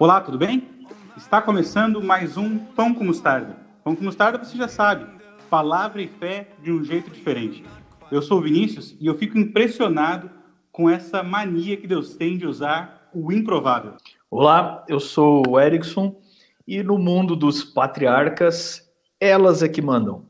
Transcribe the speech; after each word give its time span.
Olá, 0.00 0.20
tudo 0.20 0.36
bem? 0.36 0.68
Está 1.16 1.40
começando 1.40 2.02
mais 2.02 2.36
um 2.36 2.58
Pão 2.58 2.92
com 2.92 3.04
Mostarda. 3.04 3.56
Pão 3.84 3.94
com 3.94 4.02
Mostarda 4.02 4.42
você 4.42 4.56
já 4.56 4.66
sabe, 4.66 5.06
palavra 5.48 6.02
e 6.02 6.08
fé 6.08 6.48
de 6.60 6.72
um 6.72 6.82
jeito 6.82 7.08
diferente. 7.08 7.64
Eu 8.10 8.20
sou 8.20 8.38
o 8.38 8.42
Vinícius 8.42 8.96
e 9.00 9.06
eu 9.06 9.14
fico 9.14 9.38
impressionado 9.38 10.28
com 10.72 10.90
essa 10.90 11.22
mania 11.22 11.76
que 11.76 11.86
Deus 11.86 12.16
tem 12.16 12.36
de 12.36 12.44
usar 12.44 13.10
o 13.14 13.30
improvável. 13.30 13.94
Olá, 14.28 14.84
eu 14.88 14.98
sou 14.98 15.44
o 15.50 15.60
Erickson 15.60 16.20
e 16.66 16.82
no 16.82 16.98
mundo 16.98 17.36
dos 17.36 17.62
patriarcas, 17.62 18.90
elas 19.20 19.62
é 19.62 19.68
que 19.68 19.80
mandam. 19.80 20.24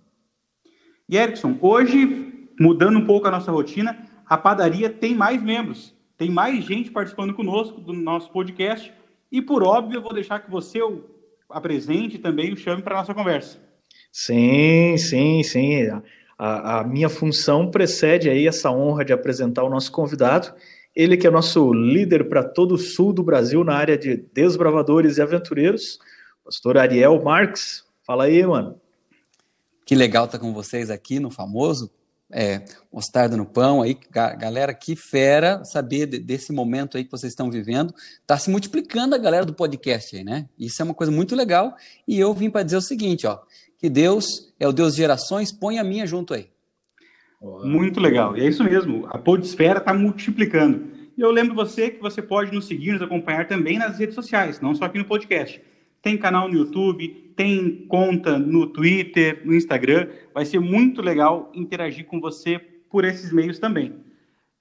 E 1.08 1.16
Erickson, 1.16 1.56
hoje, 1.62 2.50
mudando 2.60 2.98
um 2.98 3.06
pouco 3.06 3.26
a 3.26 3.30
nossa 3.30 3.50
rotina, 3.50 4.12
a 4.26 4.36
padaria 4.36 4.88
tem 4.88 5.14
mais 5.14 5.42
membros, 5.42 5.94
tem 6.16 6.30
mais 6.30 6.64
gente 6.64 6.90
participando 6.90 7.34
conosco 7.34 7.80
do 7.80 7.92
nosso 7.92 8.30
podcast 8.30 8.92
e, 9.30 9.42
por 9.42 9.62
óbvio, 9.62 9.98
eu 9.98 10.02
vou 10.02 10.14
deixar 10.14 10.40
que 10.40 10.50
você 10.50 10.80
o 10.82 11.04
apresente 11.50 12.18
também 12.18 12.52
o 12.52 12.56
chame 12.56 12.82
para 12.82 12.96
a 12.96 12.98
nossa 12.98 13.14
conversa. 13.14 13.58
Sim, 14.10 14.96
sim, 14.96 15.42
sim. 15.42 15.88
A, 16.38 16.80
a, 16.80 16.84
minha 16.84 17.08
função 17.08 17.70
precede 17.70 18.28
aí 18.28 18.46
essa 18.46 18.70
honra 18.70 19.04
de 19.04 19.12
apresentar 19.12 19.62
o 19.62 19.70
nosso 19.70 19.92
convidado. 19.92 20.54
Ele 20.94 21.16
que 21.16 21.26
é 21.26 21.30
nosso 21.30 21.72
líder 21.72 22.28
para 22.28 22.42
todo 22.42 22.76
o 22.76 22.78
sul 22.78 23.12
do 23.12 23.22
Brasil 23.22 23.62
na 23.64 23.74
área 23.74 23.98
de 23.98 24.16
desbravadores 24.32 25.18
e 25.18 25.22
aventureiros, 25.22 25.98
pastor 26.44 26.78
Ariel 26.78 27.22
Marques. 27.22 27.84
Fala 28.06 28.24
aí, 28.24 28.44
mano. 28.46 28.80
Que 29.84 29.94
legal 29.94 30.24
estar 30.24 30.38
tá 30.38 30.44
com 30.44 30.52
vocês 30.52 30.90
aqui 30.90 31.18
no 31.18 31.30
famoso 31.30 31.90
é, 32.32 32.62
mostarda 32.92 33.36
no 33.36 33.46
pão 33.46 33.82
aí, 33.82 33.96
galera, 34.10 34.74
que 34.74 34.96
fera 34.96 35.64
saber 35.64 36.06
desse 36.06 36.52
momento 36.52 36.96
aí 36.96 37.04
que 37.04 37.10
vocês 37.10 37.32
estão 37.32 37.50
vivendo. 37.50 37.94
Está 38.20 38.36
se 38.38 38.50
multiplicando 38.50 39.14
a 39.14 39.18
galera 39.18 39.44
do 39.44 39.54
podcast 39.54 40.16
aí, 40.16 40.24
né? 40.24 40.48
Isso 40.58 40.80
é 40.80 40.84
uma 40.84 40.94
coisa 40.94 41.12
muito 41.12 41.36
legal. 41.36 41.74
E 42.06 42.18
eu 42.18 42.32
vim 42.34 42.50
para 42.50 42.62
dizer 42.62 42.76
o 42.76 42.82
seguinte, 42.82 43.26
ó, 43.26 43.38
que 43.78 43.88
Deus 43.88 44.52
é 44.58 44.66
o 44.66 44.72
Deus 44.72 44.94
de 44.94 44.98
gerações, 44.98 45.52
põe 45.52 45.78
a 45.78 45.84
minha 45.84 46.06
junto 46.06 46.34
aí. 46.34 46.48
Muito 47.62 48.00
legal. 48.00 48.36
E 48.36 48.40
é 48.40 48.48
isso 48.48 48.64
mesmo, 48.64 49.06
a 49.10 49.18
podesfera 49.18 49.78
está 49.78 49.92
multiplicando. 49.92 50.92
E 51.16 51.20
eu 51.20 51.30
lembro 51.30 51.54
você 51.54 51.90
que 51.90 52.00
você 52.00 52.20
pode 52.20 52.52
nos 52.52 52.66
seguir, 52.66 52.92
nos 52.92 53.02
acompanhar 53.02 53.46
também 53.46 53.78
nas 53.78 53.98
redes 53.98 54.14
sociais, 54.14 54.60
não 54.60 54.74
só 54.74 54.86
aqui 54.86 54.98
no 54.98 55.04
podcast. 55.04 55.60
Tem 56.02 56.16
canal 56.16 56.48
no 56.48 56.54
YouTube, 56.54 57.23
tem 57.36 57.86
conta 57.88 58.38
no 58.38 58.66
Twitter, 58.66 59.42
no 59.44 59.54
Instagram. 59.54 60.08
Vai 60.32 60.44
ser 60.44 60.60
muito 60.60 61.02
legal 61.02 61.50
interagir 61.54 62.06
com 62.06 62.20
você 62.20 62.58
por 62.90 63.04
esses 63.04 63.32
meios 63.32 63.58
também. 63.58 63.94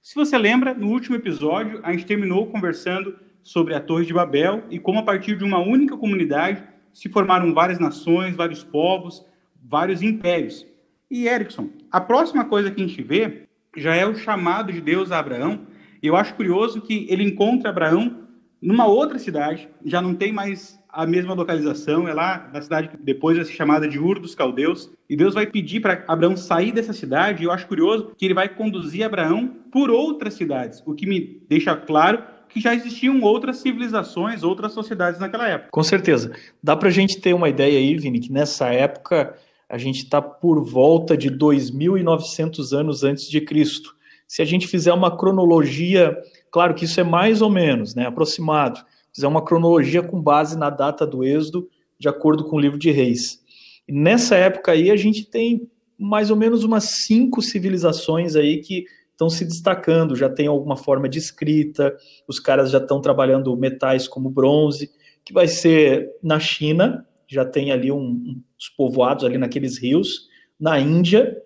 Se 0.02 0.14
você 0.14 0.36
lembra, 0.36 0.74
no 0.74 0.88
último 0.88 1.16
episódio, 1.16 1.80
a 1.82 1.92
gente 1.92 2.06
terminou 2.06 2.46
conversando 2.46 3.16
sobre 3.42 3.74
a 3.74 3.80
Torre 3.80 4.04
de 4.04 4.12
Babel 4.12 4.64
e 4.70 4.78
como, 4.78 4.98
a 4.98 5.02
partir 5.02 5.36
de 5.36 5.44
uma 5.44 5.58
única 5.58 5.96
comunidade, 5.96 6.62
se 6.92 7.08
formaram 7.08 7.54
várias 7.54 7.78
nações, 7.78 8.36
vários 8.36 8.62
povos, 8.62 9.24
vários 9.62 10.02
impérios. 10.02 10.66
E 11.10 11.26
Erickson, 11.26 11.70
a 11.90 12.00
próxima 12.00 12.44
coisa 12.44 12.70
que 12.70 12.82
a 12.82 12.86
gente 12.86 13.02
vê 13.02 13.44
já 13.76 13.94
é 13.94 14.06
o 14.06 14.14
chamado 14.14 14.72
de 14.72 14.80
Deus 14.80 15.10
a 15.10 15.18
Abraão. 15.18 15.66
E 16.02 16.06
eu 16.06 16.16
acho 16.16 16.34
curioso 16.34 16.80
que 16.80 17.06
ele 17.08 17.24
encontra 17.24 17.70
Abraão 17.70 18.24
numa 18.60 18.86
outra 18.86 19.18
cidade, 19.18 19.68
já 19.84 20.00
não 20.00 20.14
tem 20.14 20.32
mais 20.32 20.78
a 20.94 21.06
mesma 21.06 21.34
localização, 21.34 22.08
é 22.08 22.14
lá 22.14 22.48
na 22.52 22.62
cidade 22.62 22.88
que 22.88 22.96
depois 22.96 23.36
vai 23.36 23.44
ser 23.44 23.52
chamada 23.52 23.88
de 23.88 23.98
Ur 23.98 24.20
dos 24.20 24.34
Caldeus. 24.34 24.90
E 25.10 25.16
Deus 25.16 25.34
vai 25.34 25.46
pedir 25.46 25.80
para 25.80 26.04
Abraão 26.06 26.36
sair 26.36 26.72
dessa 26.72 26.92
cidade, 26.92 27.42
e 27.42 27.46
eu 27.46 27.50
acho 27.50 27.66
curioso 27.66 28.12
que 28.16 28.24
ele 28.24 28.34
vai 28.34 28.48
conduzir 28.48 29.04
Abraão 29.04 29.48
por 29.72 29.90
outras 29.90 30.34
cidades, 30.34 30.82
o 30.86 30.94
que 30.94 31.06
me 31.06 31.42
deixa 31.48 31.74
claro 31.74 32.22
que 32.48 32.60
já 32.60 32.72
existiam 32.72 33.20
outras 33.20 33.56
civilizações, 33.56 34.44
outras 34.44 34.72
sociedades 34.72 35.18
naquela 35.18 35.48
época. 35.48 35.70
Com 35.72 35.82
certeza. 35.82 36.30
Dá 36.62 36.76
para 36.76 36.88
a 36.88 36.92
gente 36.92 37.20
ter 37.20 37.34
uma 37.34 37.48
ideia 37.48 37.78
aí, 37.78 37.96
Vini, 37.96 38.20
que 38.20 38.30
nessa 38.30 38.72
época 38.72 39.34
a 39.68 39.76
gente 39.76 40.04
está 40.04 40.22
por 40.22 40.64
volta 40.64 41.16
de 41.16 41.28
2.900 41.30 42.72
anos 42.72 43.02
antes 43.02 43.28
de 43.28 43.40
Cristo. 43.40 43.96
Se 44.28 44.40
a 44.40 44.44
gente 44.44 44.68
fizer 44.68 44.92
uma 44.92 45.16
cronologia, 45.16 46.16
claro 46.50 46.74
que 46.74 46.84
isso 46.84 47.00
é 47.00 47.04
mais 47.04 47.42
ou 47.42 47.50
menos, 47.50 47.94
né, 47.96 48.06
aproximado, 48.06 48.80
fizer 49.14 49.28
uma 49.28 49.44
cronologia 49.44 50.02
com 50.02 50.20
base 50.20 50.58
na 50.58 50.68
data 50.68 51.06
do 51.06 51.22
êxodo, 51.22 51.68
de 51.98 52.08
acordo 52.08 52.44
com 52.44 52.56
o 52.56 52.60
livro 52.60 52.78
de 52.78 52.90
Reis. 52.90 53.42
E 53.86 53.92
nessa 53.92 54.34
época 54.36 54.72
aí 54.72 54.90
a 54.90 54.96
gente 54.96 55.24
tem 55.24 55.68
mais 55.98 56.30
ou 56.30 56.36
menos 56.36 56.64
umas 56.64 56.84
cinco 56.84 57.40
civilizações 57.40 58.34
aí 58.34 58.60
que 58.60 58.84
estão 59.12 59.30
se 59.30 59.44
destacando, 59.44 60.16
já 60.16 60.28
tem 60.28 60.48
alguma 60.48 60.76
forma 60.76 61.08
de 61.08 61.18
escrita, 61.18 61.96
os 62.26 62.40
caras 62.40 62.70
já 62.70 62.78
estão 62.78 63.00
trabalhando 63.00 63.56
metais 63.56 64.08
como 64.08 64.28
bronze, 64.28 64.90
que 65.24 65.32
vai 65.32 65.46
ser 65.46 66.10
na 66.20 66.40
China, 66.40 67.06
já 67.28 67.44
tem 67.44 67.70
ali 67.70 67.92
um, 67.92 68.42
os 68.58 68.68
povoados 68.68 69.24
ali 69.24 69.38
naqueles 69.38 69.78
rios, 69.78 70.28
na 70.58 70.80
Índia, 70.80 71.40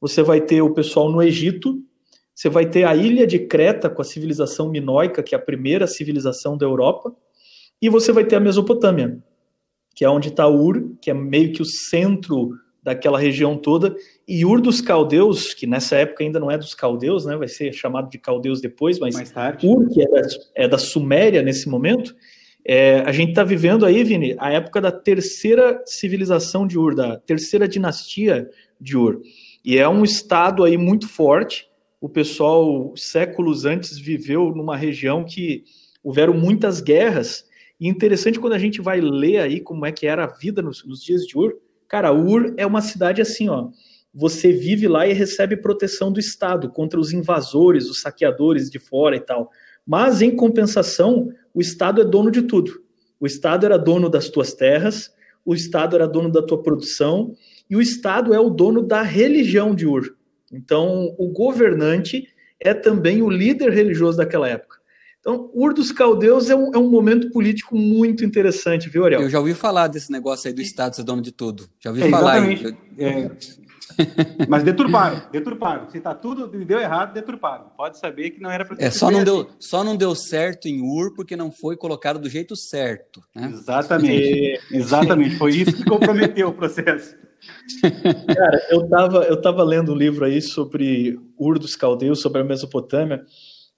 você 0.00 0.22
vai 0.22 0.40
ter 0.40 0.62
o 0.62 0.72
pessoal 0.72 1.10
no 1.10 1.22
Egito, 1.22 1.82
você 2.40 2.48
vai 2.48 2.64
ter 2.64 2.84
a 2.84 2.96
ilha 2.96 3.26
de 3.26 3.38
Creta 3.38 3.90
com 3.90 4.00
a 4.00 4.04
civilização 4.04 4.70
minoica, 4.70 5.22
que 5.22 5.34
é 5.34 5.38
a 5.38 5.42
primeira 5.42 5.86
civilização 5.86 6.56
da 6.56 6.64
Europa, 6.64 7.14
e 7.82 7.90
você 7.90 8.12
vai 8.12 8.24
ter 8.24 8.36
a 8.36 8.40
Mesopotâmia, 8.40 9.18
que 9.94 10.06
é 10.06 10.08
onde 10.08 10.28
está 10.28 10.48
Ur, 10.48 10.96
que 11.02 11.10
é 11.10 11.14
meio 11.14 11.52
que 11.52 11.60
o 11.60 11.66
centro 11.66 12.52
daquela 12.82 13.18
região 13.18 13.58
toda, 13.58 13.94
e 14.26 14.42
Ur 14.42 14.58
dos 14.62 14.80
Caldeus, 14.80 15.52
que 15.52 15.66
nessa 15.66 15.96
época 15.96 16.24
ainda 16.24 16.40
não 16.40 16.50
é 16.50 16.56
dos 16.56 16.74
Caldeus, 16.74 17.26
né, 17.26 17.36
vai 17.36 17.46
ser 17.46 17.74
chamado 17.74 18.08
de 18.08 18.16
Caldeus 18.16 18.62
depois, 18.62 18.98
mas 18.98 19.16
Ur, 19.62 19.90
que 19.90 20.00
é 20.00 20.08
da, 20.08 20.22
é 20.54 20.66
da 20.66 20.78
Suméria 20.78 21.42
nesse 21.42 21.68
momento, 21.68 22.16
é, 22.64 23.00
a 23.00 23.12
gente 23.12 23.30
está 23.30 23.44
vivendo 23.44 23.84
aí, 23.84 24.02
Vini, 24.02 24.34
a 24.38 24.50
época 24.50 24.80
da 24.80 24.90
terceira 24.90 25.82
civilização 25.84 26.66
de 26.66 26.78
Ur, 26.78 26.94
da 26.94 27.18
terceira 27.18 27.68
dinastia 27.68 28.48
de 28.80 28.96
Ur. 28.96 29.20
E 29.62 29.76
é 29.76 29.86
um 29.86 30.04
estado 30.04 30.64
aí 30.64 30.78
muito 30.78 31.06
forte, 31.06 31.68
o 32.00 32.08
pessoal, 32.08 32.94
séculos 32.96 33.66
antes, 33.66 33.98
viveu 33.98 34.54
numa 34.54 34.76
região 34.76 35.22
que 35.24 35.64
houveram 36.02 36.32
muitas 36.32 36.80
guerras. 36.80 37.44
E 37.78 37.88
interessante 37.88 38.40
quando 38.40 38.54
a 38.54 38.58
gente 38.58 38.80
vai 38.80 39.00
ler 39.00 39.38
aí 39.38 39.60
como 39.60 39.84
é 39.84 39.92
que 39.92 40.06
era 40.06 40.24
a 40.24 40.26
vida 40.38 40.62
nos, 40.62 40.84
nos 40.84 41.04
dias 41.04 41.26
de 41.26 41.36
Ur. 41.36 41.58
Cara, 41.86 42.12
Ur 42.12 42.54
é 42.56 42.64
uma 42.64 42.80
cidade 42.80 43.20
assim, 43.20 43.48
ó. 43.48 43.68
Você 44.14 44.50
vive 44.50 44.88
lá 44.88 45.06
e 45.06 45.12
recebe 45.12 45.56
proteção 45.56 46.10
do 46.10 46.18
Estado 46.18 46.70
contra 46.70 46.98
os 46.98 47.12
invasores, 47.12 47.88
os 47.88 48.00
saqueadores 48.00 48.70
de 48.70 48.78
fora 48.78 49.14
e 49.14 49.20
tal. 49.20 49.50
Mas, 49.86 50.22
em 50.22 50.34
compensação, 50.34 51.28
o 51.54 51.60
Estado 51.60 52.00
é 52.00 52.04
dono 52.04 52.30
de 52.30 52.42
tudo. 52.42 52.82
O 53.20 53.26
Estado 53.26 53.66
era 53.66 53.76
dono 53.76 54.08
das 54.08 54.28
tuas 54.28 54.54
terras, 54.54 55.12
o 55.44 55.54
Estado 55.54 55.94
era 55.96 56.08
dono 56.08 56.30
da 56.30 56.42
tua 56.42 56.62
produção, 56.62 57.34
e 57.68 57.76
o 57.76 57.80
Estado 57.80 58.32
é 58.34 58.40
o 58.40 58.50
dono 58.50 58.82
da 58.82 59.02
religião 59.02 59.74
de 59.74 59.86
Ur. 59.86 60.16
Então, 60.50 61.14
o 61.18 61.28
governante 61.28 62.28
é 62.58 62.74
também 62.74 63.22
o 63.22 63.30
líder 63.30 63.70
religioso 63.70 64.18
daquela 64.18 64.48
época. 64.48 64.78
Então, 65.20 65.50
Ur 65.52 65.74
dos 65.74 65.92
Caldeus 65.92 66.48
é 66.48 66.56
um, 66.56 66.74
é 66.74 66.78
um 66.78 66.90
momento 66.90 67.30
político 67.30 67.76
muito 67.76 68.24
interessante, 68.24 68.88
viu, 68.88 69.04
Ariel? 69.04 69.20
Eu 69.20 69.30
já 69.30 69.38
ouvi 69.38 69.52
falar 69.52 69.86
desse 69.86 70.10
negócio 70.10 70.48
aí 70.48 70.54
do 70.54 70.62
Estado 70.62 70.96
ser 70.96 71.02
dono 71.02 71.20
de 71.20 71.30
tudo. 71.30 71.68
Já 71.78 71.90
ouvi 71.90 72.02
é, 72.02 72.10
falar. 72.10 72.38
Exatamente. 72.38 72.80
É, 72.98 73.30
mas 74.48 74.62
deturparam, 74.62 75.22
deturparam. 75.30 75.90
Se 75.90 75.98
está 75.98 76.14
tudo 76.14 76.46
deu 76.46 76.78
errado, 76.78 77.12
deturparam. 77.12 77.66
Pode 77.76 77.98
saber 77.98 78.30
que 78.30 78.40
não 78.40 78.50
era 78.50 78.64
para 78.64 78.76
é, 78.78 78.90
só 78.90 79.10
não 79.10 79.24
deu 79.24 79.48
Só 79.58 79.84
não 79.84 79.96
deu 79.96 80.14
certo 80.14 80.68
em 80.68 80.80
Ur 80.80 81.14
porque 81.14 81.36
não 81.36 81.50
foi 81.50 81.76
colocado 81.76 82.18
do 82.18 82.28
jeito 82.28 82.56
certo. 82.56 83.22
Né? 83.34 83.50
Exatamente. 83.52 84.60
Exatamente. 84.72 85.36
Foi 85.36 85.50
isso 85.50 85.72
que 85.72 85.84
comprometeu 85.84 86.48
o 86.48 86.54
processo. 86.54 87.14
Cara, 88.26 88.66
eu 88.70 88.88
tava, 88.88 89.24
eu 89.24 89.40
tava 89.40 89.62
lendo 89.62 89.92
um 89.92 89.96
livro 89.96 90.24
aí 90.24 90.40
sobre 90.42 91.18
Ur 91.38 91.58
dos 91.58 91.76
Caldeus, 91.76 92.20
sobre 92.20 92.40
a 92.40 92.44
Mesopotâmia, 92.44 93.24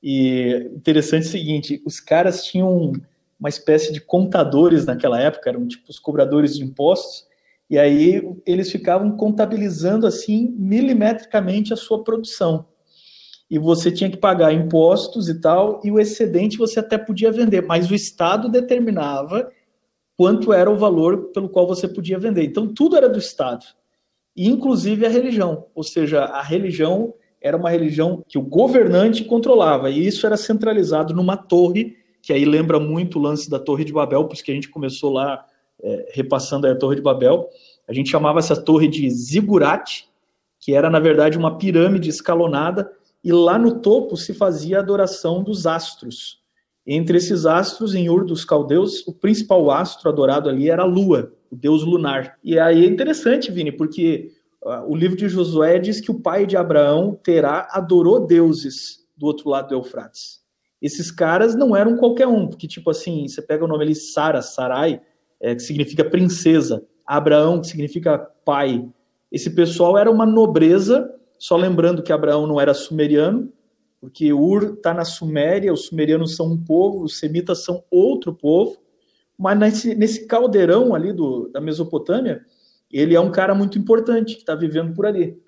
e 0.03 0.71
interessante 0.75 1.27
o 1.27 1.31
seguinte, 1.31 1.83
os 1.87 2.01
caras 2.01 2.45
tinham 2.45 2.93
uma 3.39 3.49
espécie 3.49 3.93
de 3.93 4.01
contadores 4.01 4.87
naquela 4.87 5.21
época, 5.21 5.51
eram 5.51 5.67
tipo 5.67 5.91
os 5.91 5.99
cobradores 5.99 6.57
de 6.57 6.65
impostos, 6.65 7.27
e 7.69 7.79
aí 7.79 8.23
eles 8.45 8.71
ficavam 8.71 9.17
contabilizando 9.17 10.07
assim 10.07 10.55
milimetricamente 10.59 11.73
a 11.73 11.77
sua 11.77 12.05
produção. 12.05 12.67
E 13.51 13.59
você 13.59 13.91
tinha 13.91 14.11
que 14.11 14.17
pagar 14.17 14.53
impostos 14.53 15.29
e 15.29 15.41
tal, 15.41 15.81
e 15.85 15.91
o 15.91 16.01
excedente 16.01 16.57
você 16.57 16.81
até 16.81 16.97
podia 16.97 17.31
vender, 17.31 17.63
mas 17.63 17.91
o 17.91 17.95
Estado 17.95 18.49
determinava 18.49 19.51
quanto 20.17 20.53
era 20.53 20.71
o 20.71 20.77
valor 20.77 21.31
pelo 21.33 21.49
qual 21.49 21.67
você 21.67 21.89
podia 21.89 22.19
vender. 22.19 22.45
Então, 22.45 22.67
tudo 22.69 22.97
era 22.97 23.09
do 23.09 23.19
Estado, 23.19 23.65
inclusive 24.37 25.07
a 25.07 25.09
religião. 25.09 25.67
Ou 25.75 25.83
seja, 25.83 26.25
a 26.25 26.43
religião 26.43 27.15
era 27.41 27.57
uma 27.57 27.71
religião 27.71 28.25
que 28.29 28.39
o 28.39 28.43
governante 28.43 29.25
controlava, 29.25 29.91
e 29.91 30.07
isso 30.07 30.25
era 30.27 30.37
centralizado 30.37 31.13
numa 31.13 31.37
torre, 31.37 31.97
que 32.23 32.33
aí 32.33 32.45
lembra 32.45 32.79
muito 32.79 33.19
o 33.19 33.23
lance 33.23 33.51
da 33.51 33.59
Torre 33.59 33.85
de 33.85 33.93
Babel, 33.93 34.25
por 34.25 34.35
isso 34.35 34.45
que 34.45 34.53
a 34.53 34.55
gente 34.55 34.69
começou 34.69 35.13
lá 35.13 35.45
é, 35.83 36.13
repassando 36.13 36.69
a 36.69 36.75
Torre 36.77 36.97
de 36.97 37.03
Babel. 37.03 37.49
A 37.89 37.93
gente 37.93 38.11
chamava 38.11 38.39
essa 38.39 38.55
torre 38.55 38.87
de 38.87 39.11
zigurate, 39.11 40.09
que 40.61 40.73
era, 40.73 40.89
na 40.89 41.01
verdade, 41.01 41.37
uma 41.37 41.59
pirâmide 41.59 42.09
escalonada, 42.09 42.89
e 43.25 43.33
lá 43.33 43.59
no 43.59 43.81
topo 43.81 44.17
se 44.17 44.33
fazia 44.33 44.79
a 44.79 44.81
adoração 44.81 45.43
dos 45.43 45.67
astros. 45.67 46.42
Entre 46.87 47.17
esses 47.17 47.47
astros, 47.47 47.95
em 47.95 48.09
Ur 48.09 48.25
dos 48.25 48.45
Caldeus, 48.45 49.07
o 49.07 49.13
principal 49.13 49.71
astro 49.71 50.09
adorado 50.09 50.49
ali 50.49 50.69
era 50.69 50.83
a 50.83 50.87
lua, 50.87 51.33
o 51.51 51.57
deus 51.57 51.85
lunar. 51.85 52.39
E 52.43 52.59
aí 52.59 52.85
é 52.85 52.89
interessante, 52.89 53.53
Vini, 53.53 53.71
porque 53.71 54.33
uh, 54.65 54.91
o 54.91 54.97
livro 54.97 55.17
de 55.17 55.29
Josué 55.29 55.79
diz 55.79 56.01
que 56.01 56.11
o 56.11 56.21
pai 56.21 56.45
de 56.45 56.57
Abraão, 56.57 57.19
Terá, 57.23 57.69
adorou 57.71 58.27
deuses 58.27 59.07
do 59.17 59.27
outro 59.27 59.49
lado 59.49 59.69
do 59.69 59.75
Eufrates. 59.75 60.41
Esses 60.81 61.13
caras 61.13 61.55
não 61.55 61.77
eram 61.77 61.97
qualquer 61.97 62.27
um, 62.27 62.49
porque, 62.49 62.67
tipo 62.67 62.91
assim, 62.91 63.29
você 63.29 63.41
pega 63.41 63.65
o 63.65 63.69
nome 63.69 63.85
ali, 63.85 63.95
Sara, 63.95 64.43
Sarai, 64.43 65.01
é, 65.41 65.55
que 65.55 65.63
significa 65.63 66.05
princesa, 66.05 66.85
Abraão, 67.07 67.61
que 67.61 67.69
significa 67.69 68.19
pai. 68.45 68.85
Esse 69.31 69.51
pessoal 69.51 69.97
era 69.97 70.11
uma 70.11 70.27
nobreza, 70.27 71.09
só 71.39 71.57
lembrando 71.57 72.03
que 72.03 72.13
Abraão 72.13 72.47
não 72.47 72.61
era 72.61 72.75
sumeriano, 72.75 73.53
porque 74.03 74.33
Ur 74.33 74.75
está 74.75 74.93
na 74.93 75.05
Suméria, 75.05 75.73
os 75.73 75.87
sumerianos 75.87 76.35
são 76.35 76.51
um 76.51 76.57
povo, 76.59 77.05
os 77.05 77.21
semitas 77.21 77.65
são 77.65 77.85
outro 77.89 78.35
povo, 78.35 78.77
mas 79.39 79.57
nesse, 79.57 79.95
nesse 79.95 80.27
caldeirão 80.27 80.93
ali 80.93 81.13
do, 81.13 81.49
da 81.51 81.61
Mesopotâmia, 81.61 82.45
ele 82.93 83.15
é 83.15 83.21
um 83.21 83.31
cara 83.31 83.55
muito 83.55 83.79
importante 83.79 84.35
que 84.35 84.41
está 84.41 84.57
vivendo 84.57 84.93
por 84.93 85.07
ali. 85.07 85.41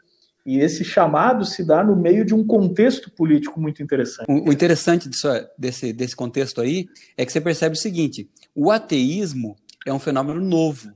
E 0.47 0.61
esse 0.61 0.85
chamado 0.85 1.45
se 1.45 1.67
dá 1.67 1.83
no 1.83 1.97
meio 1.97 2.25
de 2.25 2.33
um 2.33 2.47
contexto 2.47 3.11
político 3.11 3.61
muito 3.61 3.83
interessante. 3.83 4.27
O, 4.29 4.53
interessante 4.53 5.09
disso, 5.09 5.27
desse, 5.59 5.93
desse 5.93 6.15
contexto 6.15 6.61
aí 6.61 6.87
é 7.17 7.27
que 7.27 7.33
você 7.33 7.41
percebe 7.41 7.75
o 7.75 7.81
seguinte: 7.81 8.31
o 8.55 8.71
ateísmo 8.71 9.57
é 9.85 9.93
um 9.93 9.99
fenômeno 9.99 10.41
novo. 10.41 10.93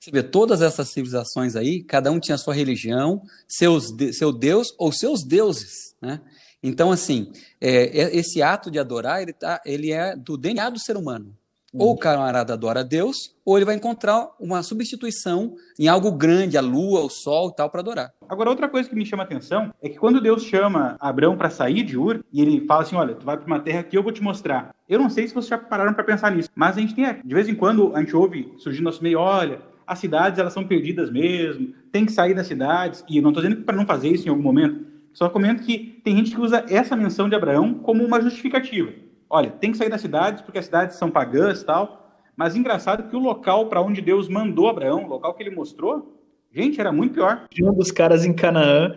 Você 0.00 0.10
vê 0.10 0.22
todas 0.22 0.62
essas 0.62 0.88
civilizações 0.88 1.54
aí, 1.54 1.82
cada 1.82 2.10
um 2.10 2.18
tinha 2.18 2.38
sua 2.38 2.54
religião, 2.54 3.20
seus, 3.46 3.94
seu 4.12 4.32
Deus 4.32 4.68
ou 4.78 4.90
seus 4.90 5.22
deuses, 5.22 5.94
né? 6.00 6.20
Então, 6.62 6.90
assim, 6.90 7.30
é, 7.60 8.00
é, 8.00 8.16
esse 8.16 8.42
ato 8.42 8.70
de 8.70 8.78
adorar, 8.78 9.22
ele, 9.22 9.32
tá, 9.32 9.60
ele 9.64 9.92
é 9.92 10.16
do 10.16 10.36
DNA 10.36 10.70
do 10.70 10.78
ser 10.78 10.96
humano. 10.96 11.36
Uhum. 11.72 11.82
Ou 11.82 11.92
o 11.92 11.98
camarada 11.98 12.54
adora 12.54 12.80
a 12.80 12.82
Deus, 12.82 13.36
ou 13.44 13.58
ele 13.58 13.66
vai 13.66 13.74
encontrar 13.74 14.30
uma 14.40 14.62
substituição 14.62 15.54
em 15.78 15.86
algo 15.86 16.10
grande, 16.10 16.56
a 16.56 16.62
lua, 16.62 17.00
o 17.00 17.10
sol 17.10 17.50
e 17.50 17.56
tal, 17.56 17.68
para 17.68 17.80
adorar. 17.80 18.12
Agora, 18.26 18.48
outra 18.48 18.68
coisa 18.68 18.88
que 18.88 18.94
me 18.94 19.04
chama 19.04 19.22
a 19.22 19.26
atenção 19.26 19.72
é 19.82 19.88
que 19.88 19.98
quando 19.98 20.20
Deus 20.20 20.44
chama 20.44 20.96
Abraão 20.98 21.36
para 21.36 21.50
sair 21.50 21.82
de 21.82 21.96
Ur, 21.96 22.24
e 22.32 22.40
ele 22.40 22.64
fala 22.66 22.82
assim: 22.82 22.96
Olha, 22.96 23.14
tu 23.14 23.26
vai 23.26 23.36
para 23.36 23.46
uma 23.46 23.60
terra 23.60 23.82
que 23.82 23.96
eu 23.96 24.02
vou 24.02 24.12
te 24.12 24.22
mostrar. 24.22 24.74
Eu 24.88 24.98
não 24.98 25.10
sei 25.10 25.28
se 25.28 25.34
vocês 25.34 25.48
já 25.48 25.58
pararam 25.58 25.92
para 25.92 26.04
pensar 26.04 26.34
nisso, 26.34 26.48
mas 26.54 26.78
a 26.78 26.80
gente 26.80 26.94
tem, 26.94 27.04
de 27.22 27.34
vez 27.34 27.48
em 27.48 27.54
quando, 27.54 27.94
a 27.94 28.00
gente 28.00 28.16
ouve 28.16 28.50
surgindo 28.56 28.84
no 28.84 28.90
nosso 28.90 29.02
meio: 29.02 29.18
olha, 29.18 29.60
as 29.86 29.98
cidades 29.98 30.38
elas 30.38 30.54
são 30.54 30.66
perdidas 30.66 31.10
mesmo, 31.10 31.74
tem 31.92 32.06
que 32.06 32.12
sair 32.12 32.34
das 32.34 32.46
cidades, 32.46 33.04
e 33.08 33.18
eu 33.18 33.22
não 33.22 33.30
estou 33.30 33.42
dizendo 33.42 33.62
para 33.62 33.76
não 33.76 33.86
fazer 33.86 34.08
isso 34.08 34.26
em 34.26 34.30
algum 34.30 34.42
momento, 34.42 34.86
só 35.12 35.28
comento 35.28 35.62
que 35.62 36.00
tem 36.04 36.16
gente 36.16 36.30
que 36.30 36.40
usa 36.40 36.64
essa 36.68 36.96
menção 36.96 37.28
de 37.28 37.34
Abraão 37.34 37.74
como 37.74 38.04
uma 38.04 38.20
justificativa. 38.20 38.92
Olha, 39.28 39.50
tem 39.50 39.72
que 39.72 39.78
sair 39.78 39.90
das 39.90 40.00
cidades 40.00 40.42
porque 40.42 40.58
as 40.58 40.64
cidades 40.64 40.96
são 40.96 41.10
pagãs 41.10 41.60
e 41.60 41.66
tal. 41.66 42.06
Mas 42.36 42.54
engraçado 42.54 43.08
que 43.08 43.16
o 43.16 43.18
local 43.18 43.68
para 43.68 43.82
onde 43.82 44.00
Deus 44.00 44.28
mandou 44.28 44.68
Abraão, 44.68 45.04
o 45.04 45.08
local 45.08 45.34
que 45.34 45.42
ele 45.42 45.54
mostrou, 45.54 46.20
gente, 46.52 46.80
era 46.80 46.92
muito 46.92 47.14
pior. 47.14 47.48
Um 47.60 47.72
dos 47.72 47.90
caras 47.90 48.24
em 48.24 48.32
Canaã 48.32 48.94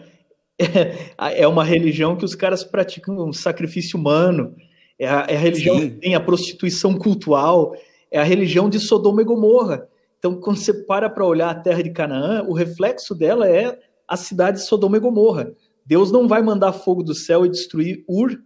é, 1.17 1.47
uma 1.47 1.63
religião 1.63 2.15
que 2.15 2.25
os 2.25 2.35
caras 2.35 2.63
praticam 2.63 3.17
um 3.17 3.33
sacrifício 3.33 3.97
humano. 3.97 4.55
É 4.97 5.07
a, 5.07 5.25
é 5.27 5.35
a 5.35 5.39
religião 5.39 5.79
Sim. 5.79 5.89
que 5.89 5.95
tem 5.97 6.15
a 6.15 6.19
prostituição 6.19 6.97
cultural. 6.97 7.75
É 8.11 8.19
a 8.19 8.23
religião 8.23 8.69
de 8.69 8.79
Sodoma 8.79 9.21
e 9.21 9.25
Gomorra. 9.25 9.87
Então, 10.19 10.39
quando 10.39 10.57
você 10.57 10.73
para 10.73 11.09
para 11.09 11.25
olhar 11.25 11.49
a 11.49 11.55
terra 11.55 11.81
de 11.81 11.89
Canaã, 11.89 12.43
o 12.43 12.53
reflexo 12.53 13.15
dela 13.15 13.47
é 13.49 13.79
a 14.07 14.15
cidade 14.15 14.57
de 14.57 14.65
Sodoma 14.65 14.97
e 14.97 14.99
Gomorra. 14.99 15.51
Deus 15.85 16.11
não 16.11 16.27
vai 16.27 16.41
mandar 16.41 16.73
fogo 16.73 17.03
do 17.03 17.13
céu 17.13 17.45
e 17.45 17.49
destruir 17.49 18.03
Ur, 18.07 18.41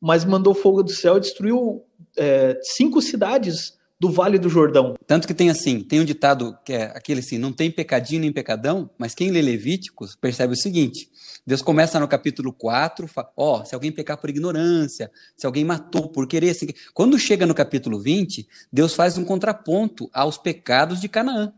mas 0.00 0.24
mandou 0.24 0.54
fogo 0.54 0.82
do 0.82 0.90
céu 0.90 1.16
e 1.16 1.20
destruiu 1.20 1.84
é, 2.16 2.58
cinco 2.62 3.02
cidades 3.02 3.78
do 4.00 4.10
Vale 4.10 4.38
do 4.38 4.48
Jordão. 4.48 4.94
Tanto 5.06 5.28
que 5.28 5.34
tem 5.34 5.50
assim, 5.50 5.82
tem 5.82 6.00
um 6.00 6.04
ditado 6.04 6.56
que 6.64 6.72
é 6.72 6.84
aquele 6.84 7.20
assim, 7.20 7.36
não 7.36 7.52
tem 7.52 7.70
pecadinho 7.70 8.22
nem 8.22 8.32
pecadão, 8.32 8.88
mas 8.96 9.14
quem 9.14 9.30
lê 9.30 9.42
Levíticos 9.42 10.16
percebe 10.16 10.54
o 10.54 10.56
seguinte, 10.56 11.10
Deus 11.46 11.60
começa 11.60 12.00
no 12.00 12.08
capítulo 12.08 12.50
4, 12.50 13.06
ó, 13.36 13.60
oh, 13.60 13.64
se 13.64 13.74
alguém 13.74 13.92
pecar 13.92 14.16
por 14.16 14.30
ignorância, 14.30 15.10
se 15.36 15.44
alguém 15.44 15.64
matou 15.64 16.08
por 16.08 16.26
querer, 16.26 16.50
assim, 16.50 16.68
quando 16.94 17.18
chega 17.18 17.44
no 17.44 17.54
capítulo 17.54 18.00
20, 18.00 18.48
Deus 18.72 18.94
faz 18.94 19.18
um 19.18 19.24
contraponto 19.24 20.08
aos 20.14 20.38
pecados 20.38 20.98
de 20.98 21.08
Canaã. 21.08 21.52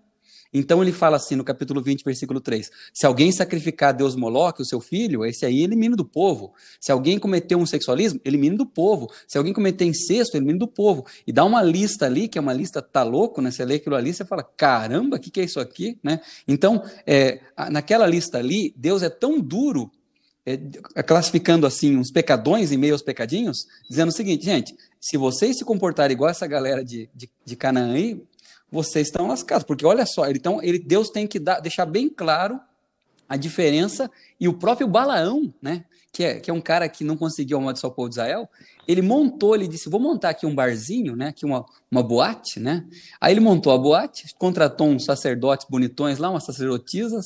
Então 0.53 0.83
ele 0.83 0.93
fala 0.93 1.17
assim 1.17 1.35
no 1.35 1.45
capítulo 1.45 1.83
20, 1.83 2.05
versículo 2.05 2.41
3: 2.41 2.71
Se 2.93 3.07
alguém 3.07 3.33
sacrificar 3.33 3.91
a 3.91 3.93
Deus 3.93 4.15
Moloque, 4.15 4.61
o 4.61 4.65
seu 4.65 4.81
filho, 4.81 5.25
esse 5.25 5.47
aí 5.47 5.63
elimina 5.63 5.97
do 5.97 6.05
povo. 6.05 6.53
Se 6.81 6.93
alguém 6.93 7.19
cometer 7.19 7.57
um 7.57 7.65
sexualismo, 7.65 8.21
elimina 8.25 8.57
do 8.57 8.67
povo. 8.67 9.11
Se 9.27 9.39
alguém 9.39 9.53
cometer 9.53 9.85
incesto, 9.85 10.37
elimina 10.37 10.59
do 10.59 10.69
povo. 10.69 11.07
E 11.27 11.33
dá 11.33 11.45
uma 11.45 11.63
lista 11.63 12.07
ali, 12.07 12.29
que 12.29 12.37
é 12.37 12.41
uma 12.41 12.53
lista, 12.53 12.83
tá 12.83 13.03
louco, 13.03 13.41
né? 13.41 13.51
Você 13.51 13.65
lê 13.65 13.77
aquilo 13.77 13.97
ali, 13.97 14.13
você 14.13 14.25
fala: 14.25 14.43
caramba, 14.43 15.17
o 15.17 15.21
que, 15.21 15.31
que 15.31 15.41
é 15.41 15.45
isso 15.45 15.61
aqui? 15.61 15.99
Né? 16.03 16.21
Então, 16.47 16.83
é, 17.07 17.41
naquela 17.71 18.07
lista 18.07 18.39
ali, 18.39 18.75
Deus 18.77 19.03
é 19.03 19.09
tão 19.09 19.41
duro 19.41 19.91
é, 20.45 20.57
classificando 21.03 21.67
assim 21.67 21.97
uns 21.97 22.11
pecadões 22.11 22.73
em 22.73 22.77
meio 22.77 22.93
aos 22.93 23.03
pecadinhos, 23.03 23.67
dizendo 23.89 24.09
o 24.09 24.13
seguinte, 24.13 24.45
gente, 24.45 24.77
se 25.01 25.17
vocês 25.17 25.57
se 25.57 25.65
comportarem 25.65 26.15
igual 26.15 26.31
essa 26.31 26.47
galera 26.47 26.85
de, 26.85 27.09
de, 27.15 27.31
de 27.45 27.57
Canaã 27.57 27.93
aí, 27.93 28.23
vocês 28.73 29.09
estão 29.09 29.29
lascados. 29.29 29.65
Porque 29.65 29.85
olha 29.87 30.07
só, 30.07 30.29
então 30.29 30.61
ele, 30.63 30.79
Deus 30.79 31.11
tem 31.11 31.27
que 31.27 31.39
dar, 31.39 31.61
deixar 31.61 31.87
bem 31.87 32.09
claro 32.09 32.59
a 33.29 33.37
diferença, 33.37 34.11
e 34.39 34.47
o 34.47 34.53
próprio 34.53 34.87
Balaão, 34.87 35.55
né, 35.63 35.87
que 36.13 36.23
é, 36.23 36.39
que 36.39 36.51
é 36.51 36.55
um 36.55 36.61
cara 36.61 36.87
que 36.87 37.03
não 37.03 37.17
conseguiu 37.17 37.57
amaldiçoar 37.57 37.91
o 37.91 37.97
povo 37.97 38.11
de 38.11 38.17
Israel, 38.17 38.47
ele 38.87 39.01
montou, 39.01 39.55
ele 39.55 39.67
disse, 39.67 39.89
vou 39.89 39.99
montar 39.99 40.31
aqui 40.31 40.45
um 40.45 40.55
barzinho, 40.55 41.17
né, 41.17 41.29
aqui 41.29 41.47
uma, 41.47 41.65
uma 41.91 42.03
boate, 42.03 42.61
né, 42.61 42.85
aí 43.19 43.33
ele 43.33 43.41
montou 43.41 43.73
a 43.73 43.79
boate, 43.79 44.27
contratou 44.39 44.87
uns 44.89 45.07
sacerdotes 45.07 45.67
bonitões 45.67 46.19
lá, 46.19 46.29
umas 46.29 46.45
sacerdotisas, 46.45 47.25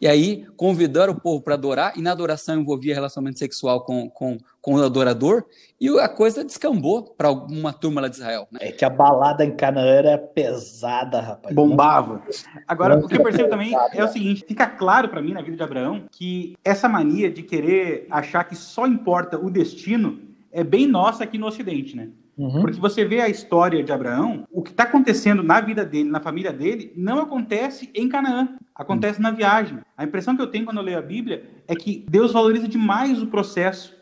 e 0.00 0.06
aí 0.08 0.46
convidaram 0.56 1.12
o 1.12 1.20
povo 1.20 1.42
para 1.42 1.52
adorar, 1.52 1.98
e 1.98 2.00
na 2.00 2.12
adoração 2.12 2.58
envolvia 2.58 2.94
relacionamento 2.94 3.38
sexual 3.38 3.84
com, 3.84 4.08
com, 4.08 4.38
com 4.62 4.76
o 4.76 4.82
adorador, 4.82 5.44
e 5.80 5.88
a 5.98 6.08
coisa 6.08 6.44
descambou 6.44 7.02
para 7.02 7.32
uma 7.32 7.72
turma 7.72 8.00
lá 8.00 8.06
de 8.08 8.14
Israel. 8.14 8.46
Né? 8.52 8.60
É 8.62 8.72
que 8.72 8.84
a 8.84 8.88
balada 8.88 9.44
em 9.44 9.50
Canaã 9.50 9.84
era 9.84 10.16
pesada, 10.16 11.20
rapaz. 11.20 11.52
Bombava. 11.52 12.22
Agora, 12.68 12.96
o 12.96 13.08
que 13.08 13.16
eu 13.16 13.22
percebo 13.24 13.50
também 13.50 13.74
é 13.92 14.04
o 14.04 14.08
seguinte: 14.08 14.44
fica 14.46 14.66
claro 14.68 15.08
para 15.08 15.20
mim 15.20 15.32
na 15.32 15.42
vida 15.42 15.56
de 15.56 15.62
Abraão 15.62 16.04
que 16.12 16.56
essa 16.64 16.88
mania 16.88 17.30
de 17.30 17.42
querer 17.42 18.06
achar 18.08 18.44
que 18.44 18.54
só 18.54 18.86
importa 18.86 19.36
o 19.36 19.50
destino 19.50 20.20
é 20.52 20.62
bem 20.62 20.86
nossa 20.86 21.24
aqui 21.24 21.36
no 21.36 21.46
Ocidente, 21.46 21.96
né? 21.96 22.10
Uhum. 22.36 22.62
Porque 22.62 22.80
você 22.80 23.04
vê 23.04 23.20
a 23.20 23.28
história 23.28 23.82
de 23.82 23.92
Abraão, 23.92 24.46
o 24.50 24.62
que 24.62 24.70
está 24.70 24.84
acontecendo 24.84 25.42
na 25.42 25.60
vida 25.60 25.84
dele, 25.84 26.08
na 26.08 26.20
família 26.20 26.52
dele, 26.52 26.92
não 26.96 27.20
acontece 27.20 27.90
em 27.94 28.08
Canaã, 28.08 28.56
acontece 28.74 29.18
uhum. 29.18 29.24
na 29.24 29.30
viagem. 29.30 29.78
A 29.96 30.04
impressão 30.04 30.34
que 30.34 30.42
eu 30.42 30.46
tenho 30.46 30.64
quando 30.64 30.78
eu 30.78 30.82
leio 30.82 30.98
a 30.98 31.02
Bíblia 31.02 31.44
é 31.68 31.74
que 31.74 32.04
Deus 32.08 32.32
valoriza 32.32 32.68
demais 32.68 33.20
o 33.20 33.26
processo. 33.26 33.94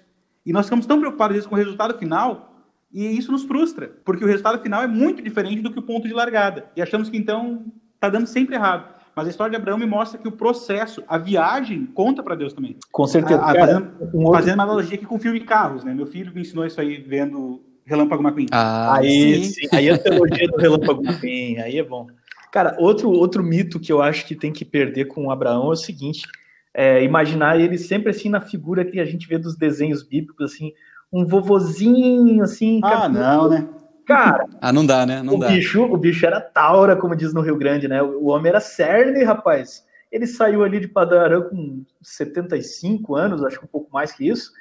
E 0.45 0.53
nós 0.53 0.67
ficamos 0.67 0.87
tão 0.87 0.99
preocupados 0.99 1.35
vezes, 1.35 1.49
com 1.49 1.55
o 1.55 1.59
resultado 1.59 1.99
final, 1.99 2.65
e 2.93 3.07
isso 3.17 3.31
nos 3.31 3.45
frustra, 3.45 3.93
porque 4.05 4.25
o 4.25 4.27
resultado 4.27 4.61
final 4.63 4.83
é 4.83 4.87
muito 4.87 5.23
diferente 5.23 5.63
do 5.63 5.73
que 5.73 5.79
o 5.79 5.83
ponto 5.83 6.09
de 6.09 6.15
largada. 6.15 6.71
E 6.75 6.83
achamos 6.83 7.09
que 7.09 7.17
então 7.17 7.65
está 7.95 8.09
dando 8.09 8.27
sempre 8.27 8.57
errado. 8.57 9.01
Mas 9.15 9.27
a 9.27 9.31
história 9.31 9.51
de 9.51 9.57
Abraão 9.57 9.77
me 9.77 9.87
mostra 9.87 10.19
que 10.19 10.29
o 10.29 10.33
processo, 10.33 11.03
a 11.07 11.19
viagem, 11.19 11.85
conta 11.87 12.23
para 12.23 12.35
Deus 12.35 12.53
também. 12.53 12.77
Com 12.91 13.07
certeza. 13.07 13.41
A, 13.41 13.51
a, 13.51 13.55
fazendo, 13.55 13.93
um 14.15 14.19
outro... 14.19 14.33
fazendo 14.33 14.55
uma 14.55 14.63
analogia 14.65 14.97
aqui 14.97 15.05
com 15.05 15.17
o 15.17 15.19
filme 15.19 15.41
Carros, 15.41 15.85
né? 15.85 15.93
Meu 15.93 16.07
filho 16.07 16.33
me 16.35 16.41
ensinou 16.41 16.65
isso 16.65 16.81
aí 16.81 16.97
vendo 16.97 17.61
Relâmpago 17.85 18.23
McQueen. 18.23 18.47
Ah, 18.53 18.97
aí 18.97 19.45
sim. 19.45 19.69
sim. 19.69 19.77
Aí 19.77 19.89
é 19.89 19.95
a 19.95 19.99
teologia 19.99 20.49
do 20.49 20.57
Relâmpago 20.57 21.05
McQueen, 21.05 21.59
aí 21.59 21.79
é 21.79 21.83
bom. 21.83 22.07
Cara, 22.53 22.77
outro, 22.79 23.11
outro 23.11 23.43
mito 23.43 23.79
que 23.79 23.93
eu 23.93 24.01
acho 24.01 24.27
que 24.27 24.35
tem 24.35 24.53
que 24.53 24.65
perder 24.65 25.07
com 25.07 25.31
Abraão 25.31 25.67
é 25.67 25.73
o 25.73 25.77
seguinte: 25.77 26.27
é, 26.75 27.03
imaginar 27.03 27.61
ele 27.61 27.79
sempre 27.79 28.11
assim 28.11 28.29
na 28.29 28.41
figura 28.41 28.85
que 28.85 29.01
a 29.01 29.05
gente 29.05 29.27
vê 29.27 29.39
dos 29.39 29.57
desenhos 29.57 30.03
bíblicos, 30.03 30.53
assim, 30.53 30.73
um 31.13 31.27
vovozinho, 31.27 32.43
assim. 32.43 32.81
Ah, 32.85 33.09
não, 33.09 33.49
né? 33.49 33.69
Cara. 34.07 34.47
ah, 34.61 34.73
não 34.73 34.87
dá, 34.87 35.05
né? 35.05 35.23
Não 35.23 35.35
o 35.35 35.39
dá. 35.39 35.49
Bicho, 35.49 35.83
o 35.83 35.97
bicho 35.97 36.25
era 36.25 36.41
taura, 36.41 36.97
como 36.97 37.17
diz 37.17 37.35
no 37.35 37.41
Rio 37.41 37.57
Grande, 37.57 37.89
né? 37.89 38.03
O 38.03 38.27
homem 38.27 38.51
era 38.51 38.61
cerne, 38.61 39.25
rapaz. 39.25 39.85
Ele 40.11 40.27
saiu 40.27 40.65
ali 40.65 40.81
de 40.81 40.89
Padarã 40.89 41.43
com 41.43 41.85
75 42.03 43.15
anos, 43.15 43.45
acho 43.45 43.59
que 43.59 43.65
um 43.65 43.69
pouco 43.69 43.93
mais 43.93 44.13
que 44.13 44.29
isso. 44.29 44.53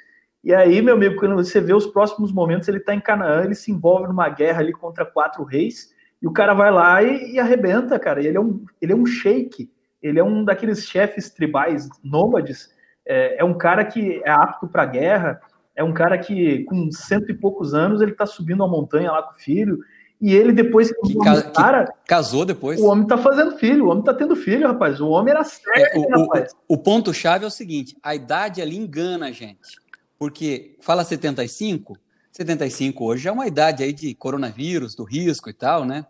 E 0.42 0.54
aí, 0.54 0.80
meu 0.80 0.94
amigo, 0.94 1.16
quando 1.16 1.34
você 1.34 1.60
vê 1.60 1.74
os 1.74 1.86
próximos 1.86 2.32
momentos, 2.32 2.66
ele 2.68 2.78
está 2.78 2.94
em 2.94 3.00
Canaã, 3.00 3.44
ele 3.44 3.54
se 3.54 3.70
envolve 3.70 4.06
numa 4.08 4.28
guerra 4.28 4.60
ali 4.60 4.72
contra 4.72 5.04
quatro 5.04 5.44
reis, 5.44 5.92
e 6.22 6.26
o 6.26 6.32
cara 6.32 6.54
vai 6.54 6.70
lá 6.70 7.02
e, 7.02 7.32
e 7.32 7.38
arrebenta, 7.38 7.98
cara. 7.98 8.22
E 8.22 8.26
ele 8.26 8.36
é 8.36 8.40
um, 8.40 8.64
ele 8.80 8.92
é 8.92 8.96
um 8.96 9.04
sheik, 9.04 9.70
ele 10.02 10.18
é 10.18 10.24
um 10.24 10.44
daqueles 10.44 10.86
chefes 10.86 11.30
tribais 11.30 11.88
nômades, 12.02 12.70
é, 13.06 13.40
é 13.40 13.44
um 13.44 13.56
cara 13.56 13.84
que 13.84 14.22
é 14.24 14.30
apto 14.30 14.68
para 14.68 14.86
guerra, 14.86 15.40
é 15.76 15.84
um 15.84 15.92
cara 15.92 16.18
que, 16.18 16.64
com 16.64 16.90
cento 16.90 17.30
e 17.30 17.34
poucos 17.34 17.74
anos, 17.74 18.00
ele 18.00 18.12
está 18.12 18.26
subindo 18.26 18.62
a 18.62 18.68
montanha 18.68 19.12
lá 19.12 19.22
com 19.22 19.32
o 19.32 19.40
filho, 19.40 19.78
e 20.20 20.34
ele, 20.34 20.52
depois 20.52 20.92
que, 20.92 21.18
ca 21.18 21.42
cara, 21.50 21.86
que 21.86 21.92
casou 22.06 22.44
depois. 22.44 22.78
O 22.78 22.86
homem 22.86 23.06
tá 23.06 23.16
fazendo 23.16 23.56
filho, 23.56 23.86
o 23.86 23.88
homem 23.88 24.04
tá 24.04 24.12
tendo 24.12 24.36
filho, 24.36 24.68
rapaz. 24.68 25.00
O 25.00 25.08
homem 25.08 25.32
era 25.32 25.42
sério, 25.42 25.86
é, 25.86 25.98
o, 25.98 26.08
rapaz. 26.10 26.52
O, 26.68 26.74
o 26.74 26.78
ponto-chave 26.78 27.44
é 27.44 27.48
o 27.48 27.50
seguinte: 27.50 27.96
a 28.02 28.14
idade 28.14 28.60
ali 28.60 28.76
engana 28.76 29.28
a 29.28 29.32
gente. 29.32 29.80
Porque 30.18 30.76
fala 30.80 31.02
75, 31.02 31.96
75 32.40 33.04
hoje 33.04 33.28
é 33.28 33.32
uma 33.32 33.46
idade 33.46 33.82
aí 33.82 33.92
de 33.92 34.14
coronavírus, 34.14 34.94
do 34.94 35.04
risco 35.04 35.50
e 35.50 35.52
tal, 35.52 35.84
né? 35.84 36.06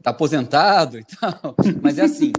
Tá 0.00 0.10
aposentado 0.10 0.96
e 0.96 1.04
tal. 1.20 1.56
Mas 1.82 1.98
é 1.98 2.02
assim, 2.02 2.32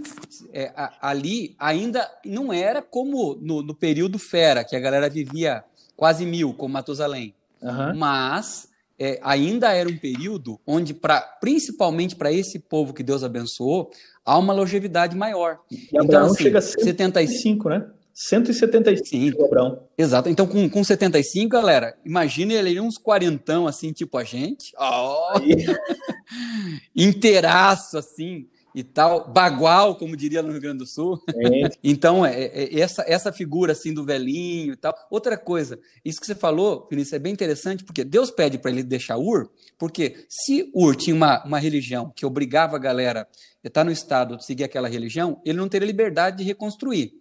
é, 0.54 0.72
a, 0.76 1.10
ali 1.10 1.54
ainda 1.60 2.10
não 2.26 2.54
era 2.54 2.82
como 2.82 3.36
no, 3.36 3.62
no, 3.62 3.76
período 3.76 4.18
fera, 4.18 4.64
que 4.64 4.78
a 4.78 4.80
galera 4.80 5.10
vivia 5.10 5.62
quase 5.96 6.26
mil, 6.26 6.54
como 6.54 6.74
Matusalém. 6.74 7.36
Uhum. 7.62 7.98
Mas 7.98 8.70
é, 8.98 9.20
ainda 9.22 9.74
era 9.74 9.90
um 9.90 9.98
período 9.98 10.58
onde, 10.66 10.94
pra, 10.94 11.20
principalmente 11.20 12.16
para 12.16 12.32
esse 12.32 12.60
povo 12.60 12.94
que 12.94 13.04
Deus 13.04 13.26
abençoou, 13.26 13.92
há 14.24 14.38
uma 14.38 14.54
longevidade 14.54 15.18
maior. 15.18 15.60
E 15.70 15.90
então, 15.94 16.28
assim, 16.28 16.44
chega 16.44 16.60
a 16.60 16.62
75, 16.62 17.70
né? 17.70 17.86
175 18.14 19.44
Abraão. 19.44 19.88
Exato. 19.98 20.30
Então, 20.30 20.46
com, 20.46 20.70
com 20.70 20.84
75, 20.84 21.50
galera, 21.50 21.98
imagine 22.06 22.54
ele 22.54 22.80
uns 22.80 22.98
quarentão, 22.98 23.68
assim, 23.68 23.92
tipo 23.92 24.18
a 24.18 24.24
gente. 24.24 24.72
Oh! 24.78 25.34
Inteiraço, 26.96 27.98
assim, 27.98 28.48
e 28.76 28.84
tal. 28.84 29.32
Bagual, 29.32 29.96
como 29.96 30.16
diria 30.16 30.44
no 30.44 30.52
Rio 30.52 30.62
Grande 30.62 30.80
do 30.80 30.86
Sul. 30.86 31.20
É. 31.44 31.70
então, 31.84 32.26
é, 32.26 32.46
é, 32.46 32.80
essa, 32.80 33.04
essa 33.06 33.32
figura, 33.32 33.74
assim, 33.74 33.94
do 33.94 34.06
velhinho 34.06 34.74
e 34.74 34.78
tal. 34.78 34.96
Outra 35.10 35.38
coisa, 35.38 35.80
isso 36.06 36.22
que 36.22 36.26
você 36.26 36.36
falou, 36.36 36.88
Vinícius, 36.90 37.14
é 37.14 37.20
bem 37.20 37.34
interessante, 37.34 37.84
porque 37.84 38.04
Deus 38.04 38.32
pede 38.32 38.58
para 38.58 38.72
ele 38.72 38.82
deixar 38.82 39.18
Ur, 39.18 39.50
porque 39.78 40.26
se 40.30 40.72
Ur 40.74 40.96
tinha 40.96 41.16
uma, 41.16 41.44
uma 41.44 41.60
religião 41.60 42.14
que 42.16 42.26
obrigava 42.26 42.78
a 42.78 42.80
galera 42.80 43.28
a 43.64 43.68
estar 43.68 43.84
no 43.84 43.92
estado 43.92 44.38
de 44.38 44.46
seguir 44.46 44.64
aquela 44.64 44.88
religião, 44.88 45.42
ele 45.44 45.58
não 45.58 45.68
teria 45.68 45.88
liberdade 45.88 46.38
de 46.38 46.44
reconstruir. 46.44 47.14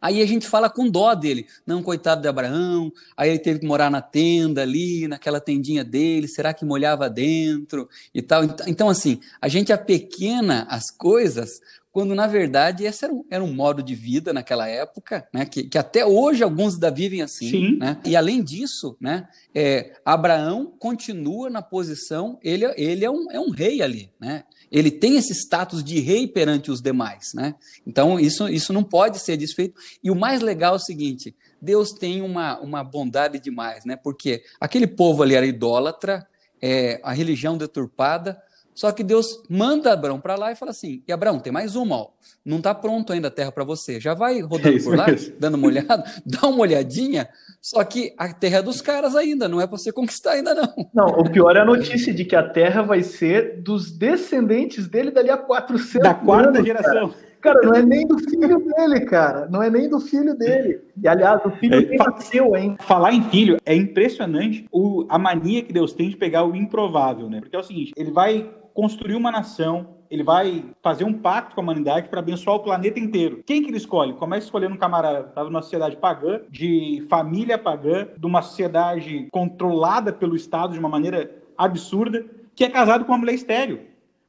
Aí 0.00 0.22
a 0.22 0.26
gente 0.26 0.46
fala 0.46 0.68
com 0.68 0.88
dó 0.88 1.14
dele. 1.14 1.46
Não, 1.66 1.82
coitado 1.82 2.22
de 2.22 2.28
Abraão. 2.28 2.92
Aí 3.16 3.30
ele 3.30 3.38
teve 3.38 3.60
que 3.60 3.66
morar 3.66 3.90
na 3.90 4.00
tenda 4.00 4.62
ali, 4.62 5.08
naquela 5.08 5.40
tendinha 5.40 5.84
dele. 5.84 6.28
Será 6.28 6.52
que 6.52 6.64
molhava 6.64 7.08
dentro 7.08 7.88
e 8.14 8.22
tal? 8.22 8.44
Então, 8.66 8.88
assim, 8.88 9.20
a 9.40 9.48
gente 9.48 9.72
apequena 9.72 10.66
as 10.68 10.90
coisas 10.90 11.60
quando 11.96 12.14
na 12.14 12.26
verdade 12.26 12.84
esse 12.84 13.06
era 13.06 13.14
um, 13.14 13.24
era 13.30 13.42
um 13.42 13.54
modo 13.54 13.82
de 13.82 13.94
vida 13.94 14.30
naquela 14.30 14.68
época, 14.68 15.26
né, 15.32 15.46
que, 15.46 15.62
que 15.62 15.78
até 15.78 16.04
hoje 16.04 16.44
alguns 16.44 16.74
ainda 16.74 16.90
vivem 16.90 17.22
assim. 17.22 17.48
Sim. 17.48 17.78
Né? 17.78 17.96
E 18.04 18.14
além 18.14 18.44
disso, 18.44 18.98
né, 19.00 19.26
é, 19.54 19.94
Abraão 20.04 20.74
continua 20.78 21.48
na 21.48 21.62
posição, 21.62 22.38
ele, 22.42 22.66
ele 22.76 23.02
é, 23.02 23.10
um, 23.10 23.32
é 23.32 23.40
um 23.40 23.48
rei 23.48 23.80
ali, 23.80 24.10
né? 24.20 24.44
Ele 24.76 24.90
tem 24.90 25.16
esse 25.16 25.32
status 25.32 25.82
de 25.82 26.00
rei 26.00 26.28
perante 26.28 26.70
os 26.70 26.82
demais, 26.82 27.32
né? 27.34 27.54
Então 27.86 28.20
isso, 28.20 28.46
isso 28.46 28.74
não 28.74 28.84
pode 28.84 29.18
ser 29.18 29.34
desfeito. 29.38 29.80
E 30.04 30.10
o 30.10 30.14
mais 30.14 30.42
legal 30.42 30.74
é 30.74 30.76
o 30.76 30.78
seguinte: 30.80 31.34
Deus 31.62 31.92
tem 31.92 32.20
uma, 32.20 32.60
uma 32.60 32.84
bondade 32.84 33.40
demais, 33.40 33.86
né? 33.86 33.96
Porque 33.96 34.42
aquele 34.60 34.86
povo 34.86 35.22
ali 35.22 35.34
era 35.34 35.46
idólatra, 35.46 36.26
é, 36.60 37.00
a 37.02 37.14
religião 37.14 37.56
deturpada, 37.56 38.38
só 38.76 38.92
que 38.92 39.02
Deus 39.02 39.42
manda 39.48 39.90
Abraão 39.90 40.20
para 40.20 40.36
lá 40.36 40.52
e 40.52 40.54
fala 40.54 40.70
assim: 40.70 41.02
e 41.08 41.12
Abraão, 41.12 41.40
tem 41.40 41.50
mais 41.50 41.74
uma, 41.74 41.96
ó. 41.96 42.08
não 42.44 42.58
está 42.58 42.74
pronto 42.74 43.10
ainda 43.10 43.28
a 43.28 43.30
terra 43.30 43.50
para 43.50 43.64
você. 43.64 43.98
Já 43.98 44.12
vai 44.12 44.38
rodando 44.42 44.76
é 44.76 44.82
por 44.82 44.94
lá, 44.94 45.06
mesmo. 45.06 45.34
dando 45.40 45.54
uma 45.54 45.66
olhada, 45.66 46.04
dá 46.26 46.46
uma 46.46 46.60
olhadinha. 46.60 47.26
Só 47.62 47.82
que 47.82 48.12
a 48.18 48.30
terra 48.34 48.58
é 48.58 48.62
dos 48.62 48.82
caras 48.82 49.16
ainda, 49.16 49.48
não 49.48 49.62
é 49.62 49.66
para 49.66 49.78
você 49.78 49.90
conquistar 49.90 50.32
ainda 50.32 50.54
não. 50.54 50.66
Não, 50.92 51.06
o 51.06 51.30
pior 51.30 51.56
é 51.56 51.60
a 51.60 51.64
notícia 51.64 52.12
de 52.12 52.24
que 52.24 52.36
a 52.36 52.42
terra 52.42 52.82
vai 52.82 53.02
ser 53.02 53.62
dos 53.62 53.90
descendentes 53.90 54.86
dele 54.86 55.10
dali 55.10 55.30
a 55.30 55.38
400 55.38 56.02
Da 56.02 56.14
quarta 56.14 56.50
anos, 56.50 56.66
geração. 56.66 57.08
Cara. 57.08 57.35
Cara, 57.46 57.60
não 57.62 57.74
é 57.74 57.82
nem 57.82 58.06
do 58.06 58.18
filho 58.18 58.58
dele, 58.58 59.00
cara. 59.02 59.48
Não 59.48 59.62
é 59.62 59.70
nem 59.70 59.88
do 59.88 60.00
filho 60.00 60.36
dele. 60.36 60.80
E, 61.00 61.06
aliás, 61.06 61.40
o 61.44 61.50
filho 61.52 61.76
é, 61.76 61.96
nasceu, 61.96 62.56
hein? 62.56 62.76
Falar 62.80 63.12
em 63.12 63.22
filho 63.30 63.56
é 63.64 63.74
impressionante 63.74 64.66
o, 64.72 65.06
a 65.08 65.16
mania 65.16 65.62
que 65.62 65.72
Deus 65.72 65.92
tem 65.92 66.08
de 66.08 66.16
pegar 66.16 66.44
o 66.44 66.56
improvável, 66.56 67.30
né? 67.30 67.40
Porque 67.40 67.54
é 67.54 67.58
o 67.58 67.62
seguinte, 67.62 67.92
ele 67.96 68.10
vai 68.10 68.50
construir 68.74 69.14
uma 69.14 69.30
nação, 69.30 69.96
ele 70.10 70.24
vai 70.24 70.64
fazer 70.82 71.04
um 71.04 71.12
pacto 71.12 71.54
com 71.54 71.60
a 71.60 71.64
humanidade 71.64 72.08
para 72.08 72.18
abençoar 72.18 72.56
o 72.56 72.60
planeta 72.60 72.98
inteiro. 72.98 73.42
Quem 73.46 73.62
que 73.62 73.70
ele 73.70 73.76
escolhe? 73.76 74.12
Começa 74.14 74.46
escolhendo 74.46 74.74
um 74.74 74.78
camarada, 74.78 75.28
estava 75.28 75.48
numa 75.48 75.62
sociedade 75.62 75.96
pagã, 75.96 76.40
de 76.50 77.06
família 77.08 77.56
pagã, 77.56 78.08
de 78.16 78.26
uma 78.26 78.42
sociedade 78.42 79.28
controlada 79.30 80.12
pelo 80.12 80.34
Estado 80.34 80.72
de 80.72 80.78
uma 80.78 80.88
maneira 80.88 81.30
absurda, 81.56 82.24
que 82.54 82.64
é 82.64 82.68
casado 82.68 83.04
com 83.04 83.12
uma 83.12 83.18
mulher 83.18 83.34
estéreo. 83.34 83.80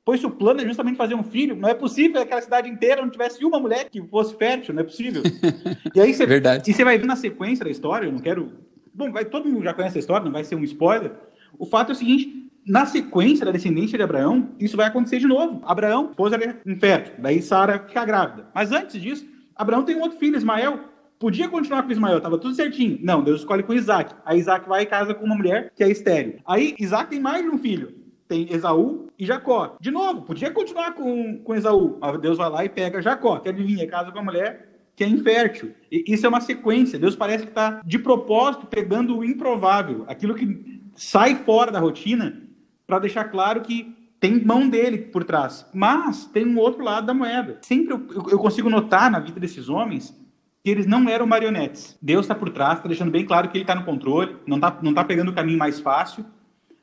Pois 0.08 0.22
se 0.22 0.26
o 0.26 0.32
plano 0.32 0.62
é 0.62 0.66
justamente 0.66 0.96
fazer 0.96 1.16
um 1.16 1.24
filho, 1.24 1.54
não 1.54 1.68
é 1.68 1.74
possível 1.74 2.14
que 2.14 2.20
aquela 2.20 2.40
cidade 2.40 2.70
inteira 2.70 3.02
não 3.02 3.10
tivesse 3.10 3.44
uma 3.44 3.60
mulher 3.60 3.90
que 3.90 4.02
fosse 4.04 4.34
fértil, 4.38 4.74
não 4.74 4.80
é 4.80 4.86
possível. 4.86 5.22
E 5.94 6.00
aí 6.00 6.14
você, 6.14 6.26
Verdade. 6.26 6.72
E 6.72 6.74
você 6.74 6.82
vai 6.86 6.98
ver 6.98 7.06
na 7.06 7.18
sequência 7.18 7.66
da 7.66 7.70
história, 7.70 8.06
eu 8.06 8.14
não 8.14 8.20
quero. 8.20 8.54
Bom, 8.94 9.12
vai, 9.12 9.26
todo 9.26 9.50
mundo 9.50 9.66
já 9.66 9.74
conhece 9.74 9.98
a 9.98 10.00
história, 10.00 10.24
não 10.24 10.32
vai 10.32 10.46
ser 10.46 10.56
um 10.56 10.64
spoiler. 10.64 11.12
O 11.60 11.66
fato 11.66 11.90
é 11.90 11.92
o 11.92 11.96
seguinte: 11.96 12.50
na 12.66 12.86
sequência 12.86 13.46
da 13.46 13.52
descendência 13.52 13.98
de 13.98 14.04
Abraão, 14.06 14.52
isso 14.58 14.78
vai 14.78 14.86
acontecer 14.86 15.20
de 15.20 15.28
novo. 15.28 15.62
Abraão, 15.66 16.12
esposa 16.12 16.38
é 16.38 16.56
infértil, 16.66 17.16
daí 17.20 17.42
Sara 17.42 17.84
fica 17.86 18.06
grávida. 18.06 18.48
Mas 18.56 18.72
antes 18.72 19.02
disso, 19.02 19.28
Abraão 19.58 19.84
tem 19.84 19.98
um 19.98 20.02
outro 20.04 20.18
filho, 20.18 20.38
Ismael. 20.38 20.80
Podia 21.20 21.50
continuar 21.50 21.84
com 21.84 21.92
Ismael, 21.92 22.20
estava 22.20 22.38
tudo 22.38 22.56
certinho. 22.56 22.98
Não, 23.02 23.22
Deus 23.22 23.42
escolhe 23.42 23.62
com 23.62 23.74
Isaac. 23.74 24.16
Aí 24.24 24.40
Isaac 24.40 24.70
vai 24.70 24.84
e 24.84 24.86
casa 24.86 25.14
com 25.14 25.26
uma 25.26 25.36
mulher 25.36 25.74
que 25.76 25.84
é 25.84 25.92
estéreo. 25.92 26.40
Aí 26.48 26.76
Isaac 26.80 27.10
tem 27.10 27.20
mais 27.20 27.44
de 27.44 27.50
um 27.50 27.58
filho. 27.58 28.07
Tem 28.27 28.51
Esaú 28.51 29.07
e 29.17 29.25
Jacó. 29.25 29.77
De 29.79 29.89
novo, 29.89 30.24
podia 30.24 30.51
continuar 30.51 30.93
com, 30.93 31.39
com 31.39 31.55
Esaú. 31.55 31.98
Mas 32.00 32.19
Deus 32.19 32.38
vai 32.38 32.50
lá 32.50 32.65
e 32.65 32.69
pega 32.69 33.01
Jacó, 33.01 33.39
que 33.39 33.50
adivinha, 33.50 33.88
casa 33.88 34.12
com 34.12 34.17
uma 34.17 34.25
mulher 34.25 34.67
que 34.96 35.03
é 35.03 35.07
infértil. 35.07 35.74
E 35.91 36.03
isso 36.07 36.25
é 36.25 36.29
uma 36.29 36.41
sequência. 36.41 36.98
Deus 36.98 37.15
parece 37.15 37.43
que 37.43 37.51
está 37.51 37.81
de 37.86 38.00
propósito 38.00 38.65
pegando 38.65 39.17
o 39.17 39.24
improvável, 39.24 40.03
aquilo 40.07 40.34
que 40.34 40.81
sai 40.96 41.36
fora 41.36 41.72
da 41.72 41.79
rotina 41.79 42.41
para 42.88 43.00
deixar 43.00 43.25
claro 43.25 43.62
que 43.62 43.96
tem 44.19 44.43
mão 44.43 44.67
dele 44.67 44.98
por 44.98 45.24
trás. 45.24 45.69
Mas 45.72 46.25
tem 46.25 46.46
um 46.46 46.57
outro 46.57 46.84
lado 46.84 47.05
da 47.05 47.13
moeda. 47.13 47.60
Sempre 47.62 47.93
eu, 47.93 48.07
eu 48.31 48.39
consigo 48.39 48.69
notar 48.69 49.12
na 49.12 49.19
vida 49.19 49.39
desses 49.39 49.69
homens 49.69 50.17
que 50.63 50.72
eles 50.72 50.88
não 50.88 51.07
eram 51.07 51.27
marionetes. 51.27 51.98
Deus 52.01 52.25
está 52.25 52.34
por 52.34 52.50
trás, 52.50 52.79
está 52.79 52.88
deixando 52.88 53.12
bem 53.12 53.25
claro 53.25 53.50
que 53.50 53.57
ele 53.57 53.63
está 53.63 53.75
no 53.75 53.86
controle, 53.86 54.36
não 54.48 54.57
está 54.57 54.79
não 54.81 54.93
tá 54.93 55.03
pegando 55.03 55.29
o 55.29 55.34
caminho 55.34 55.60
mais 55.60 55.79
fácil. 55.79 56.25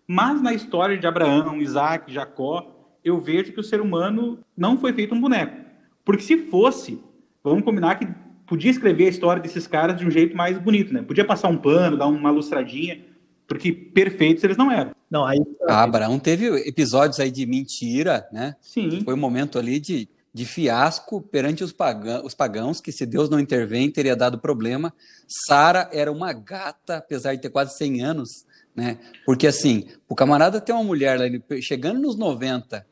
Mas 0.06 0.42
na 0.42 0.52
história 0.52 0.99
de 0.99 1.06
Abraão, 1.06 1.61
Isaac, 1.61 2.12
Jacó, 2.12 2.75
eu 3.04 3.20
vejo 3.20 3.52
que 3.52 3.61
o 3.61 3.64
ser 3.64 3.80
humano 3.80 4.38
não 4.56 4.78
foi 4.78 4.92
feito 4.92 5.14
um 5.14 5.20
boneco. 5.20 5.56
Porque 6.04 6.23
se 6.23 6.37
fosse, 6.46 7.02
vamos 7.42 7.64
combinar 7.64 7.99
que 7.99 8.06
podia 8.46 8.70
escrever 8.70 9.06
a 9.06 9.11
história 9.11 9.42
desses 9.42 9.66
caras 9.66 9.99
de 9.99 10.06
um 10.06 10.11
jeito 10.11 10.37
mais 10.37 10.58
bonito, 10.58 10.92
né? 10.92 11.02
Podia 11.02 11.25
passar 11.25 11.49
um 11.49 11.56
pano, 11.56 11.96
dar 11.96 12.06
uma 12.06 12.30
lustradinha, 12.30 13.00
porque 13.46 13.73
perfeitos 13.73 14.44
eles 14.44 14.56
não 14.56 14.70
eram. 14.70 14.92
Não, 15.11 15.25
aí... 15.25 15.38
A 15.68 15.82
Abraão 15.82 16.18
teve 16.18 16.46
episódios 16.68 17.20
aí 17.20 17.30
de 17.30 17.46
mentira, 17.46 18.26
né? 18.32 18.56
Sim. 18.61 19.02
Foi 19.04 19.14
um 19.14 19.18
momento 19.18 19.58
ali 19.58 19.78
de, 19.80 20.08
de 20.32 20.44
fiasco 20.44 21.20
perante 21.20 21.62
os, 21.62 21.73
pagãos, 21.73 22.25
os 22.25 22.34
pagãos, 22.34 22.80
que 22.80 22.92
se 22.92 23.06
Deus 23.06 23.30
não 23.30 23.38
intervém, 23.38 23.90
teria 23.90 24.16
dado 24.16 24.38
problema. 24.38 24.92
Sara 25.26 25.88
era 25.92 26.11
uma 26.11 26.32
gata, 26.32 26.96
apesar 26.96 27.34
de 27.34 27.42
ter 27.42 27.50
quase 27.50 27.76
100 27.76 28.02
anos, 28.02 28.44
né? 28.75 28.99
Porque 29.25 29.47
assim, 29.47 29.88
o 30.09 30.14
camarada 30.14 30.61
tem 30.61 30.75
uma 30.75 30.85
mulher 30.85 31.19
lá, 31.19 31.26
chegando 31.61 32.00
nos 32.00 32.16
90, 32.16 32.85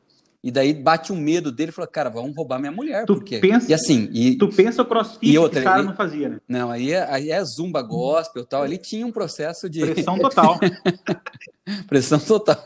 e 0.43 0.51
daí 0.51 0.73
bate 0.73 1.13
um 1.13 1.15
medo 1.15 1.53
dele 1.53 1.69
e 1.69 1.73
fala, 1.73 1.87
cara, 1.87 2.09
vão 2.09 2.29
roubar 2.33 2.59
minha 2.59 2.71
mulher. 2.71 3.05
Tu 3.05 3.15
porque... 3.15 3.39
pensa, 3.39 3.71
e 3.71 3.73
assim, 3.73 4.09
e, 4.11 4.37
tu 4.37 4.49
pensa 4.49 4.81
o 4.81 4.85
crossfit 4.85 5.31
e 5.31 5.37
outra, 5.37 5.61
que 5.61 5.65
o 5.65 5.69
cara 5.69 5.83
não 5.83 5.95
fazia, 5.95 6.27
né? 6.27 6.39
Não, 6.45 6.69
aí 6.69 6.91
é, 6.91 7.09
aí 7.09 7.31
é 7.31 7.41
zumba 7.45 7.81
gospel 7.81 8.43
e 8.43 8.45
tal. 8.45 8.65
Ele 8.65 8.77
tinha 8.77 9.07
um 9.07 9.11
processo 9.11 9.69
de. 9.69 9.79
Pressão 9.79 10.19
total. 10.19 10.59
Pressão 11.87 12.19
total. 12.19 12.61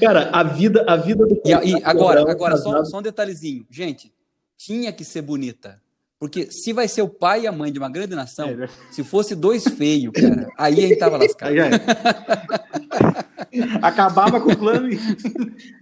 cara, 0.00 0.30
a 0.30 0.42
vida, 0.42 0.84
a 0.88 0.96
vida 0.96 1.24
do. 1.24 1.40
E, 1.44 1.50
e 1.50 1.84
agora, 1.84 2.28
agora 2.28 2.56
só, 2.56 2.84
só 2.84 2.98
um 2.98 3.02
detalhezinho. 3.02 3.64
Gente, 3.70 4.12
tinha 4.58 4.92
que 4.92 5.04
ser 5.04 5.22
bonita. 5.22 5.80
Porque 6.24 6.50
se 6.50 6.72
vai 6.72 6.88
ser 6.88 7.02
o 7.02 7.08
pai 7.08 7.42
e 7.42 7.46
a 7.46 7.52
mãe 7.52 7.70
de 7.70 7.78
uma 7.78 7.90
grande 7.90 8.16
nação, 8.16 8.48
é, 8.48 8.54
né? 8.54 8.68
se 8.90 9.04
fosse 9.04 9.36
dois 9.36 9.62
feios, 9.64 10.10
cara, 10.14 10.48
aí 10.56 10.72
a 10.72 10.80
gente 10.80 10.96
tava 10.96 11.18
lascado. 11.18 11.52
Acabava 13.82 14.40
com 14.40 14.50
o 14.50 14.56
plano 14.56 14.88
e. 14.90 14.96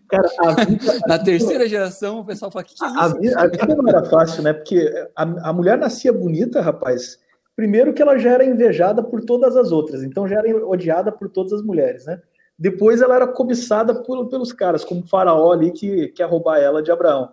Cara, 0.09 0.65
vida, 0.65 0.99
Na 1.07 1.17
terceira 1.17 1.69
geração, 1.69 2.19
o 2.19 2.25
pessoal 2.25 2.51
fala: 2.51 2.65
que, 2.65 2.75
que 2.75 2.85
é 2.85 2.89
isso? 2.89 2.99
A 2.99 3.07
vida, 3.07 3.41
a 3.41 3.47
vida, 3.47 3.77
não 3.77 3.89
era 3.89 4.05
fácil, 4.05 4.43
né? 4.43 4.53
Porque 4.53 4.93
a, 5.15 5.23
a 5.51 5.53
mulher 5.53 5.79
nascia 5.79 6.13
bonita, 6.13 6.61
rapaz. 6.61 7.21
Primeiro 7.55 7.95
que 7.95 8.03
ela 8.03 8.19
já 8.19 8.33
era 8.33 8.45
invejada 8.45 9.01
por 9.01 9.25
todas 9.25 9.57
as 9.57 9.71
outras, 9.71 10.03
então 10.03 10.27
já 10.27 10.41
era 10.41 10.67
odiada 10.67 11.13
por 11.13 11.29
todas 11.29 11.53
as 11.53 11.63
mulheres, 11.63 12.05
né? 12.05 12.21
Depois 12.59 13.01
ela 13.01 13.15
era 13.15 13.29
cobiçada 13.29 13.95
por, 13.95 14.27
pelos 14.29 14.53
caras, 14.53 14.85
como 14.85 15.03
o 15.03 15.07
faraó 15.07 15.53
ali 15.53 15.71
que 15.71 16.09
quer 16.09 16.25
roubar 16.25 16.59
ela 16.59 16.83
de 16.83 16.91
Abraão. 16.91 17.31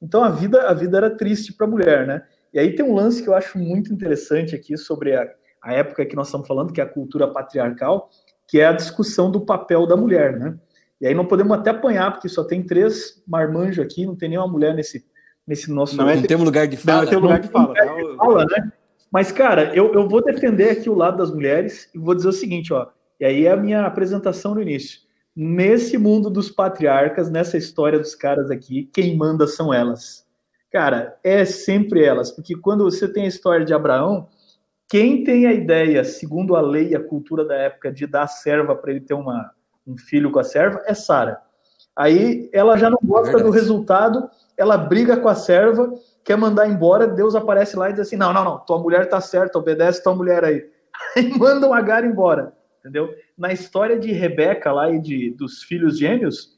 Então 0.00 0.24
a 0.24 0.30
vida, 0.30 0.62
a 0.62 0.72
vida 0.72 0.96
era 0.96 1.10
triste 1.10 1.52
para 1.52 1.66
a 1.66 1.70
mulher, 1.70 2.06
né? 2.06 2.22
E 2.56 2.58
aí 2.58 2.74
tem 2.74 2.86
um 2.86 2.94
lance 2.94 3.22
que 3.22 3.28
eu 3.28 3.34
acho 3.34 3.58
muito 3.58 3.92
interessante 3.92 4.54
aqui 4.54 4.78
sobre 4.78 5.14
a, 5.14 5.28
a 5.62 5.74
época 5.74 6.06
que 6.06 6.16
nós 6.16 6.28
estamos 6.28 6.48
falando, 6.48 6.72
que 6.72 6.80
é 6.80 6.84
a 6.84 6.88
cultura 6.88 7.28
patriarcal, 7.28 8.08
que 8.48 8.58
é 8.58 8.64
a 8.64 8.72
discussão 8.72 9.30
do 9.30 9.42
papel 9.42 9.86
da 9.86 9.94
mulher, 9.94 10.38
né? 10.38 10.58
E 10.98 11.06
aí 11.06 11.14
não 11.14 11.26
podemos 11.26 11.54
até 11.54 11.68
apanhar, 11.68 12.12
porque 12.12 12.30
só 12.30 12.42
tem 12.42 12.62
três 12.62 13.22
marmanjos 13.28 13.84
aqui, 13.84 14.06
não 14.06 14.16
tem 14.16 14.30
nenhuma 14.30 14.48
mulher 14.48 14.74
nesse, 14.74 15.04
nesse 15.46 15.70
nosso... 15.70 15.98
Não, 15.98 16.08
é, 16.08 16.16
não 16.16 16.22
temos 16.22 16.46
lugar 16.46 16.66
de 16.66 16.78
fala. 16.78 17.02
Não, 17.02 17.10
tem 17.10 17.18
lugar 17.18 17.40
de 17.40 17.48
fala. 17.48 17.68
Lugar 17.68 17.94
de 17.94 18.16
fala 18.16 18.44
né? 18.46 18.72
Mas, 19.12 19.30
cara, 19.30 19.74
eu, 19.76 19.92
eu 19.92 20.08
vou 20.08 20.24
defender 20.24 20.70
aqui 20.70 20.88
o 20.88 20.94
lado 20.94 21.18
das 21.18 21.30
mulheres 21.30 21.90
e 21.94 21.98
vou 21.98 22.14
dizer 22.14 22.28
o 22.28 22.32
seguinte, 22.32 22.72
ó. 22.72 22.86
E 23.20 23.26
aí 23.26 23.44
é 23.44 23.50
a 23.50 23.56
minha 23.56 23.82
apresentação 23.82 24.54
no 24.54 24.62
início. 24.62 25.00
Nesse 25.36 25.98
mundo 25.98 26.30
dos 26.30 26.50
patriarcas, 26.50 27.30
nessa 27.30 27.58
história 27.58 27.98
dos 27.98 28.14
caras 28.14 28.50
aqui, 28.50 28.88
quem 28.94 29.14
manda 29.14 29.46
são 29.46 29.74
elas. 29.74 30.25
Cara, 30.76 31.18
é 31.24 31.42
sempre 31.46 32.04
elas, 32.04 32.30
porque 32.30 32.54
quando 32.54 32.84
você 32.84 33.08
tem 33.08 33.24
a 33.24 33.28
história 33.28 33.64
de 33.64 33.72
Abraão, 33.72 34.28
quem 34.86 35.24
tem 35.24 35.46
a 35.46 35.52
ideia, 35.54 36.04
segundo 36.04 36.54
a 36.54 36.60
lei 36.60 36.88
e 36.88 36.94
a 36.94 37.02
cultura 37.02 37.46
da 37.46 37.54
época, 37.54 37.90
de 37.90 38.06
dar 38.06 38.26
serva 38.26 38.76
para 38.76 38.90
ele 38.90 39.00
ter 39.00 39.14
uma, 39.14 39.52
um 39.86 39.96
filho 39.96 40.30
com 40.30 40.38
a 40.38 40.44
serva, 40.44 40.82
é 40.84 40.92
Sara. 40.92 41.40
Aí 41.96 42.50
ela 42.52 42.76
já 42.76 42.90
não 42.90 42.98
gosta 43.02 43.38
é 43.38 43.42
do 43.42 43.48
resultado, 43.48 44.28
ela 44.54 44.76
briga 44.76 45.16
com 45.16 45.30
a 45.30 45.34
serva, 45.34 45.94
quer 46.22 46.36
mandar 46.36 46.68
embora, 46.68 47.06
Deus 47.06 47.34
aparece 47.34 47.74
lá 47.74 47.88
e 47.88 47.94
diz 47.94 48.02
assim: 48.02 48.16
não, 48.16 48.34
não, 48.34 48.44
não, 48.44 48.58
tua 48.58 48.78
mulher 48.78 49.08
tá 49.08 49.18
certa, 49.18 49.58
obedece 49.58 50.02
tua 50.02 50.14
mulher 50.14 50.44
aí. 50.44 50.62
Aí 51.16 51.38
manda 51.38 51.66
o 51.66 51.72
Agar 51.72 52.04
embora, 52.04 52.52
entendeu? 52.80 53.08
Na 53.38 53.50
história 53.50 53.98
de 53.98 54.12
Rebeca 54.12 54.70
lá 54.72 54.90
e 54.90 55.00
de, 55.00 55.30
dos 55.30 55.62
filhos 55.62 55.98
gêmeos, 55.98 56.54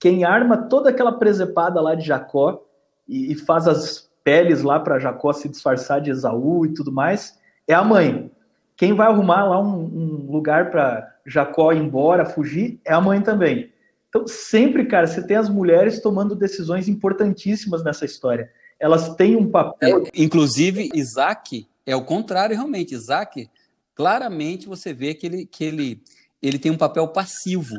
quem 0.00 0.24
arma 0.24 0.56
toda 0.56 0.88
aquela 0.88 1.12
presepada 1.12 1.82
lá 1.82 1.94
de 1.94 2.06
Jacó 2.06 2.65
e, 3.08 3.32
e 3.32 3.34
faz 3.34 3.66
as 3.66 4.08
peles 4.24 4.62
lá 4.62 4.80
para 4.80 4.98
Jacó 4.98 5.32
se 5.32 5.48
disfarçar 5.48 6.00
de 6.00 6.10
Esaú 6.10 6.66
e 6.66 6.74
tudo 6.74 6.90
mais, 6.90 7.38
é 7.68 7.74
a 7.74 7.84
mãe. 7.84 8.30
Quem 8.76 8.92
vai 8.92 9.06
arrumar 9.06 9.44
lá 9.44 9.60
um, 9.60 9.84
um 9.84 10.30
lugar 10.30 10.70
para 10.70 11.14
Jacó 11.24 11.72
ir 11.72 11.78
embora, 11.78 12.26
fugir, 12.26 12.80
é 12.84 12.92
a 12.92 13.00
mãe 13.00 13.20
também. 13.20 13.72
Então, 14.08 14.26
sempre, 14.26 14.86
cara, 14.86 15.06
você 15.06 15.26
tem 15.26 15.36
as 15.36 15.48
mulheres 15.48 16.00
tomando 16.00 16.34
decisões 16.34 16.88
importantíssimas 16.88 17.84
nessa 17.84 18.04
história. 18.04 18.50
Elas 18.78 19.14
têm 19.14 19.36
um 19.36 19.50
papel. 19.50 20.04
É, 20.06 20.10
inclusive, 20.14 20.90
Isaac 20.94 21.66
é 21.84 21.94
o 21.94 22.04
contrário, 22.04 22.56
realmente. 22.56 22.94
Isaac, 22.94 23.48
claramente 23.94 24.66
você 24.66 24.92
vê 24.92 25.14
que 25.14 25.26
ele, 25.26 25.46
que 25.46 25.64
ele, 25.64 26.02
ele 26.42 26.58
tem 26.58 26.72
um 26.72 26.76
papel 26.76 27.08
passivo. 27.08 27.76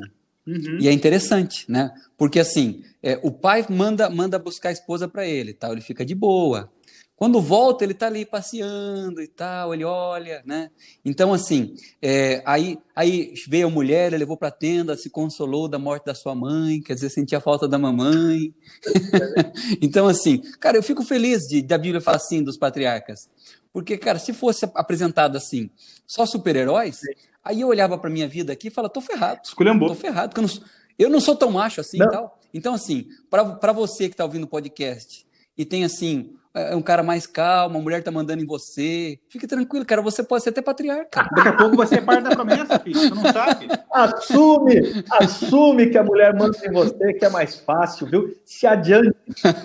Uhum. 0.47 0.77
E 0.79 0.87
é 0.87 0.91
interessante, 0.91 1.69
né? 1.69 1.91
Porque 2.17 2.39
assim, 2.39 2.81
é, 3.03 3.19
o 3.21 3.31
pai 3.31 3.65
manda 3.69 4.09
manda 4.09 4.39
buscar 4.39 4.69
a 4.69 4.71
esposa 4.71 5.07
para 5.07 5.27
ele, 5.27 5.53
tal, 5.53 5.73
ele 5.73 5.81
fica 5.81 6.05
de 6.05 6.15
boa. 6.15 6.71
Quando 7.17 7.41
volta, 7.41 7.83
ele 7.83 7.93
está 7.93 8.05
ali 8.05 8.27
passeando 8.27 9.23
e 9.23 9.27
tal, 9.27 9.73
ele 9.73 9.83
olha, 9.83 10.43
né? 10.45 10.69
Então, 11.03 11.33
assim, 11.33 11.73
é, 11.99 12.43
aí, 12.45 12.77
aí 12.95 13.33
veio 13.47 13.65
a 13.65 13.71
mulher, 13.71 14.09
ele 14.09 14.19
levou 14.19 14.37
para 14.37 14.49
a 14.49 14.51
tenda, 14.51 14.95
se 14.95 15.09
consolou 15.09 15.67
da 15.67 15.79
morte 15.79 16.05
da 16.05 16.13
sua 16.13 16.35
mãe, 16.35 16.79
quer 16.79 16.93
dizer, 16.93 17.09
sentia 17.09 17.41
falta 17.41 17.67
da 17.67 17.79
mamãe. 17.79 18.53
então, 19.81 20.07
assim, 20.07 20.43
cara, 20.59 20.77
eu 20.77 20.83
fico 20.83 21.03
feliz 21.03 21.47
de 21.47 21.63
da 21.63 21.79
Bíblia 21.79 21.99
falar 21.99 22.17
assim 22.17 22.43
dos 22.43 22.55
patriarcas. 22.55 23.27
Porque, 23.77 23.95
cara, 23.95 24.17
se 24.17 24.33
fosse 24.33 24.65
apresentado 24.73 25.37
assim, 25.37 25.69
só 26.07 26.25
super-heróis, 26.25 27.01
Aí 27.47 27.61
eu 27.61 27.69
olhava 27.69 27.97
para 27.97 28.09
minha 28.09 28.27
vida 28.27 28.51
aqui 28.51 28.67
e 28.67 28.69
falava, 28.69 28.93
tô 28.93 28.99
ferrado. 28.99 29.39
Esculhambou. 29.41 29.87
Tô 29.87 29.95
ferrado, 29.95 30.33
porque 30.33 30.41
eu 30.41 30.47
não, 30.47 30.67
eu 30.99 31.09
não 31.09 31.21
sou 31.21 31.33
tão 31.33 31.49
macho 31.49 31.79
assim 31.79 31.97
não. 31.97 32.05
e 32.05 32.09
tal. 32.09 32.39
Então, 32.53 32.73
assim, 32.73 33.07
para 33.29 33.71
você 33.71 34.09
que 34.09 34.15
está 34.15 34.25
ouvindo 34.25 34.43
o 34.43 34.47
podcast 34.47 35.25
e 35.57 35.63
tem, 35.63 35.85
assim, 35.85 36.33
é, 36.53 36.73
é 36.73 36.75
um 36.75 36.81
cara 36.81 37.03
mais 37.03 37.25
calmo, 37.25 37.77
uma 37.77 37.81
mulher 37.81 38.03
tá 38.03 38.11
mandando 38.11 38.43
em 38.43 38.45
você, 38.45 39.17
fique 39.29 39.47
tranquilo, 39.47 39.85
cara, 39.85 40.01
você 40.01 40.21
pode 40.21 40.43
ser 40.43 40.49
até 40.49 40.61
patriarca. 40.61 41.25
Daqui 41.33 41.47
a 41.47 41.53
pouco 41.53 41.77
você 41.77 41.95
é 41.95 42.01
parte 42.01 42.23
da 42.23 42.31
promessa, 42.31 42.79
filho, 42.79 42.99
você 42.99 43.09
não 43.11 43.31
sabe. 43.31 43.67
Assume, 43.93 45.05
assume 45.09 45.89
que 45.89 45.97
a 45.97 46.03
mulher 46.03 46.35
manda 46.35 46.57
em 46.65 46.71
você, 46.71 47.13
que 47.13 47.23
é 47.23 47.29
mais 47.29 47.55
fácil, 47.59 48.07
viu? 48.07 48.35
Se 48.43 48.67
adiante, 48.67 49.15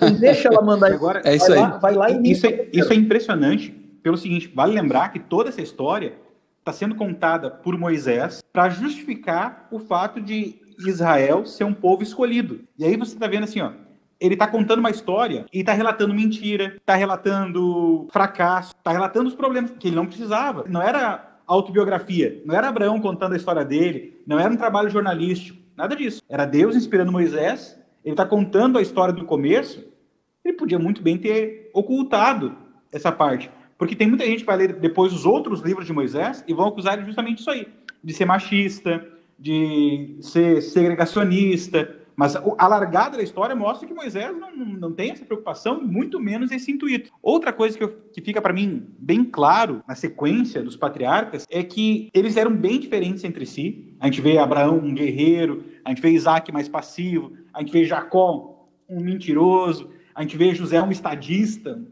não 0.00 0.12
deixa 0.14 0.46
ela 0.46 0.62
mandar 0.62 0.92
Agora, 0.92 1.20
É 1.24 1.34
isso 1.34 1.48
vai 1.48 1.58
aí. 1.58 1.62
Lá, 1.64 1.78
vai 1.78 1.94
lá 1.94 2.10
e 2.10 2.30
isso 2.30 2.46
é, 2.46 2.68
isso 2.72 2.92
é 2.92 2.96
impressionante, 2.96 3.81
pelo 4.02 4.16
seguinte, 4.16 4.50
vale 4.54 4.74
lembrar 4.74 5.10
que 5.10 5.18
toda 5.18 5.48
essa 5.48 5.62
história 5.62 6.14
está 6.58 6.72
sendo 6.72 6.94
contada 6.94 7.50
por 7.50 7.76
Moisés 7.78 8.42
para 8.52 8.68
justificar 8.68 9.68
o 9.70 9.78
fato 9.78 10.20
de 10.20 10.60
Israel 10.78 11.44
ser 11.44 11.64
um 11.64 11.74
povo 11.74 12.02
escolhido. 12.02 12.60
E 12.78 12.84
aí 12.84 12.96
você 12.96 13.14
está 13.14 13.26
vendo 13.26 13.44
assim, 13.44 13.60
ó, 13.60 13.72
ele 14.20 14.34
está 14.34 14.46
contando 14.46 14.78
uma 14.78 14.90
história 14.90 15.46
e 15.52 15.60
está 15.60 15.72
relatando 15.72 16.14
mentira, 16.14 16.76
está 16.76 16.94
relatando 16.94 18.06
fracasso, 18.12 18.74
está 18.76 18.92
relatando 18.92 19.28
os 19.28 19.34
problemas 19.34 19.72
que 19.72 19.88
ele 19.88 19.96
não 19.96 20.06
precisava. 20.06 20.64
Não 20.68 20.80
era 20.80 21.38
autobiografia, 21.46 22.40
não 22.44 22.54
era 22.54 22.68
Abraão 22.68 23.00
contando 23.00 23.32
a 23.32 23.36
história 23.36 23.64
dele, 23.64 24.20
não 24.26 24.38
era 24.38 24.52
um 24.52 24.56
trabalho 24.56 24.88
jornalístico, 24.88 25.58
nada 25.76 25.96
disso. 25.96 26.22
Era 26.28 26.44
Deus 26.44 26.76
inspirando 26.76 27.10
Moisés, 27.10 27.78
ele 28.04 28.12
está 28.12 28.24
contando 28.24 28.78
a 28.78 28.82
história 28.82 29.12
do 29.12 29.24
começo, 29.24 29.84
ele 30.44 30.56
podia 30.56 30.78
muito 30.78 31.02
bem 31.02 31.18
ter 31.18 31.70
ocultado 31.74 32.56
essa 32.92 33.10
parte. 33.10 33.50
Porque 33.82 33.96
tem 33.96 34.06
muita 34.06 34.24
gente 34.24 34.42
que 34.42 34.46
vai 34.46 34.56
ler 34.56 34.74
depois 34.74 35.12
os 35.12 35.26
outros 35.26 35.60
livros 35.60 35.84
de 35.84 35.92
Moisés 35.92 36.44
e 36.46 36.54
vão 36.54 36.68
acusar 36.68 36.94
ele 36.94 37.04
justamente 37.04 37.40
isso 37.40 37.50
aí, 37.50 37.66
de 38.00 38.12
ser 38.12 38.24
machista, 38.24 39.04
de 39.36 40.18
ser 40.20 40.62
segregacionista. 40.62 41.96
Mas 42.14 42.36
a 42.36 42.68
largada 42.68 43.16
da 43.16 43.24
história 43.24 43.56
mostra 43.56 43.88
que 43.88 43.92
Moisés 43.92 44.32
não, 44.38 44.54
não 44.54 44.92
tem 44.92 45.10
essa 45.10 45.24
preocupação, 45.24 45.82
muito 45.82 46.20
menos 46.20 46.52
esse 46.52 46.70
intuito. 46.70 47.10
Outra 47.20 47.52
coisa 47.52 47.76
que, 47.76 47.82
eu, 47.82 47.88
que 48.12 48.20
fica 48.20 48.40
para 48.40 48.52
mim 48.52 48.86
bem 49.00 49.24
claro 49.24 49.82
na 49.88 49.96
sequência 49.96 50.62
dos 50.62 50.76
patriarcas 50.76 51.44
é 51.50 51.64
que 51.64 52.08
eles 52.14 52.36
eram 52.36 52.54
bem 52.54 52.78
diferentes 52.78 53.24
entre 53.24 53.44
si. 53.44 53.96
A 53.98 54.06
gente 54.06 54.20
vê 54.20 54.38
Abraão 54.38 54.78
um 54.78 54.94
guerreiro, 54.94 55.64
a 55.84 55.88
gente 55.88 56.00
vê 56.00 56.10
Isaac 56.10 56.52
mais 56.52 56.68
passivo, 56.68 57.32
a 57.52 57.58
gente 57.58 57.72
vê 57.72 57.84
Jacó 57.84 58.68
um 58.88 59.00
mentiroso, 59.00 59.90
a 60.14 60.22
gente 60.22 60.36
vê 60.36 60.54
José 60.54 60.80
um 60.80 60.92
estadista. 60.92 61.82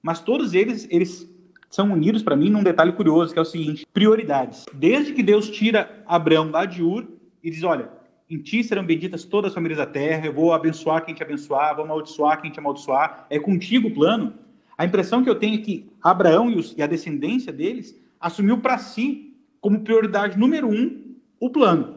Mas 0.00 0.20
todos 0.20 0.54
eles, 0.54 0.88
eles 0.90 1.33
são 1.74 1.92
unidos 1.92 2.22
para 2.22 2.36
mim 2.36 2.50
num 2.50 2.62
detalhe 2.62 2.92
curioso, 2.92 3.32
que 3.32 3.38
é 3.38 3.42
o 3.42 3.44
seguinte: 3.44 3.84
prioridades. 3.92 4.64
Desde 4.72 5.12
que 5.12 5.24
Deus 5.24 5.50
tira 5.50 6.02
Abraão 6.06 6.48
lá 6.48 6.64
de 6.64 6.82
Ur 6.82 7.04
e 7.42 7.50
diz: 7.50 7.64
Olha, 7.64 7.88
em 8.30 8.38
ti 8.38 8.62
serão 8.62 8.86
benditas 8.86 9.24
todas 9.24 9.48
as 9.48 9.54
famílias 9.54 9.78
da 9.78 9.86
terra, 9.86 10.26
eu 10.26 10.32
vou 10.32 10.52
abençoar 10.52 11.04
quem 11.04 11.14
te 11.14 11.22
abençoar, 11.22 11.74
vou 11.74 11.84
amaldiçoar 11.84 12.40
quem 12.40 12.50
te 12.50 12.60
amaldiçoar, 12.60 13.26
é 13.28 13.40
contigo 13.40 13.88
o 13.88 13.90
plano. 13.94 14.34
A 14.78 14.84
impressão 14.84 15.22
que 15.22 15.28
eu 15.28 15.34
tenho 15.34 15.56
é 15.56 15.62
que 15.62 15.90
Abraão 16.00 16.48
e, 16.48 16.56
os, 16.56 16.74
e 16.76 16.82
a 16.82 16.86
descendência 16.86 17.52
deles 17.52 18.00
assumiu 18.20 18.58
para 18.58 18.78
si, 18.78 19.36
como 19.60 19.80
prioridade 19.80 20.38
número 20.38 20.68
um, 20.68 21.16
o 21.40 21.50
plano. 21.50 21.96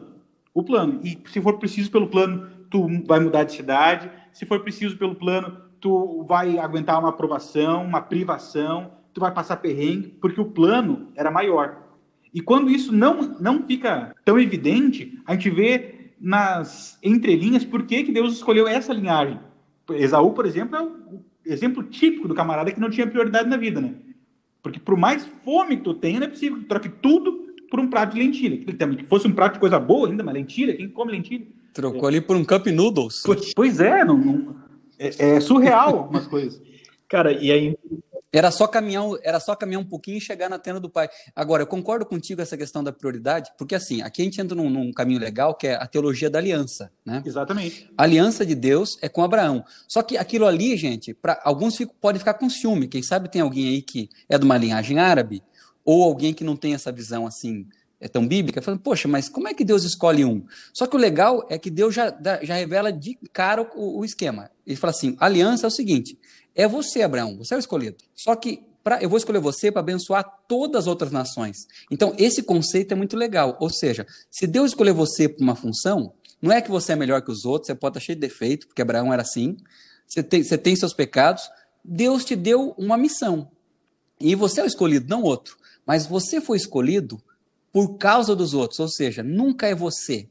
O 0.52 0.62
plano. 0.62 1.00
E 1.04 1.18
se 1.26 1.40
for 1.40 1.58
preciso 1.58 1.90
pelo 1.90 2.08
plano, 2.08 2.48
tu 2.68 2.88
vai 3.06 3.20
mudar 3.20 3.44
de 3.44 3.52
cidade, 3.52 4.10
se 4.32 4.44
for 4.44 4.60
preciso 4.60 4.96
pelo 4.96 5.14
plano, 5.14 5.56
tu 5.80 6.24
vai 6.24 6.58
aguentar 6.58 6.98
uma 6.98 7.10
aprovação, 7.10 7.84
uma 7.84 8.00
privação, 8.00 8.97
tu 9.18 9.20
vai 9.20 9.32
passar 9.32 9.56
perrengue, 9.56 10.14
porque 10.20 10.40
o 10.40 10.46
plano 10.46 11.08
era 11.16 11.30
maior. 11.30 11.82
E 12.32 12.40
quando 12.40 12.70
isso 12.70 12.92
não, 12.92 13.36
não 13.40 13.66
fica 13.66 14.14
tão 14.24 14.38
evidente, 14.38 15.18
a 15.26 15.32
gente 15.32 15.50
vê 15.50 16.12
nas 16.20 16.98
entrelinhas 17.02 17.64
por 17.64 17.82
que, 17.84 18.04
que 18.04 18.12
Deus 18.12 18.34
escolheu 18.34 18.68
essa 18.68 18.92
linhagem. 18.92 19.40
Esaú, 19.90 20.32
por 20.32 20.46
exemplo, 20.46 20.76
é 20.76 20.82
o 20.82 21.20
exemplo 21.44 21.82
típico 21.82 22.28
do 22.28 22.34
camarada 22.34 22.70
que 22.70 22.80
não 22.80 22.90
tinha 22.90 23.06
prioridade 23.06 23.48
na 23.48 23.56
vida, 23.56 23.80
né? 23.80 23.94
Porque 24.62 24.78
por 24.78 24.96
mais 24.96 25.26
fome 25.44 25.78
que 25.78 25.84
tu 25.84 25.94
tenha, 25.94 26.20
não 26.20 26.26
é 26.26 26.30
possível 26.30 26.58
que 26.58 26.64
tu 26.64 26.68
troque 26.68 26.88
tudo 26.88 27.46
por 27.70 27.80
um 27.80 27.88
prato 27.88 28.14
de 28.14 28.20
lentilha. 28.20 28.58
Que 28.58 29.06
fosse 29.06 29.26
um 29.26 29.32
prato 29.32 29.54
de 29.54 29.60
coisa 29.60 29.80
boa 29.80 30.08
ainda, 30.08 30.22
mas 30.22 30.34
lentilha, 30.34 30.76
quem 30.76 30.88
come 30.88 31.12
lentilha? 31.12 31.46
Trocou 31.72 32.04
é. 32.04 32.06
ali 32.08 32.20
por 32.20 32.36
um 32.36 32.44
cup 32.44 32.66
noodles. 32.66 33.22
Pois 33.54 33.80
é, 33.80 34.04
não, 34.04 34.18
não 34.18 34.56
é, 34.98 35.36
é 35.36 35.40
surreal 35.40 35.96
algumas 35.96 36.26
coisas. 36.26 36.60
Cara, 37.08 37.32
e 37.32 37.50
aí 37.50 37.78
era 38.32 38.50
só 38.50 38.66
caminhar, 38.66 39.04
era 39.22 39.40
só 39.40 39.54
caminhar 39.54 39.80
um 39.80 39.84
pouquinho 39.84 40.18
e 40.18 40.20
chegar 40.20 40.48
na 40.48 40.58
tenda 40.58 40.78
do 40.78 40.90
pai. 40.90 41.08
Agora, 41.34 41.62
eu 41.62 41.66
concordo 41.66 42.04
contigo 42.04 42.42
essa 42.42 42.56
questão 42.56 42.84
da 42.84 42.92
prioridade, 42.92 43.50
porque 43.56 43.74
assim, 43.74 44.02
aqui 44.02 44.22
a 44.22 44.24
gente 44.24 44.40
entra 44.40 44.54
num, 44.54 44.68
num, 44.68 44.92
caminho 44.92 45.20
legal 45.20 45.54
que 45.54 45.66
é 45.66 45.74
a 45.74 45.86
teologia 45.86 46.28
da 46.28 46.38
aliança, 46.38 46.92
né? 47.04 47.22
Exatamente. 47.24 47.90
A 47.96 48.02
aliança 48.02 48.44
de 48.44 48.54
Deus 48.54 48.98
é 49.00 49.08
com 49.08 49.22
Abraão. 49.22 49.64
Só 49.86 50.02
que 50.02 50.16
aquilo 50.16 50.46
ali, 50.46 50.76
gente, 50.76 51.14
para 51.14 51.40
alguns 51.44 51.76
fico, 51.76 51.94
pode 52.00 52.18
ficar 52.18 52.34
com 52.34 52.50
ciúme. 52.50 52.88
Quem 52.88 53.02
sabe 53.02 53.30
tem 53.30 53.40
alguém 53.40 53.68
aí 53.68 53.82
que 53.82 54.08
é 54.28 54.36
de 54.36 54.44
uma 54.44 54.58
linhagem 54.58 54.98
árabe 54.98 55.42
ou 55.84 56.02
alguém 56.02 56.34
que 56.34 56.44
não 56.44 56.56
tem 56.56 56.74
essa 56.74 56.92
visão 56.92 57.26
assim 57.26 57.66
é 58.00 58.06
tão 58.06 58.26
bíblica, 58.26 58.62
falando, 58.62 58.80
poxa, 58.80 59.08
mas 59.08 59.28
como 59.28 59.48
é 59.48 59.54
que 59.54 59.64
Deus 59.64 59.82
escolhe 59.82 60.24
um? 60.24 60.44
Só 60.72 60.86
que 60.86 60.94
o 60.94 60.98
legal 60.98 61.44
é 61.50 61.58
que 61.58 61.68
Deus 61.68 61.94
já, 61.94 62.16
já 62.42 62.54
revela 62.54 62.92
de 62.92 63.18
cara 63.32 63.68
o, 63.74 63.98
o 63.98 64.04
esquema. 64.04 64.50
Ele 64.64 64.76
fala 64.76 64.92
assim: 64.92 65.16
aliança 65.18 65.66
é 65.66 65.68
o 65.68 65.70
seguinte: 65.70 66.16
é 66.58 66.66
você, 66.66 67.02
Abraão, 67.02 67.38
você 67.38 67.54
é 67.54 67.56
o 67.56 67.60
escolhido. 67.60 67.98
Só 68.16 68.34
que 68.34 68.64
pra, 68.82 69.00
eu 69.00 69.08
vou 69.08 69.16
escolher 69.16 69.38
você 69.38 69.70
para 69.70 69.78
abençoar 69.78 70.24
todas 70.48 70.82
as 70.82 70.86
outras 70.88 71.12
nações. 71.12 71.68
Então, 71.88 72.12
esse 72.18 72.42
conceito 72.42 72.90
é 72.90 72.96
muito 72.96 73.16
legal. 73.16 73.56
Ou 73.60 73.70
seja, 73.70 74.04
se 74.28 74.44
Deus 74.44 74.72
escolher 74.72 74.92
você 74.92 75.28
para 75.28 75.40
uma 75.42 75.54
função, 75.54 76.12
não 76.42 76.50
é 76.50 76.60
que 76.60 76.68
você 76.68 76.94
é 76.94 76.96
melhor 76.96 77.22
que 77.22 77.30
os 77.30 77.44
outros, 77.44 77.68
você 77.68 77.76
pode 77.76 77.96
estar 77.96 78.06
cheio 78.06 78.16
de 78.16 78.26
defeito, 78.26 78.66
porque 78.66 78.82
Abraão 78.82 79.12
era 79.12 79.22
assim. 79.22 79.56
Você 80.04 80.20
tem, 80.20 80.42
você 80.42 80.58
tem 80.58 80.74
seus 80.74 80.92
pecados. 80.92 81.48
Deus 81.84 82.24
te 82.24 82.34
deu 82.34 82.74
uma 82.76 82.98
missão. 82.98 83.48
E 84.20 84.34
você 84.34 84.60
é 84.60 84.64
o 84.64 84.66
escolhido, 84.66 85.08
não 85.08 85.22
outro. 85.22 85.56
Mas 85.86 86.06
você 86.06 86.40
foi 86.40 86.56
escolhido 86.56 87.22
por 87.72 87.98
causa 87.98 88.34
dos 88.34 88.52
outros. 88.52 88.80
Ou 88.80 88.88
seja, 88.88 89.22
nunca 89.22 89.68
é 89.68 89.76
você. 89.76 90.28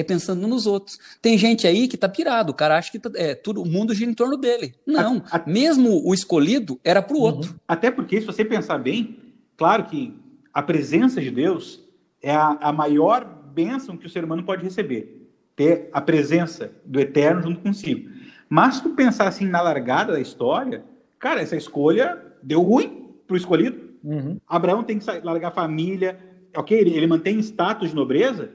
É 0.00 0.04
pensando 0.04 0.46
nos 0.46 0.66
outros. 0.66 0.98
Tem 1.20 1.38
gente 1.38 1.66
aí 1.66 1.86
que 1.88 1.96
tá 1.96 2.08
pirado, 2.08 2.52
o 2.52 2.54
cara 2.54 2.76
acha 2.76 2.90
que 2.90 2.98
tá, 2.98 3.10
é, 3.14 3.34
tudo, 3.34 3.62
o 3.62 3.66
mundo 3.66 3.94
gira 3.94 4.10
em 4.10 4.14
torno 4.14 4.36
dele. 4.36 4.74
Não, 4.86 5.22
a, 5.30 5.38
a, 5.38 5.42
mesmo 5.46 6.02
o 6.04 6.12
escolhido 6.12 6.80
era 6.84 7.00
para 7.00 7.16
o 7.16 7.20
uhum. 7.20 7.24
outro. 7.24 7.60
Até 7.66 7.90
porque, 7.90 8.20
se 8.20 8.26
você 8.26 8.44
pensar 8.44 8.78
bem, 8.78 9.18
claro 9.56 9.84
que 9.84 10.14
a 10.52 10.62
presença 10.62 11.20
de 11.20 11.30
Deus 11.30 11.80
é 12.22 12.32
a, 12.32 12.58
a 12.60 12.72
maior 12.72 13.24
bênção 13.24 13.96
que 13.96 14.06
o 14.06 14.10
ser 14.10 14.24
humano 14.24 14.42
pode 14.42 14.62
receber. 14.62 15.28
Ter 15.54 15.88
a 15.92 16.00
presença 16.00 16.72
do 16.84 17.00
Eterno 17.00 17.42
junto 17.42 17.60
consigo. 17.60 18.10
Mas 18.48 18.76
se 18.76 18.82
tu 18.82 18.90
pensar 18.90 19.28
assim 19.28 19.46
na 19.46 19.60
largada 19.60 20.12
da 20.12 20.20
história, 20.20 20.84
cara, 21.18 21.40
essa 21.40 21.56
escolha 21.56 22.20
deu 22.42 22.62
ruim 22.62 23.10
para 23.26 23.34
o 23.34 23.36
escolhido. 23.36 23.90
Uhum. 24.02 24.38
Abraão 24.48 24.82
tem 24.82 24.98
que 24.98 25.06
largar 25.22 25.48
a 25.48 25.52
família, 25.52 26.18
ok, 26.56 26.76
ele, 26.76 26.96
ele 26.96 27.06
mantém 27.06 27.38
status 27.38 27.90
de 27.90 27.94
nobreza, 27.94 28.50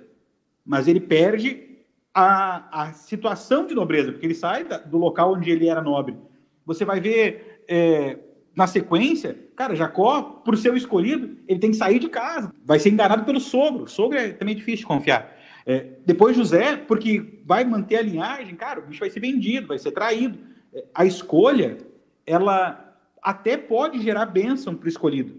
mas 0.66 0.88
ele 0.88 1.00
perde 1.00 1.66
a, 2.14 2.84
a 2.84 2.94
situação 2.94 3.68
de 3.68 3.76
nobreza, 3.76 4.12
porque 4.12 4.26
ele 4.26 4.34
sai 4.34 4.64
da, 4.64 4.78
do 4.78 4.98
local 4.98 5.34
onde 5.34 5.52
ele 5.52 5.68
era 5.68 5.82
nobre. 5.82 6.18
Você 6.66 6.86
vai 6.86 7.00
ver 7.00 7.64
é, 7.68 8.18
na 8.56 8.66
sequência, 8.66 9.38
cara, 9.56 9.76
Jacó, 9.76 10.22
por 10.22 10.58
ser 10.58 10.72
o 10.72 10.78
escolhido, 10.78 11.38
ele 11.48 11.60
tem 11.60 11.72
que 11.72 11.78
sair 11.78 12.00
de 12.00 12.10
casa, 12.10 12.52
vai 12.64 12.80
ser 12.80 12.90
enganado 12.90 13.26
pelo 13.26 13.40
sogro. 13.40 13.84
O 13.84 13.88
sogro 13.88 14.18
é 14.18 14.30
também 14.30 14.56
difícil 14.56 14.80
de 14.80 14.86
confiar. 14.86 15.36
É, 15.66 15.88
depois 16.06 16.38
José, 16.38 16.78
porque 16.78 17.40
vai 17.44 17.66
manter 17.66 17.98
a 17.98 18.02
linhagem, 18.02 18.56
cara, 18.56 18.80
o 18.80 18.84
bicho 18.84 19.00
vai 19.02 19.10
ser 19.10 19.20
vendido, 19.20 19.68
vai 19.68 19.78
ser 19.78 19.92
traído. 19.92 20.40
É, 20.74 20.86
a 20.94 21.06
escolha, 21.06 21.78
ela 22.26 22.98
até 23.22 23.58
pode 23.58 24.02
gerar 24.02 24.28
bênção 24.28 24.76
para 24.76 24.86
o 24.86 24.90
escolhido, 24.90 25.36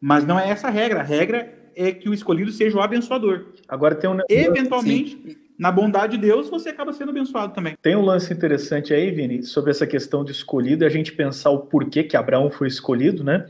mas 0.00 0.24
não 0.24 0.38
é 0.38 0.48
essa 0.48 0.68
a 0.68 0.70
regra. 0.70 1.00
A 1.00 1.04
regra 1.04 1.57
é 1.78 1.92
que 1.92 2.08
o 2.08 2.14
escolhido 2.14 2.50
seja 2.50 2.76
o 2.76 2.80
abençoador. 2.80 3.46
Agora 3.68 3.94
tem 3.94 4.10
um 4.10 4.18
eventualmente 4.28 5.10
Sim. 5.10 5.36
na 5.56 5.70
bondade 5.70 6.16
de 6.16 6.26
Deus 6.26 6.50
você 6.50 6.70
acaba 6.70 6.92
sendo 6.92 7.10
abençoado 7.10 7.54
também. 7.54 7.76
Tem 7.80 7.94
um 7.94 8.02
lance 8.02 8.32
interessante 8.32 8.92
aí, 8.92 9.12
Vini, 9.12 9.44
sobre 9.44 9.70
essa 9.70 9.86
questão 9.86 10.24
de 10.24 10.32
escolhido 10.32 10.84
a 10.84 10.88
gente 10.88 11.12
pensar 11.12 11.50
o 11.50 11.60
porquê 11.60 12.02
que 12.02 12.16
Abraão 12.16 12.50
foi 12.50 12.66
escolhido, 12.66 13.22
né? 13.22 13.46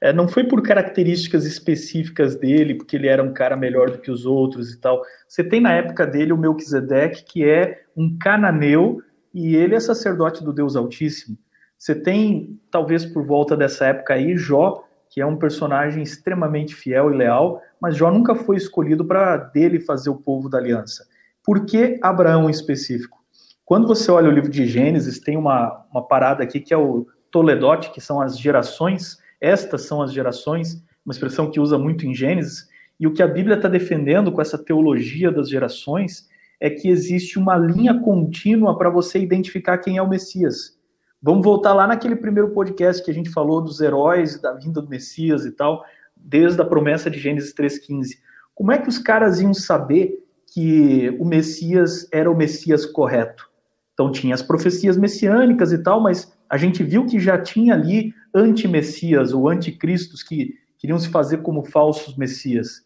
É, 0.00 0.12
não 0.12 0.26
foi 0.26 0.44
por 0.44 0.62
características 0.62 1.44
específicas 1.44 2.34
dele, 2.36 2.74
porque 2.74 2.96
ele 2.96 3.06
era 3.06 3.22
um 3.22 3.32
cara 3.32 3.56
melhor 3.56 3.90
do 3.90 3.98
que 3.98 4.10
os 4.10 4.26
outros 4.26 4.72
e 4.72 4.80
tal. 4.80 5.02
Você 5.28 5.44
tem 5.44 5.60
na 5.60 5.72
época 5.72 6.06
dele 6.06 6.32
o 6.32 6.36
Melquisedeque, 6.36 7.24
que 7.24 7.44
é 7.44 7.82
um 7.96 8.16
cananeu, 8.18 9.00
e 9.32 9.54
ele 9.54 9.74
é 9.74 9.80
sacerdote 9.80 10.42
do 10.42 10.52
Deus 10.52 10.74
Altíssimo. 10.74 11.38
Você 11.78 11.94
tem, 11.94 12.60
talvez 12.70 13.04
por 13.04 13.24
volta 13.24 13.56
dessa 13.56 13.86
época 13.86 14.14
aí, 14.14 14.36
Jó, 14.36 14.84
que 15.12 15.20
é 15.20 15.26
um 15.26 15.36
personagem 15.36 16.02
extremamente 16.02 16.74
fiel 16.74 17.12
e 17.12 17.16
leal, 17.16 17.62
mas 17.82 17.96
Jó 17.96 18.12
nunca 18.12 18.36
foi 18.36 18.56
escolhido 18.56 19.04
para 19.04 19.36
dele 19.36 19.80
fazer 19.80 20.08
o 20.08 20.14
povo 20.14 20.48
da 20.48 20.56
aliança. 20.56 21.04
Por 21.42 21.66
que 21.66 21.98
Abraão 22.00 22.48
em 22.48 22.52
específico? 22.52 23.18
Quando 23.64 23.88
você 23.88 24.08
olha 24.08 24.28
o 24.28 24.32
livro 24.32 24.48
de 24.48 24.64
Gênesis, 24.66 25.18
tem 25.18 25.36
uma, 25.36 25.84
uma 25.90 26.06
parada 26.06 26.44
aqui 26.44 26.60
que 26.60 26.72
é 26.72 26.76
o 26.76 27.08
Toledote, 27.28 27.90
que 27.90 28.00
são 28.00 28.20
as 28.20 28.38
gerações, 28.38 29.18
estas 29.40 29.82
são 29.82 30.00
as 30.00 30.12
gerações, 30.12 30.80
uma 31.04 31.10
expressão 31.12 31.50
que 31.50 31.58
usa 31.58 31.76
muito 31.76 32.06
em 32.06 32.14
Gênesis, 32.14 32.68
e 33.00 33.06
o 33.08 33.12
que 33.12 33.20
a 33.20 33.26
Bíblia 33.26 33.56
está 33.56 33.68
defendendo 33.68 34.30
com 34.30 34.40
essa 34.40 34.56
teologia 34.56 35.32
das 35.32 35.48
gerações 35.48 36.28
é 36.60 36.70
que 36.70 36.88
existe 36.88 37.36
uma 37.36 37.56
linha 37.56 37.98
contínua 37.98 38.78
para 38.78 38.90
você 38.90 39.18
identificar 39.18 39.78
quem 39.78 39.96
é 39.96 40.02
o 40.02 40.08
Messias. 40.08 40.78
Vamos 41.20 41.44
voltar 41.44 41.72
lá 41.72 41.88
naquele 41.88 42.14
primeiro 42.14 42.50
podcast 42.50 43.02
que 43.04 43.10
a 43.10 43.14
gente 43.14 43.30
falou 43.30 43.60
dos 43.60 43.80
heróis, 43.80 44.40
da 44.40 44.52
vinda 44.52 44.80
do 44.80 44.88
Messias 44.88 45.44
e 45.44 45.50
tal, 45.50 45.84
desde 46.24 46.60
a 46.60 46.64
promessa 46.64 47.10
de 47.10 47.18
Gênesis 47.18 47.54
3,15. 47.54 48.18
Como 48.54 48.72
é 48.72 48.78
que 48.78 48.88
os 48.88 48.98
caras 48.98 49.40
iam 49.40 49.52
saber 49.54 50.18
que 50.52 51.16
o 51.18 51.24
Messias 51.24 52.08
era 52.12 52.30
o 52.30 52.36
Messias 52.36 52.86
correto? 52.86 53.50
Então 53.94 54.10
tinha 54.10 54.34
as 54.34 54.42
profecias 54.42 54.96
messiânicas 54.96 55.72
e 55.72 55.78
tal, 55.78 56.00
mas 56.00 56.32
a 56.48 56.56
gente 56.56 56.82
viu 56.82 57.06
que 57.06 57.18
já 57.18 57.38
tinha 57.38 57.74
ali 57.74 58.14
anti-messias 58.34 59.32
ou 59.32 59.48
anticristos 59.48 60.22
que 60.22 60.54
queriam 60.78 60.98
se 60.98 61.08
fazer 61.08 61.38
como 61.38 61.64
falsos 61.64 62.16
messias. 62.16 62.82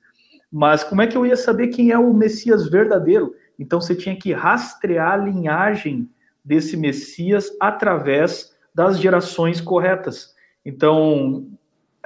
Mas 0.53 0.85
como 0.85 1.03
é 1.03 1.07
que 1.07 1.16
eu 1.16 1.27
ia 1.27 1.37
saber 1.37 1.68
quem 1.68 1.90
é 1.90 1.99
o 1.99 2.12
Messias 2.12 2.68
verdadeiro? 2.68 3.35
Então 3.59 3.81
você 3.81 3.94
tinha 3.94 4.16
que 4.16 4.33
rastrear 4.33 5.12
a 5.12 5.16
linhagem 5.16 6.09
desse 6.44 6.77
Messias 6.77 7.51
através 7.61 8.55
das 8.75 9.01
gerações 9.01 9.61
corretas. 9.61 10.35
Então, 10.64 11.49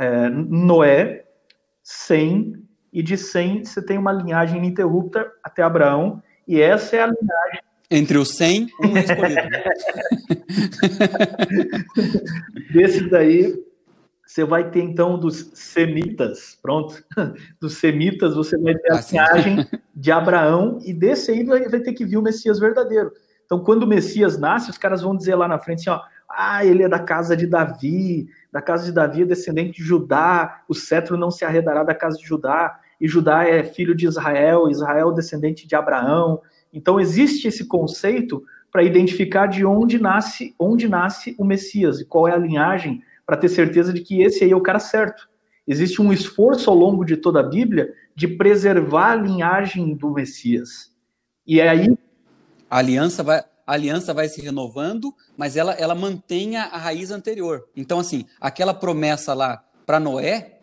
é, 0.01 0.29
Noé, 0.31 1.27
100, 1.83 2.55
e 2.91 3.03
de 3.03 3.19
100 3.19 3.67
você 3.67 3.83
tem 3.83 3.99
uma 3.99 4.13
linhagem 4.13 4.57
ininterrupta 4.57 5.31
até 5.45 5.63
Abraão, 5.63 6.23
e 6.49 6.59
essa 6.59 6.97
é 6.97 7.03
a 7.03 7.07
linhagem. 7.07 7.61
Entre 7.91 8.17
os 8.17 8.35
100, 8.37 8.69
um 8.83 8.97
escolhido. 8.97 9.43
Desses 12.73 13.11
daí, 13.11 13.63
você 14.25 14.43
vai 14.45 14.71
ter 14.71 14.81
então 14.81 15.19
dos 15.19 15.51
semitas, 15.53 16.59
pronto, 16.63 17.05
dos 17.61 17.75
semitas 17.75 18.35
você 18.35 18.57
vai 18.57 18.75
ter 18.77 18.93
a 18.93 18.97
ah, 18.97 19.05
linhagem 19.11 19.69
de 19.95 20.11
Abraão, 20.11 20.79
e 20.83 20.95
desse 20.95 21.31
aí 21.31 21.45
vai, 21.45 21.69
vai 21.69 21.81
ter 21.81 21.93
que 21.93 22.07
vir 22.07 22.17
o 22.17 22.23
Messias 22.23 22.59
verdadeiro. 22.59 23.13
Então, 23.45 23.63
quando 23.63 23.83
o 23.83 23.87
Messias 23.87 24.39
nasce, 24.39 24.71
os 24.71 24.79
caras 24.79 25.03
vão 25.03 25.15
dizer 25.15 25.35
lá 25.35 25.47
na 25.47 25.59
frente 25.59 25.91
assim, 25.91 25.91
ó, 25.91 26.01
ah, 26.31 26.65
ele 26.65 26.85
é 26.85 26.89
da 26.89 27.01
casa 27.01 27.37
de 27.37 27.47
Davi, 27.47 28.29
da 28.53 28.61
casa 28.61 28.85
de 28.85 28.93
Davi 28.93 29.23
é 29.23 29.27
descendente 29.27 29.81
de 29.81 29.83
Judá, 29.83 30.63
o 30.69 30.75
cetro 30.75 31.17
não 31.17 31.31
se 31.31 31.45
arredará 31.45 31.83
da 31.83 31.95
casa 31.95 32.19
de 32.19 32.27
Judá, 32.27 32.81
e 33.01 33.09
Judá 33.09 33.45
é 33.45 33.63
filho 33.63 33.95
de 33.95 34.07
Israel, 34.07 34.69
Israel 34.69 35.11
é 35.11 35.15
descendente 35.15 35.67
de 35.67 35.75
Abraão. 35.75 36.41
Então 36.73 37.01
existe 37.01 37.49
esse 37.49 37.67
conceito 37.67 38.43
para 38.71 38.83
identificar 38.83 39.47
de 39.47 39.65
onde 39.65 39.99
nasce, 39.99 40.55
onde 40.59 40.89
nasce 40.89 41.35
o 41.39 41.45
Messias 41.45 42.01
e 42.01 42.05
qual 42.05 42.29
é 42.29 42.33
a 42.33 42.39
linhagem 42.39 43.03
para 43.25 43.37
ter 43.37 43.49
certeza 43.49 43.93
de 43.93 44.01
que 44.01 44.23
esse 44.23 44.45
aí 44.45 44.51
é 44.51 44.57
o 44.57 44.61
cara 44.61 44.79
certo. 44.79 45.29
Existe 45.67 46.03
um 46.03 46.13
esforço 46.13 46.69
ao 46.69 46.77
longo 46.77 47.05
de 47.05 47.17
toda 47.17 47.41
a 47.41 47.45
Bíblia 47.45 47.93
de 48.15 48.29
preservar 48.29 49.13
a 49.13 49.17
linhagem 49.17 49.95
do 49.95 50.11
Messias. 50.11 50.93
E 51.47 51.61
é 51.61 51.69
aí 51.69 51.97
a 52.71 52.79
aliança 52.79 53.25
vai, 53.25 53.43
a 53.71 53.75
aliança 53.75 54.13
vai 54.13 54.29
se 54.29 54.41
renovando, 54.41 55.15
mas 55.37 55.57
ela, 55.57 55.73
ela 55.75 55.95
mantém 55.95 56.57
a 56.57 56.77
raiz 56.77 57.13
anterior. 57.13 57.69
Então, 57.77 58.01
assim, 58.01 58.25
aquela 58.41 58.75
promessa 58.75 59.33
lá 59.33 59.63
para 59.87 60.01
Noé, 60.01 60.59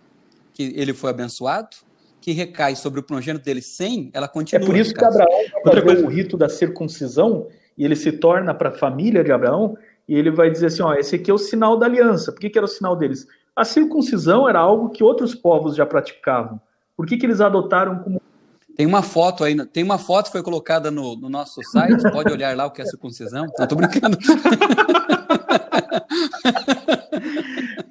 que 0.54 0.74
ele 0.76 0.94
foi 0.94 1.12
abençoado, 1.12 1.78
que 2.20 2.34
recai 2.34 2.76
sobre 2.76 3.00
o 3.00 3.04
progênito 3.04 3.46
dele 3.46 3.62
sem, 3.62 4.10
ela 4.14 4.28
continua. 4.28 4.62
É 4.62 4.66
por 4.66 4.76
isso 4.76 4.94
que 4.94 5.06
Abraão 5.06 5.30
vai 5.64 5.82
fazer 5.82 6.04
o 6.04 6.10
rito 6.10 6.36
da 6.36 6.50
circuncisão 6.50 7.48
e 7.78 7.86
ele 7.86 7.96
se 7.96 8.12
torna 8.12 8.54
para 8.54 8.70
a 8.70 8.74
família 8.74 9.24
de 9.24 9.32
Abraão 9.32 9.78
e 10.06 10.14
ele 10.14 10.30
vai 10.30 10.52
dizer 10.52 10.66
assim, 10.66 10.82
ó, 10.82 10.94
esse 10.94 11.16
aqui 11.16 11.32
é 11.32 11.34
o 11.34 11.38
sinal 11.38 11.78
da 11.78 11.86
aliança. 11.86 12.34
Por 12.34 12.42
que, 12.42 12.50
que 12.50 12.60
era 12.60 12.66
o 12.66 12.70
sinal 12.70 12.94
deles? 12.94 13.26
A 13.56 13.64
circuncisão 13.64 14.50
era 14.50 14.60
algo 14.60 14.90
que 14.90 15.02
outros 15.02 15.34
povos 15.34 15.78
já 15.78 15.86
praticavam. 15.86 16.60
Por 16.98 17.06
que, 17.06 17.16
que 17.16 17.26
eles 17.26 17.40
adotaram 17.40 18.00
como 18.00 18.22
tem 18.78 18.86
uma 18.86 19.02
foto 19.02 19.44
aí, 19.44 19.66
tem 19.66 19.84
uma 19.84 19.98
foto 19.98 20.28
que 20.28 20.34
foi 20.34 20.44
colocada 20.44 20.92
no, 20.92 21.16
no 21.16 21.28
nosso 21.28 21.64
site, 21.64 22.04
pode 22.12 22.32
olhar 22.32 22.56
lá 22.56 22.68
o 22.68 22.72
que 22.72 22.80
é 22.80 22.86
circuncisão. 22.86 23.48
Não, 23.58 23.68
tô 23.68 23.76
brincando. 23.76 24.16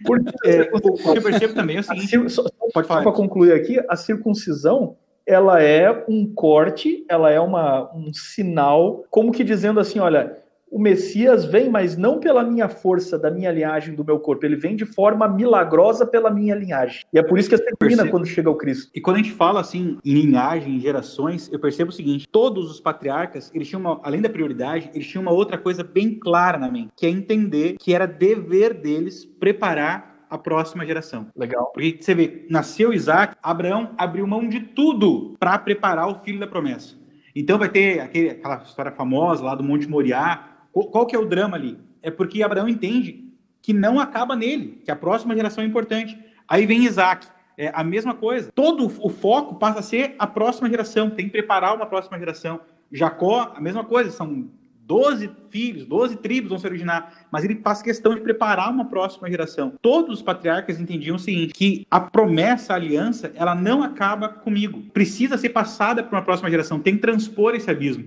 Porque, 0.04 0.32
é, 0.44 0.70
o 0.72 0.80
que 0.80 1.18
eu 1.18 1.22
percebo 1.22 1.54
também 1.54 1.78
é 1.78 1.80
o 1.80 1.82
seguinte, 1.82 2.30
só, 2.30 2.44
pode 2.72 2.86
falar. 2.86 3.02
Para 3.02 3.10
concluir 3.10 3.52
aqui, 3.52 3.84
a 3.88 3.96
circuncisão 3.96 4.96
ela 5.26 5.60
é 5.60 6.04
um 6.08 6.32
corte, 6.32 7.04
ela 7.08 7.32
é 7.32 7.40
uma, 7.40 7.92
um 7.92 8.14
sinal, 8.14 9.04
como 9.10 9.32
que 9.32 9.42
dizendo 9.42 9.80
assim, 9.80 9.98
olha, 9.98 10.38
o 10.70 10.78
Messias 10.78 11.44
vem, 11.44 11.70
mas 11.70 11.96
não 11.96 12.18
pela 12.18 12.42
minha 12.42 12.68
força, 12.68 13.18
da 13.18 13.30
minha 13.30 13.50
linhagem, 13.50 13.94
do 13.94 14.04
meu 14.04 14.18
corpo. 14.18 14.44
Ele 14.44 14.56
vem 14.56 14.74
de 14.74 14.84
forma 14.84 15.28
milagrosa 15.28 16.04
pela 16.04 16.30
minha 16.30 16.54
linhagem. 16.54 17.04
E 17.12 17.18
é 17.18 17.22
por 17.22 17.38
isso 17.38 17.48
que 17.48 17.56
você 17.56 17.64
termina 17.76 18.08
quando 18.08 18.26
chega 18.26 18.50
o 18.50 18.56
Cristo. 18.56 18.90
E 18.94 19.00
quando 19.00 19.16
a 19.16 19.22
gente 19.22 19.32
fala 19.32 19.60
assim 19.60 19.98
em 20.04 20.14
linhagem, 20.14 20.76
em 20.76 20.80
gerações, 20.80 21.50
eu 21.52 21.58
percebo 21.58 21.90
o 21.90 21.94
seguinte: 21.94 22.28
todos 22.30 22.70
os 22.70 22.80
patriarcas, 22.80 23.50
eles 23.54 23.68
tinham 23.68 23.80
uma, 23.80 24.00
além 24.02 24.20
da 24.20 24.28
prioridade, 24.28 24.90
eles 24.92 25.06
tinham 25.06 25.22
uma 25.22 25.32
outra 25.32 25.56
coisa 25.56 25.82
bem 25.84 26.18
clara 26.18 26.58
na 26.58 26.70
mente, 26.70 26.90
que 26.96 27.06
é 27.06 27.10
entender 27.10 27.76
que 27.78 27.94
era 27.94 28.06
dever 28.06 28.74
deles 28.74 29.24
preparar 29.24 30.16
a 30.28 30.36
próxima 30.36 30.84
geração. 30.84 31.28
Legal. 31.36 31.70
Porque 31.72 31.98
você 32.00 32.14
vê, 32.14 32.46
nasceu 32.50 32.92
Isaac, 32.92 33.36
Abraão 33.42 33.94
abriu 33.96 34.26
mão 34.26 34.48
de 34.48 34.60
tudo 34.60 35.36
para 35.38 35.56
preparar 35.58 36.08
o 36.08 36.22
filho 36.24 36.40
da 36.40 36.46
promessa. 36.46 36.96
Então 37.34 37.58
vai 37.58 37.68
ter 37.68 38.00
aquele, 38.00 38.30
aquela 38.30 38.62
história 38.62 38.90
famosa 38.90 39.44
lá 39.44 39.54
do 39.54 39.62
Monte 39.62 39.88
Moriá, 39.88 40.55
qual 40.84 41.06
que 41.06 41.16
é 41.16 41.18
o 41.18 41.24
drama 41.24 41.56
ali? 41.56 41.78
É 42.02 42.10
porque 42.10 42.42
Abraão 42.42 42.68
entende 42.68 43.24
que 43.62 43.72
não 43.72 43.98
acaba 43.98 44.36
nele, 44.36 44.80
que 44.84 44.90
a 44.90 44.96
próxima 44.96 45.34
geração 45.34 45.64
é 45.64 45.66
importante. 45.66 46.18
Aí 46.48 46.66
vem 46.66 46.84
Isaac, 46.84 47.26
é 47.58 47.70
a 47.74 47.82
mesma 47.82 48.14
coisa. 48.14 48.50
Todo 48.54 48.86
o 48.86 49.08
foco 49.08 49.56
passa 49.56 49.80
a 49.80 49.82
ser 49.82 50.14
a 50.18 50.26
próxima 50.26 50.68
geração, 50.68 51.10
tem 51.10 51.26
que 51.26 51.32
preparar 51.32 51.74
uma 51.74 51.86
próxima 51.86 52.18
geração. 52.18 52.60
Jacó, 52.92 53.52
a 53.56 53.60
mesma 53.60 53.82
coisa, 53.82 54.10
são 54.10 54.48
Doze 54.86 55.28
filhos, 55.50 55.84
doze 55.84 56.14
tribos 56.14 56.50
vão 56.50 56.60
se 56.60 56.66
originar, 56.66 57.26
mas 57.28 57.42
ele 57.42 57.56
faz 57.56 57.82
questão 57.82 58.14
de 58.14 58.20
preparar 58.20 58.70
uma 58.70 58.84
próxima 58.84 59.28
geração. 59.28 59.72
Todos 59.82 60.18
os 60.18 60.22
patriarcas 60.22 60.78
entendiam 60.78 61.16
o 61.16 61.18
seguinte, 61.18 61.52
que 61.52 61.84
a 61.90 61.98
promessa, 61.98 62.72
a 62.72 62.76
aliança, 62.76 63.32
ela 63.34 63.52
não 63.52 63.82
acaba 63.82 64.28
comigo. 64.28 64.80
Precisa 64.92 65.36
ser 65.36 65.48
passada 65.48 66.04
para 66.04 66.16
uma 66.16 66.24
próxima 66.24 66.48
geração, 66.48 66.78
tem 66.78 66.94
que 66.94 67.00
transpor 67.00 67.56
esse 67.56 67.68
abismo. 67.68 68.04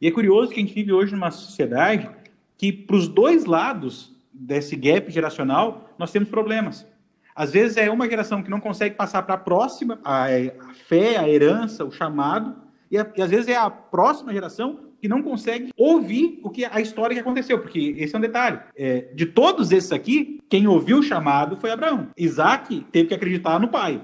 E 0.00 0.06
é 0.06 0.10
curioso 0.10 0.50
que 0.50 0.60
a 0.60 0.62
gente 0.62 0.74
vive 0.74 0.92
hoje 0.92 1.12
numa 1.12 1.30
sociedade 1.30 2.08
que, 2.56 2.72
para 2.72 2.96
os 2.96 3.06
dois 3.06 3.44
lados 3.44 4.12
desse 4.32 4.74
gap 4.74 5.10
geracional, 5.10 5.90
nós 5.98 6.10
temos 6.10 6.28
problemas. 6.28 6.86
Às 7.34 7.52
vezes 7.52 7.76
é 7.76 7.90
uma 7.90 8.08
geração 8.08 8.42
que 8.42 8.50
não 8.50 8.60
consegue 8.60 8.94
passar 8.94 9.22
para 9.22 9.34
a 9.34 9.38
próxima 9.38 10.00
a, 10.02 10.24
a, 10.24 10.74
fé, 10.86 11.16
a 11.16 11.28
herança, 11.28 11.84
o 11.84 11.90
chamado, 11.90 12.56
e, 12.90 12.98
a, 12.98 13.06
e 13.16 13.22
às 13.22 13.30
vezes 13.30 13.48
é 13.48 13.56
a 13.56 13.68
próxima 13.70 14.32
geração 14.32 14.90
que 15.00 15.08
não 15.08 15.22
consegue 15.22 15.72
ouvir 15.76 16.40
o 16.42 16.50
que 16.50 16.64
a 16.64 16.80
história 16.80 17.14
que 17.14 17.20
aconteceu, 17.20 17.58
porque 17.58 17.94
esse 17.98 18.14
é 18.14 18.18
um 18.18 18.20
detalhe. 18.20 18.58
É, 18.76 19.08
de 19.14 19.26
todos 19.26 19.72
esses 19.72 19.92
aqui, 19.92 20.40
quem 20.48 20.66
ouviu 20.66 20.98
o 20.98 21.02
chamado 21.02 21.56
foi 21.56 21.70
Abraão. 21.70 22.08
Isaac 22.16 22.86
teve 22.92 23.08
que 23.08 23.14
acreditar 23.14 23.58
no 23.58 23.68
pai. 23.68 24.02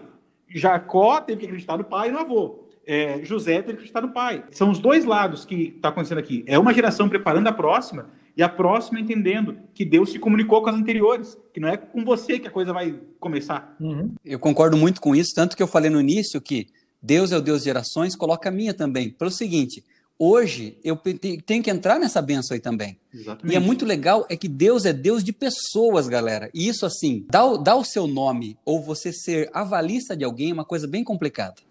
Jacó 0.49 1.21
teve 1.21 1.41
que 1.41 1.47
acreditar 1.47 1.77
no 1.77 1.85
pai 1.85 2.09
e 2.09 2.13
no 2.13 2.19
avô. 2.19 2.66
É, 2.87 3.21
José 3.25 3.55
teve 3.55 3.65
que 3.65 3.73
acreditar 3.73 4.01
no 4.01 4.13
pai. 4.13 4.45
São 4.53 4.71
os 4.71 4.79
dois 4.79 5.05
lados 5.05 5.45
que 5.45 5.75
está 5.77 5.89
acontecendo 5.89 6.19
aqui. 6.19 6.45
É 6.47 6.59
uma 6.59 6.73
geração 6.73 7.09
preparando 7.09 7.49
a 7.49 7.53
próxima 7.53 8.09
e 8.37 8.43
a 8.43 8.49
próxima 8.49 9.01
entendendo 9.01 9.59
que 9.75 9.85
Deus 9.85 10.13
se 10.13 10.19
comunicou 10.19 10.63
com 10.63 10.69
as 10.69 10.77
anteriores, 10.77 11.37
que 11.53 11.59
não 11.59 11.69
é 11.69 11.77
com 11.77 12.05
você 12.05 12.39
que 12.39 12.47
a 12.47 12.51
coisa 12.51 12.73
vai 12.73 12.95
começar. 13.19 13.75
Uhum. 13.81 14.15
Eu 14.25 14.39
concordo 14.39 14.77
muito 14.77 15.01
com 15.01 15.17
isso, 15.17 15.33
tanto 15.35 15.57
que 15.57 15.63
eu 15.63 15.67
falei 15.67 15.91
no 15.91 16.01
início 16.01 16.41
que 16.41 16.69
Deus 17.03 17.33
é 17.33 17.39
o 17.39 17.41
Deus 17.41 17.61
de 17.61 17.65
gerações, 17.65 18.15
coloca 18.15 18.49
a 18.49 18.53
minha 18.53 18.75
também. 18.75 19.11
Pelo 19.11 19.31
seguinte, 19.31 19.83
hoje 20.19 20.77
eu 20.85 20.97
tenho 21.47 21.63
que 21.63 21.71
entrar 21.71 21.99
nessa 21.99 22.21
benção 22.21 22.55
aí 22.55 22.61
também. 22.61 22.99
Exatamente. 23.13 23.53
E 23.53 23.57
é 23.57 23.61
muito 23.61 23.87
legal, 23.87 24.27
é 24.29 24.37
que 24.37 24.49
Deus 24.49 24.85
é 24.85 24.93
Deus 24.93 25.25
de 25.25 25.33
pessoas, 25.33 26.07
galera. 26.07 26.51
E 26.53 26.69
isso, 26.69 26.85
assim, 26.85 27.25
dar, 27.31 27.57
dar 27.57 27.77
o 27.77 27.85
seu 27.85 28.07
nome 28.07 28.59
ou 28.65 28.83
você 28.83 29.13
ser 29.13 29.51
avalista 29.53 30.17
de 30.17 30.25
alguém 30.25 30.51
é 30.51 30.55
uma 30.55 30.65
coisa 30.65 30.87
bem 30.87 31.03
complicada. 31.03 31.66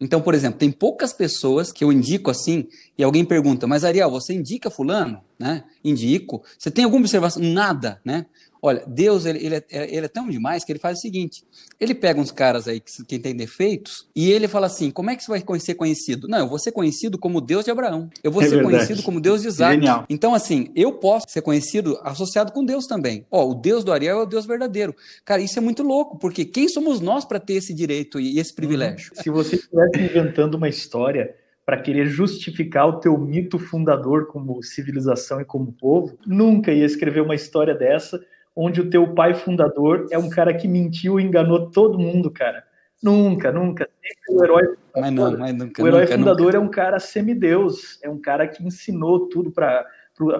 Então, 0.00 0.20
por 0.20 0.34
exemplo, 0.34 0.58
tem 0.58 0.70
poucas 0.70 1.12
pessoas 1.12 1.72
que 1.72 1.82
eu 1.82 1.92
indico 1.92 2.30
assim, 2.30 2.68
e 2.96 3.02
alguém 3.02 3.24
pergunta, 3.24 3.66
mas 3.66 3.84
Ariel, 3.84 4.10
você 4.10 4.32
indica 4.32 4.70
fulano? 4.70 5.20
Né? 5.38 5.64
Indico. 5.84 6.42
Você 6.58 6.70
tem 6.70 6.84
alguma 6.84 7.02
observação? 7.02 7.42
Nada, 7.42 8.00
né? 8.04 8.26
Olha, 8.60 8.82
Deus, 8.86 9.24
ele, 9.24 9.44
ele, 9.44 9.54
é, 9.54 9.64
ele, 9.70 10.06
é, 10.06 10.08
tão 10.08 10.28
demais 10.28 10.64
que 10.64 10.72
ele 10.72 10.78
faz 10.78 10.98
o 10.98 11.00
seguinte: 11.00 11.44
ele 11.78 11.94
pega 11.94 12.20
uns 12.20 12.30
caras 12.30 12.66
aí 12.66 12.80
que, 12.80 13.04
que 13.04 13.18
têm 13.18 13.34
defeitos 13.34 14.08
e 14.14 14.30
ele 14.30 14.48
fala 14.48 14.66
assim: 14.66 14.90
como 14.90 15.10
é 15.10 15.16
que 15.16 15.22
você 15.22 15.44
vai 15.46 15.60
ser 15.60 15.74
conhecido? 15.74 16.26
Não, 16.28 16.38
eu 16.38 16.48
vou 16.48 16.58
ser 16.58 16.72
conhecido 16.72 17.16
como 17.18 17.40
Deus 17.40 17.64
de 17.64 17.70
Abraão. 17.70 18.10
Eu 18.22 18.32
vou 18.32 18.42
é 18.42 18.46
ser 18.46 18.56
verdade. 18.56 18.74
conhecido 18.74 19.02
como 19.02 19.20
Deus 19.20 19.42
de 19.42 19.48
Isaac. 19.48 19.74
Genial. 19.74 20.04
Então, 20.08 20.34
assim, 20.34 20.70
eu 20.74 20.92
posso 20.92 21.26
ser 21.28 21.42
conhecido 21.42 21.98
associado 22.02 22.52
com 22.52 22.64
Deus 22.64 22.86
também. 22.86 23.24
Ó, 23.30 23.48
o 23.48 23.54
Deus 23.54 23.84
do 23.84 23.92
Ariel 23.92 24.20
é 24.20 24.22
o 24.22 24.26
Deus 24.26 24.44
verdadeiro. 24.44 24.94
Cara, 25.24 25.40
isso 25.40 25.58
é 25.58 25.62
muito 25.62 25.82
louco, 25.82 26.18
porque 26.18 26.44
quem 26.44 26.68
somos 26.68 27.00
nós 27.00 27.24
para 27.24 27.38
ter 27.38 27.54
esse 27.54 27.72
direito 27.72 28.18
e 28.18 28.38
esse 28.40 28.52
privilégio? 28.52 29.12
Se 29.14 29.30
você 29.30 29.56
estivesse 29.56 30.00
inventando 30.00 30.56
uma 30.56 30.68
história 30.68 31.34
para 31.68 31.76
querer 31.76 32.06
justificar 32.06 32.88
o 32.88 32.98
teu 32.98 33.18
mito 33.18 33.58
fundador 33.58 34.26
como 34.28 34.62
civilização 34.62 35.38
e 35.38 35.44
como 35.44 35.70
povo, 35.70 36.18
nunca 36.26 36.72
ia 36.72 36.86
escrever 36.86 37.20
uma 37.20 37.34
história 37.34 37.74
dessa 37.74 38.18
onde 38.56 38.80
o 38.80 38.88
teu 38.88 39.12
pai 39.12 39.34
fundador 39.34 40.06
é 40.10 40.16
um 40.16 40.30
cara 40.30 40.54
que 40.54 40.66
mentiu 40.66 41.20
e 41.20 41.22
enganou 41.22 41.68
todo 41.70 41.98
mundo, 41.98 42.30
cara. 42.30 42.64
Nunca, 43.02 43.52
nunca. 43.52 43.86
Sempre 44.02 44.34
o 44.34 44.42
herói 44.42 44.62
fundador, 44.64 44.80
mas 44.96 45.12
não, 45.12 45.38
mas 45.38 45.54
nunca, 45.54 45.82
o 45.82 45.86
herói 45.86 46.00
nunca, 46.00 46.16
fundador 46.16 46.46
nunca. 46.46 46.56
é 46.56 46.60
um 46.60 46.70
cara 46.70 46.98
semideus, 46.98 47.98
é 48.02 48.08
um 48.08 48.18
cara 48.18 48.48
que 48.48 48.66
ensinou 48.66 49.28
tudo 49.28 49.50
para 49.52 49.84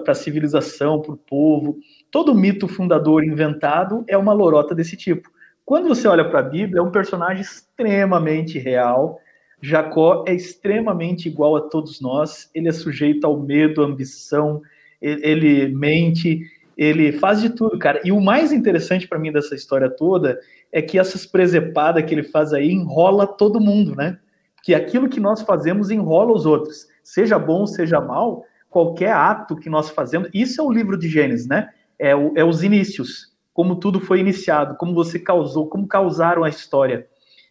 a 0.07 0.13
civilização, 0.15 0.99
para 0.99 1.13
o 1.13 1.17
povo. 1.17 1.77
Todo 2.09 2.33
mito 2.33 2.67
fundador 2.67 3.23
inventado 3.23 4.03
é 4.07 4.17
uma 4.17 4.33
lorota 4.33 4.73
desse 4.73 4.97
tipo. 4.97 5.29
Quando 5.63 5.89
você 5.89 6.07
olha 6.07 6.27
para 6.27 6.39
a 6.39 6.43
Bíblia, 6.43 6.79
é 6.79 6.83
um 6.83 6.89
personagem 6.89 7.43
extremamente 7.43 8.57
real. 8.57 9.21
Jacó 9.61 10.23
é 10.27 10.33
extremamente 10.33 11.27
igual 11.27 11.55
a 11.55 11.61
todos 11.61 11.99
nós. 11.99 12.49
Ele 12.53 12.69
é 12.69 12.71
sujeito 12.71 13.25
ao 13.25 13.39
medo, 13.39 13.81
à 13.81 13.85
ambição, 13.85 14.61
ele 15.01 15.67
mente, 15.69 16.41
ele 16.77 17.11
faz 17.11 17.41
de 17.41 17.49
tudo, 17.49 17.77
cara. 17.77 17.99
E 18.05 18.11
o 18.11 18.21
mais 18.21 18.53
interessante 18.53 19.07
para 19.07 19.19
mim 19.19 19.31
dessa 19.31 19.55
história 19.55 19.89
toda 19.89 20.39
é 20.71 20.81
que 20.81 20.97
essas 20.97 21.25
presepadas 21.25 22.05
que 22.05 22.13
ele 22.13 22.23
faz 22.23 22.53
aí 22.53 22.71
enrola 22.71 23.27
todo 23.27 23.59
mundo, 23.59 23.95
né? 23.95 24.17
Que 24.63 24.73
aquilo 24.73 25.09
que 25.09 25.19
nós 25.19 25.41
fazemos 25.41 25.91
enrola 25.91 26.31
os 26.31 26.45
outros. 26.45 26.87
Seja 27.03 27.37
bom, 27.37 27.65
seja 27.65 27.99
mal, 27.99 28.45
qualquer 28.69 29.11
ato 29.11 29.55
que 29.55 29.69
nós 29.69 29.89
fazemos. 29.89 30.29
Isso 30.33 30.61
é 30.61 30.63
o 30.63 30.71
livro 30.71 30.97
de 30.97 31.09
Gênesis, 31.09 31.47
né? 31.47 31.69
É, 31.97 32.15
o, 32.15 32.31
é 32.35 32.45
os 32.45 32.63
inícios. 32.63 33.33
Como 33.53 33.75
tudo 33.75 33.99
foi 33.99 34.21
iniciado, 34.21 34.77
como 34.77 34.93
você 34.93 35.19
causou, 35.19 35.67
como 35.67 35.85
causaram 35.85 36.45
a 36.45 36.49
história. 36.49 37.07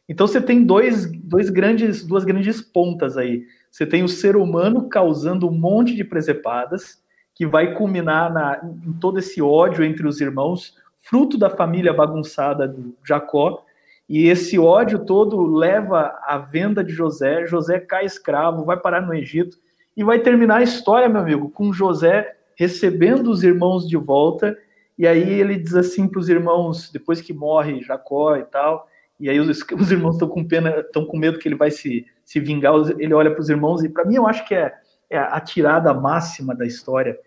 Então 0.08 0.26
você 0.26 0.40
tem 0.40 0.64
dois, 0.64 1.10
dois 1.12 1.50
grandes, 1.50 2.04
duas 2.04 2.24
grandes 2.24 2.62
pontas 2.62 3.16
aí. 3.16 3.44
Você 3.70 3.84
tem 3.84 4.02
o 4.02 4.08
ser 4.08 4.36
humano 4.36 4.88
causando 4.88 5.46
um 5.46 5.52
monte 5.52 5.94
de 5.94 6.02
presepadas 6.02 7.02
que 7.34 7.46
vai 7.46 7.74
culminar 7.74 8.32
na, 8.32 8.60
em 8.64 8.92
todo 8.94 9.18
esse 9.18 9.40
ódio 9.40 9.84
entre 9.84 10.06
os 10.06 10.20
irmãos, 10.20 10.74
fruto 11.02 11.38
da 11.38 11.50
família 11.50 11.92
bagunçada 11.92 12.66
do 12.66 12.96
Jacó. 13.06 13.64
E 14.08 14.26
esse 14.26 14.58
ódio 14.58 15.00
todo 15.00 15.46
leva 15.46 16.18
à 16.24 16.38
venda 16.38 16.82
de 16.82 16.92
José. 16.92 17.46
José 17.46 17.78
cai 17.78 18.06
escravo, 18.06 18.64
vai 18.64 18.78
parar 18.78 19.02
no 19.02 19.14
Egito 19.14 19.58
e 19.94 20.02
vai 20.02 20.18
terminar 20.20 20.56
a 20.56 20.62
história, 20.62 21.08
meu 21.08 21.20
amigo, 21.20 21.50
com 21.50 21.72
José 21.72 22.34
recebendo 22.56 23.30
os 23.30 23.44
irmãos 23.44 23.86
de 23.86 23.96
volta. 23.96 24.56
E 24.98 25.06
aí 25.06 25.38
ele 25.38 25.56
diz 25.56 25.74
assim 25.74 26.08
para 26.08 26.18
os 26.18 26.28
irmãos, 26.28 26.90
depois 26.90 27.20
que 27.20 27.32
morre 27.32 27.82
Jacó 27.82 28.36
e 28.36 28.42
tal, 28.44 28.88
e 29.18 29.28
aí 29.28 29.40
os, 29.40 29.48
os 29.78 29.90
irmãos 29.90 30.14
estão 30.14 30.28
com 30.28 30.44
pena, 30.44 30.80
estão 30.80 31.04
com 31.04 31.18
medo 31.18 31.38
que 31.38 31.48
ele 31.48 31.56
vai 31.56 31.70
se, 31.70 32.06
se 32.24 32.40
vingar. 32.40 32.74
Ele 32.98 33.14
olha 33.14 33.30
para 33.30 33.40
os 33.40 33.48
irmãos 33.48 33.82
e 33.82 33.88
para 33.88 34.04
mim 34.04 34.16
eu 34.16 34.26
acho 34.26 34.46
que 34.46 34.54
é, 34.54 34.72
é 35.10 35.18
a 35.18 35.40
tirada 35.40 35.92
máxima 35.94 36.54
da 36.54 36.66
história 36.66 37.18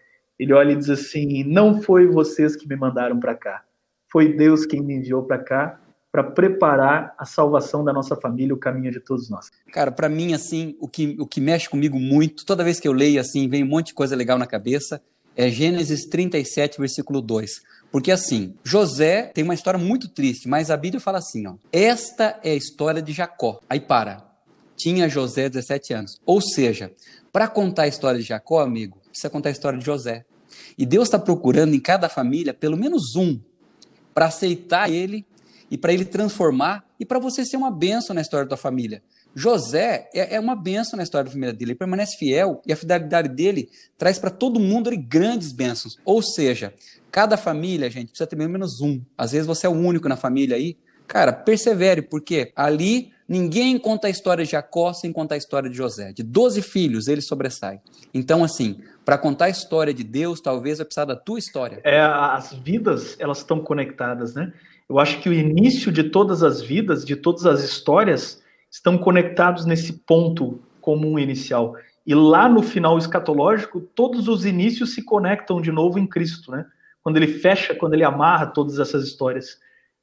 ele 0.41 0.53
olha 0.53 0.71
e 0.71 0.75
diz 0.75 0.89
assim: 0.89 1.43
Não 1.43 1.83
foi 1.83 2.07
vocês 2.07 2.55
que 2.55 2.67
me 2.67 2.75
mandaram 2.75 3.19
para 3.19 3.35
cá, 3.35 3.63
foi 4.11 4.35
Deus 4.35 4.65
quem 4.65 4.81
me 4.81 4.95
enviou 4.95 5.21
para 5.21 5.37
cá 5.37 5.79
para 6.11 6.23
preparar 6.23 7.13
a 7.17 7.25
salvação 7.25 7.85
da 7.85 7.93
nossa 7.93 8.17
família, 8.17 8.53
o 8.53 8.57
caminho 8.57 8.91
de 8.91 8.99
todos 8.99 9.29
nós. 9.29 9.49
Cara, 9.71 9.91
para 9.91 10.09
mim, 10.09 10.33
assim, 10.33 10.75
o 10.81 10.85
que, 10.85 11.15
o 11.17 11.25
que 11.25 11.39
mexe 11.39 11.69
comigo 11.69 11.97
muito, 11.97 12.45
toda 12.45 12.65
vez 12.65 12.81
que 12.81 12.87
eu 12.87 12.91
leio, 12.91 13.21
assim, 13.21 13.47
vem 13.47 13.63
um 13.63 13.67
monte 13.67 13.87
de 13.87 13.93
coisa 13.93 14.13
legal 14.13 14.37
na 14.37 14.45
cabeça, 14.45 15.01
é 15.37 15.47
Gênesis 15.47 16.05
37, 16.07 16.79
versículo 16.79 17.21
2. 17.21 17.61
Porque 17.91 18.11
assim, 18.11 18.55
José 18.63 19.23
tem 19.33 19.43
uma 19.43 19.53
história 19.53 19.77
muito 19.77 20.07
triste, 20.07 20.47
mas 20.47 20.71
a 20.71 20.77
Bíblia 20.77 21.01
fala 21.01 21.17
assim, 21.17 21.45
ó. 21.45 21.55
Esta 21.71 22.39
é 22.43 22.51
a 22.51 22.55
história 22.55 23.01
de 23.01 23.11
Jacó. 23.11 23.59
Aí 23.69 23.79
para. 23.79 24.25
Tinha 24.77 25.09
José 25.09 25.49
17 25.49 25.93
anos. 25.93 26.19
Ou 26.25 26.41
seja, 26.41 26.91
para 27.31 27.47
contar 27.47 27.83
a 27.83 27.87
história 27.87 28.19
de 28.19 28.25
Jacó, 28.25 28.61
amigo, 28.61 28.97
precisa 29.09 29.29
contar 29.29 29.49
a 29.49 29.51
história 29.51 29.77
de 29.77 29.85
José. 29.85 30.25
E 30.77 30.85
Deus 30.85 31.07
está 31.07 31.19
procurando 31.19 31.75
em 31.75 31.79
cada 31.79 32.07
família 32.07 32.53
pelo 32.53 32.77
menos 32.77 33.15
um 33.15 33.39
para 34.13 34.25
aceitar 34.25 34.89
ele 34.89 35.25
e 35.69 35.77
para 35.77 35.93
ele 35.93 36.05
transformar 36.05 36.85
e 36.99 37.05
para 37.05 37.19
você 37.19 37.45
ser 37.45 37.57
uma 37.57 37.71
bênção 37.71 38.13
na 38.13 38.21
história 38.21 38.45
da 38.45 38.49
tua 38.49 38.57
família. 38.57 39.01
José 39.33 40.09
é, 40.13 40.35
é, 40.35 40.39
uma 40.39 40.55
bênção 40.55 40.97
na 40.97 41.03
história 41.03 41.25
da 41.25 41.31
família 41.31 41.53
dele, 41.53 41.71
ele 41.71 41.77
permanece 41.77 42.17
fiel 42.17 42.61
e 42.65 42.73
a 42.73 42.75
fidelidade 42.75 43.29
dele 43.29 43.69
traz 43.97 44.19
para 44.19 44.29
todo 44.29 44.59
mundo 44.59 44.91
grandes 44.97 45.53
bênçãos. 45.53 45.97
Ou 46.03 46.21
seja, 46.21 46.73
cada 47.11 47.35
família, 47.37 47.89
gente, 47.89 48.09
precisa 48.09 48.27
ter 48.27 48.35
pelo 48.35 48.49
menos 48.49 48.81
um. 48.81 49.01
Às 49.17 49.33
vezes 49.33 49.45
você 49.45 49.67
é 49.67 49.69
o 49.69 49.73
único 49.73 50.07
na 50.07 50.15
família 50.15 50.55
aí. 50.55 50.77
Cara, 51.07 51.33
persevere, 51.33 52.01
porque 52.01 52.53
ali 52.55 53.11
ninguém 53.27 53.77
conta 53.77 54.07
a 54.07 54.09
história 54.09 54.45
de 54.45 54.51
Jacó 54.51 54.93
sem 54.93 55.11
contar 55.11 55.35
a 55.35 55.37
história 55.37 55.69
de 55.69 55.75
José. 55.75 56.13
De 56.13 56.23
12 56.23 56.61
filhos, 56.61 57.07
ele 57.09 57.21
sobressai. 57.21 57.81
Então, 58.13 58.43
assim, 58.43 58.79
para 59.03 59.17
contar 59.17 59.45
a 59.45 59.49
história 59.49 59.93
de 59.93 60.03
Deus, 60.03 60.39
talvez 60.39 60.77
vai 60.77 60.85
precisar 60.85 61.05
da 61.05 61.15
tua 61.15 61.37
história. 61.37 61.81
É, 61.83 61.99
as 61.99 62.53
vidas, 62.53 63.17
elas 63.19 63.39
estão 63.39 63.59
conectadas, 63.59 64.33
né? 64.33 64.53
Eu 64.87 64.99
acho 64.99 65.19
que 65.19 65.29
o 65.29 65.33
início 65.33 65.91
de 65.91 66.03
todas 66.03 66.43
as 66.43 66.61
vidas, 66.61 67.03
de 67.03 67.15
todas 67.15 67.45
as 67.45 67.61
histórias, 67.61 68.41
estão 68.69 68.97
conectados 68.97 69.65
nesse 69.65 69.93
ponto 69.93 70.61
comum 70.79 71.19
inicial. 71.19 71.75
E 72.05 72.15
lá 72.15 72.47
no 72.47 72.63
final 72.63 72.97
escatológico, 72.97 73.81
todos 73.81 74.27
os 74.27 74.45
inícios 74.45 74.93
se 74.93 75.03
conectam 75.03 75.61
de 75.61 75.71
novo 75.71 75.99
em 75.99 76.07
Cristo, 76.07 76.51
né? 76.51 76.65
Quando 77.03 77.17
ele 77.17 77.27
fecha, 77.27 77.75
quando 77.75 77.93
ele 77.93 78.03
amarra 78.03 78.47
todas 78.47 78.79
essas 78.79 79.03
histórias. 79.03 79.57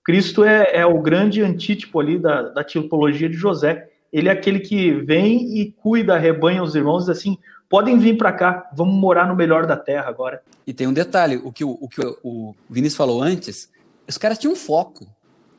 Cristo 0.05 0.43
é, 0.45 0.71
é 0.73 0.87
o 0.87 1.01
grande 1.01 1.43
antítipo 1.43 2.01
ali 2.01 2.19
da, 2.19 2.43
da 2.43 2.65
tipologia 2.65 3.29
de 3.29 3.37
José. 3.37 3.89
Ele 4.13 4.29
é 4.29 4.33
aquele 4.33 4.61
que 4.61 4.93
vem 4.93 5.59
e 5.59 5.73
cuida, 5.73 6.19
rebanha 6.19 6.63
os 6.63 6.75
irmãos, 6.75 7.09
assim, 7.09 7.37
podem 7.69 7.99
vir 7.99 8.17
para 8.17 8.33
cá, 8.33 8.71
vamos 8.75 8.95
morar 8.95 9.29
no 9.29 9.37
melhor 9.37 9.67
da 9.67 9.77
terra 9.77 10.09
agora. 10.09 10.43
E 10.67 10.73
tem 10.73 10.87
um 10.87 10.93
detalhe, 10.93 11.37
o 11.37 11.53
que 11.53 11.65
o, 11.65 11.77
o, 11.81 11.89
que 11.89 12.01
o 12.23 12.55
Vinícius 12.71 12.97
falou 12.97 13.23
antes, 13.23 13.71
os 14.09 14.17
caras 14.17 14.39
tinham 14.39 14.57
foco. 14.57 15.07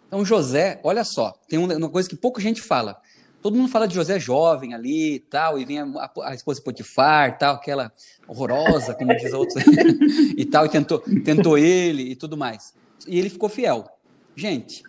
Então 0.08 0.26
José, 0.26 0.80
olha 0.84 1.04
só, 1.04 1.34
tem 1.48 1.60
uma 1.60 1.90
coisa 1.90 2.10
que 2.10 2.16
pouca 2.16 2.42
gente 2.42 2.62
fala. 2.62 2.98
Todo 3.42 3.56
mundo 3.56 3.70
fala 3.70 3.88
de 3.88 3.96
José 3.96 4.20
jovem 4.20 4.74
ali 4.74 5.16
e 5.16 5.20
tal, 5.20 5.58
e 5.58 5.66
vem 5.66 5.80
a, 5.80 6.12
a 6.24 6.34
esposa 6.34 6.62
Potifar, 6.62 7.38
tal, 7.38 7.56
aquela 7.56 7.92
horrorosa, 8.28 8.94
como 8.94 9.16
diz 9.16 9.32
outros, 9.34 9.64
e 10.36 10.46
tal, 10.46 10.66
e 10.66 10.70
tentou, 10.70 11.00
tentou 11.24 11.58
ele 11.58 12.04
e 12.04 12.16
tudo 12.16 12.36
mais. 12.36 12.74
E 13.08 13.18
ele 13.18 13.30
ficou 13.30 13.48
fiel. 13.48 13.88
Gente, 14.36 14.84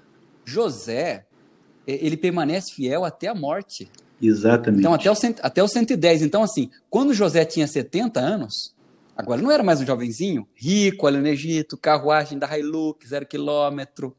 José, 0.45 1.27
ele 1.87 2.17
permanece 2.17 2.73
fiel 2.73 3.05
até 3.05 3.29
a 3.29 3.35
morte. 3.35 3.91
Exatamente. 4.21 4.81
Então, 4.81 4.95
até 4.95 5.11
o, 5.11 5.15
até 5.43 5.63
o 5.63 5.69
110. 5.69 6.23
Então, 6.23 6.43
assim, 6.43 6.71
quando 6.89 7.15
José 7.15 7.45
tinha 7.45 7.67
70 7.67 8.21
anos, 8.21 8.75
agora 9.17 9.41
não 9.41 9.51
era 9.51 9.63
mais 9.63 9.81
um 9.81 9.87
jovenzinho, 9.87 10.47
rico 10.55 11.07
ali 11.07 11.19
no 11.19 11.27
Egito, 11.29 11.77
carruagem 11.77 12.39
da 12.39 12.59
Hilux, 12.59 13.09
zero 13.09 13.27
quilômetro. 13.27 14.15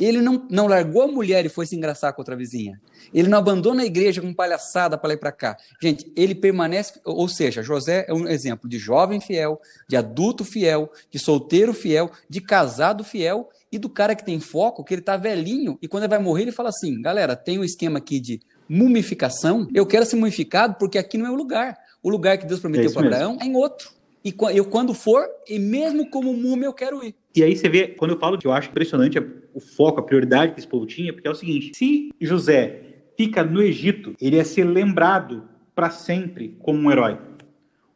Ele 0.00 0.22
não, 0.22 0.46
não 0.50 0.66
largou 0.66 1.02
a 1.02 1.06
mulher 1.06 1.44
e 1.44 1.50
foi 1.50 1.66
se 1.66 1.76
engraçar 1.76 2.12
com 2.14 2.22
outra 2.22 2.34
vizinha. 2.34 2.80
Ele 3.12 3.28
não 3.28 3.38
abandona 3.38 3.82
a 3.82 3.86
igreja 3.86 4.20
com 4.22 4.32
palhaçada 4.32 4.96
para 4.96 5.12
e 5.12 5.16
para 5.16 5.30
cá. 5.30 5.56
Gente, 5.80 6.10
ele 6.16 6.34
permanece, 6.34 6.98
ou 7.04 7.28
seja, 7.28 7.62
José 7.62 8.06
é 8.08 8.14
um 8.14 8.26
exemplo 8.26 8.68
de 8.68 8.78
jovem 8.78 9.20
fiel, 9.20 9.60
de 9.86 9.96
adulto 9.96 10.44
fiel, 10.44 10.90
de 11.10 11.18
solteiro 11.18 11.74
fiel, 11.74 12.10
de 12.28 12.40
casado 12.40 13.04
fiel 13.04 13.50
e 13.70 13.78
do 13.78 13.88
cara 13.88 14.14
que 14.14 14.24
tem 14.24 14.40
foco, 14.40 14.82
que 14.82 14.94
ele 14.94 15.02
tá 15.02 15.16
velhinho 15.16 15.78
e 15.82 15.86
quando 15.86 16.04
ele 16.04 16.10
vai 16.10 16.18
morrer 16.18 16.42
ele 16.42 16.52
fala 16.52 16.70
assim: 16.70 17.00
galera, 17.00 17.36
tem 17.36 17.58
um 17.58 17.64
esquema 17.64 17.98
aqui 17.98 18.18
de 18.18 18.40
mumificação. 18.68 19.68
Eu 19.74 19.84
quero 19.84 20.06
ser 20.06 20.16
mumificado 20.16 20.76
porque 20.78 20.96
aqui 20.96 21.18
não 21.18 21.26
é 21.26 21.30
o 21.30 21.34
lugar. 21.34 21.76
O 22.02 22.08
lugar 22.08 22.38
que 22.38 22.46
Deus 22.46 22.60
prometeu 22.60 22.90
é 22.90 22.92
para 22.92 23.06
Abraão 23.06 23.38
é 23.40 23.44
em 23.44 23.54
outro. 23.54 23.99
E 24.24 24.34
eu, 24.54 24.66
quando 24.66 24.92
for, 24.92 25.26
e 25.48 25.58
mesmo 25.58 26.08
como 26.10 26.32
múmia, 26.34 26.66
eu 26.66 26.72
quero 26.74 27.02
ir. 27.02 27.14
E 27.34 27.42
aí 27.42 27.56
você 27.56 27.68
vê, 27.68 27.88
quando 27.88 28.12
eu 28.12 28.18
falo 28.18 28.36
que 28.36 28.46
eu 28.46 28.52
acho 28.52 28.68
impressionante 28.68 29.18
o 29.54 29.60
foco, 29.60 30.00
a 30.00 30.02
prioridade 30.02 30.52
que 30.52 30.60
esse 30.60 30.68
povo 30.68 30.84
tinha, 30.84 31.12
porque 31.12 31.26
é 31.26 31.30
o 31.30 31.34
seguinte: 31.34 31.72
se 31.74 32.10
José 32.20 32.82
fica 33.16 33.42
no 33.42 33.62
Egito, 33.62 34.14
ele 34.20 34.36
ia 34.36 34.44
ser 34.44 34.64
lembrado 34.64 35.48
para 35.74 35.90
sempre 35.90 36.56
como 36.60 36.78
um 36.78 36.90
herói. 36.90 37.18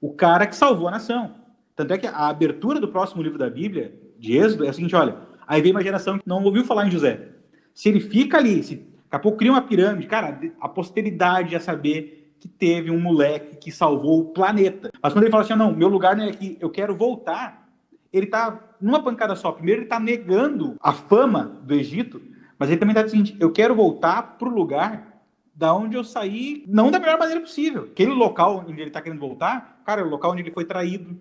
O 0.00 0.12
cara 0.12 0.46
que 0.46 0.56
salvou 0.56 0.88
a 0.88 0.92
nação. 0.92 1.34
Tanto 1.76 1.92
é 1.92 1.98
que 1.98 2.06
a 2.06 2.28
abertura 2.28 2.80
do 2.80 2.88
próximo 2.88 3.22
livro 3.22 3.38
da 3.38 3.50
Bíblia, 3.50 3.94
de 4.18 4.37
Êxodo, 4.37 4.64
é 4.64 4.70
o 4.70 4.72
seguinte: 4.72 4.96
olha, 4.96 5.16
aí 5.46 5.60
vem 5.60 5.72
uma 5.72 5.82
geração 5.82 6.18
que 6.18 6.26
não 6.26 6.42
ouviu 6.42 6.64
falar 6.64 6.87
em 6.87 6.90
José. 6.90 7.28
Se 7.74 7.88
ele 7.88 8.00
fica 8.00 8.38
ali, 8.38 8.62
se 8.62 8.76
daqui 8.76 8.88
a 9.10 9.18
pouco 9.18 9.38
cria 9.38 9.50
uma 9.50 9.62
pirâmide, 9.62 10.06
cara, 10.06 10.40
a 10.60 10.68
posteridade 10.68 11.52
ia 11.52 11.60
saber 11.60 12.23
que 12.44 12.48
teve 12.48 12.90
um 12.90 13.00
moleque 13.00 13.57
que 13.57 13.72
salvou 13.72 14.20
o 14.20 14.24
planeta. 14.26 14.90
Mas 15.02 15.14
quando 15.14 15.24
ele 15.24 15.30
fala 15.30 15.44
assim, 15.44 15.54
não, 15.54 15.74
meu 15.74 15.88
lugar 15.88 16.14
não 16.14 16.24
é 16.24 16.28
aqui, 16.28 16.59
eu 16.61 16.68
quero 16.68 16.94
voltar, 16.94 17.66
ele 18.12 18.26
está 18.26 18.61
numa 18.78 19.02
pancada 19.02 19.35
só. 19.35 19.50
Primeiro, 19.50 19.80
ele 19.80 19.87
está 19.87 19.98
negando 19.98 20.76
a 20.78 20.92
fama 20.92 21.59
do 21.62 21.72
Egito, 21.72 22.20
mas 22.59 22.68
ele 22.68 22.78
também 22.78 22.94
está 22.94 23.02
dizendo, 23.02 23.35
eu 23.40 23.50
quero 23.50 23.74
voltar 23.74 24.37
para 24.37 24.46
o 24.46 24.54
lugar 24.54 25.22
da 25.54 25.74
onde 25.74 25.96
eu 25.96 26.04
saí, 26.04 26.64
não 26.68 26.90
da 26.90 27.00
melhor 27.00 27.18
maneira 27.18 27.40
possível. 27.40 27.85
Aquele 27.85 28.12
local 28.12 28.62
onde 28.68 28.78
ele 28.78 28.90
está 28.90 29.00
querendo 29.00 29.20
voltar, 29.20 29.80
cara, 29.87 30.02
é 30.02 30.04
o 30.04 30.11
local 30.11 30.33
onde 30.33 30.42
ele 30.42 30.50
foi 30.50 30.66
traído, 30.66 31.18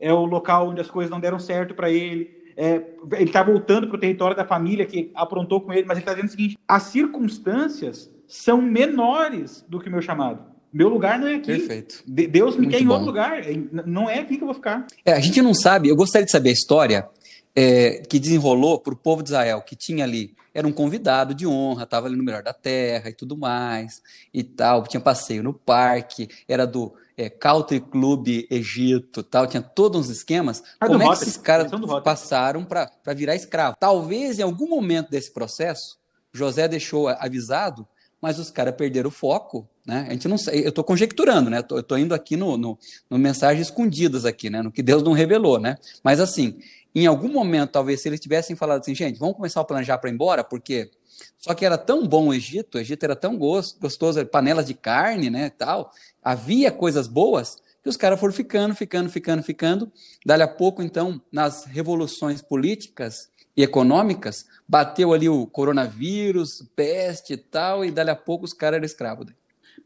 é 0.00 0.10
o 0.10 0.24
local 0.24 0.70
onde 0.70 0.80
as 0.80 0.90
coisas 0.90 1.10
não 1.10 1.20
deram 1.20 1.38
certo 1.38 1.74
para 1.74 1.90
ele, 1.90 2.30
é, 2.56 2.76
ele 3.12 3.24
está 3.24 3.42
voltando 3.42 3.88
para 3.88 3.96
o 3.96 4.00
território 4.00 4.36
da 4.36 4.46
família 4.46 4.86
que 4.86 5.10
aprontou 5.14 5.60
com 5.60 5.70
ele, 5.70 5.84
mas 5.86 5.98
ele 5.98 6.02
está 6.02 6.12
dizendo 6.12 6.28
o 6.28 6.30
seguinte: 6.30 6.58
as 6.66 6.84
circunstâncias 6.84 8.10
são 8.26 8.62
menores 8.62 9.62
do 9.68 9.78
que 9.78 9.90
o 9.90 9.92
meu 9.92 10.00
chamado. 10.00 10.51
Meu 10.72 10.88
lugar 10.88 11.18
não 11.18 11.26
é 11.26 11.34
aqui. 11.34 11.46
Perfeito. 11.46 12.02
Deus 12.06 12.54
me 12.54 12.62
Muito 12.62 12.70
quer 12.70 12.82
em 12.82 12.86
bom. 12.86 12.94
outro 12.94 13.06
lugar. 13.06 13.42
Não 13.86 14.08
é 14.08 14.20
aqui 14.20 14.36
que 14.36 14.42
eu 14.42 14.46
vou 14.46 14.54
ficar. 14.54 14.86
É, 15.04 15.12
a 15.12 15.20
gente 15.20 15.42
não 15.42 15.52
sabe. 15.52 15.88
Eu 15.88 15.96
gostaria 15.96 16.24
de 16.24 16.32
saber 16.32 16.50
a 16.50 16.52
história 16.52 17.08
é, 17.54 18.02
que 18.08 18.18
desenrolou 18.18 18.78
para 18.78 18.94
o 18.94 18.96
povo 18.96 19.22
de 19.22 19.30
Israel, 19.30 19.60
que 19.62 19.76
tinha 19.76 20.04
ali, 20.04 20.34
era 20.54 20.66
um 20.66 20.72
convidado 20.72 21.34
de 21.34 21.46
honra, 21.46 21.84
estava 21.84 22.06
ali 22.06 22.16
no 22.16 22.24
melhor 22.24 22.42
da 22.42 22.52
terra 22.52 23.10
e 23.10 23.14
tudo 23.14 23.36
mais, 23.36 24.02
e 24.32 24.42
tal, 24.42 24.86
tinha 24.86 25.00
passeio 25.00 25.42
no 25.42 25.52
parque, 25.52 26.28
era 26.48 26.66
do 26.66 26.94
é, 27.16 27.28
Country 27.28 27.80
Club 27.80 28.46
Egito, 28.50 29.22
tal, 29.22 29.46
tinha 29.46 29.62
todos 29.62 30.00
uns 30.00 30.08
esquemas. 30.08 30.62
Ah, 30.80 30.86
Como 30.86 31.02
é 31.02 31.06
que 31.06 31.12
esses 31.12 31.36
caras 31.36 31.70
passaram 32.02 32.64
para 32.64 32.90
virar 33.14 33.34
escravo? 33.34 33.76
Talvez 33.78 34.38
em 34.38 34.42
algum 34.42 34.68
momento 34.68 35.10
desse 35.10 35.32
processo, 35.32 35.98
José 36.32 36.66
deixou 36.66 37.08
avisado 37.08 37.86
mas 38.22 38.38
os 38.38 38.52
caras 38.52 38.76
perderam 38.76 39.08
o 39.08 39.12
foco, 39.12 39.68
né? 39.84 40.06
A 40.08 40.12
gente 40.12 40.28
não 40.28 40.36
eu 40.52 40.68
estou 40.68 40.84
conjecturando, 40.84 41.50
né? 41.50 41.62
Eu 41.70 41.80
estou 41.80 41.98
indo 41.98 42.14
aqui 42.14 42.36
no, 42.36 42.56
no, 42.56 42.78
no 43.10 43.18
mensagens 43.18 43.66
escondidas 43.66 44.24
aqui, 44.24 44.48
né? 44.48 44.62
No 44.62 44.70
que 44.70 44.82
Deus 44.82 45.02
não 45.02 45.12
revelou, 45.12 45.58
né? 45.58 45.76
Mas 46.02 46.20
assim, 46.20 46.58
em 46.94 47.06
algum 47.06 47.28
momento, 47.28 47.70
talvez, 47.70 48.00
se 48.00 48.08
eles 48.08 48.20
tivessem 48.20 48.54
falado 48.54 48.80
assim, 48.80 48.94
gente, 48.94 49.18
vamos 49.18 49.36
começar 49.36 49.60
a 49.60 49.64
planejar 49.64 49.98
para 49.98 50.10
ir 50.10 50.12
embora, 50.12 50.44
porque 50.44 50.90
só 51.38 51.54
que 51.54 51.64
era 51.64 51.76
tão 51.76 52.06
bom 52.06 52.28
o 52.28 52.34
Egito, 52.34 52.76
o 52.76 52.80
Egito 52.80 53.04
era 53.04 53.16
tão 53.16 53.36
gostoso, 53.36 54.24
panelas 54.26 54.66
de 54.66 54.74
carne, 54.74 55.30
né, 55.30 55.50
tal, 55.50 55.92
havia 56.22 56.70
coisas 56.70 57.06
boas, 57.06 57.58
que 57.82 57.88
os 57.88 57.96
caras 57.96 58.20
foram 58.20 58.32
ficando, 58.32 58.74
ficando, 58.74 59.10
ficando, 59.10 59.42
ficando. 59.42 59.92
Dali 60.24 60.42
a 60.42 60.48
pouco, 60.48 60.82
então, 60.82 61.20
nas 61.32 61.64
revoluções 61.64 62.40
políticas, 62.40 63.28
e 63.56 63.62
econômicas, 63.62 64.46
bateu 64.66 65.12
ali 65.12 65.28
o 65.28 65.46
coronavírus, 65.46 66.64
peste 66.74 67.34
e 67.34 67.36
tal, 67.36 67.84
e 67.84 67.90
dali 67.90 68.10
a 68.10 68.16
pouco 68.16 68.44
os 68.44 68.54
caras 68.54 68.76
eram 68.76 68.86
escravos. 68.86 69.26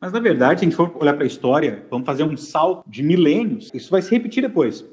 Mas 0.01 0.13
na 0.13 0.21
verdade, 0.21 0.61
se 0.61 0.67
a 0.67 0.69
gente 0.69 0.77
for 0.77 0.95
olhar 1.01 1.15
para 1.15 1.25
a 1.25 1.27
história, 1.27 1.87
vamos 1.91 2.07
fazer 2.07 2.25
um 2.25 2.37
salto 2.37 2.89
de 2.89 3.03
milênios, 3.03 3.71
isso 3.73 3.91
vai 3.91 4.03
se 4.03 4.11
repetir 4.11 4.43
depois. 4.43 4.85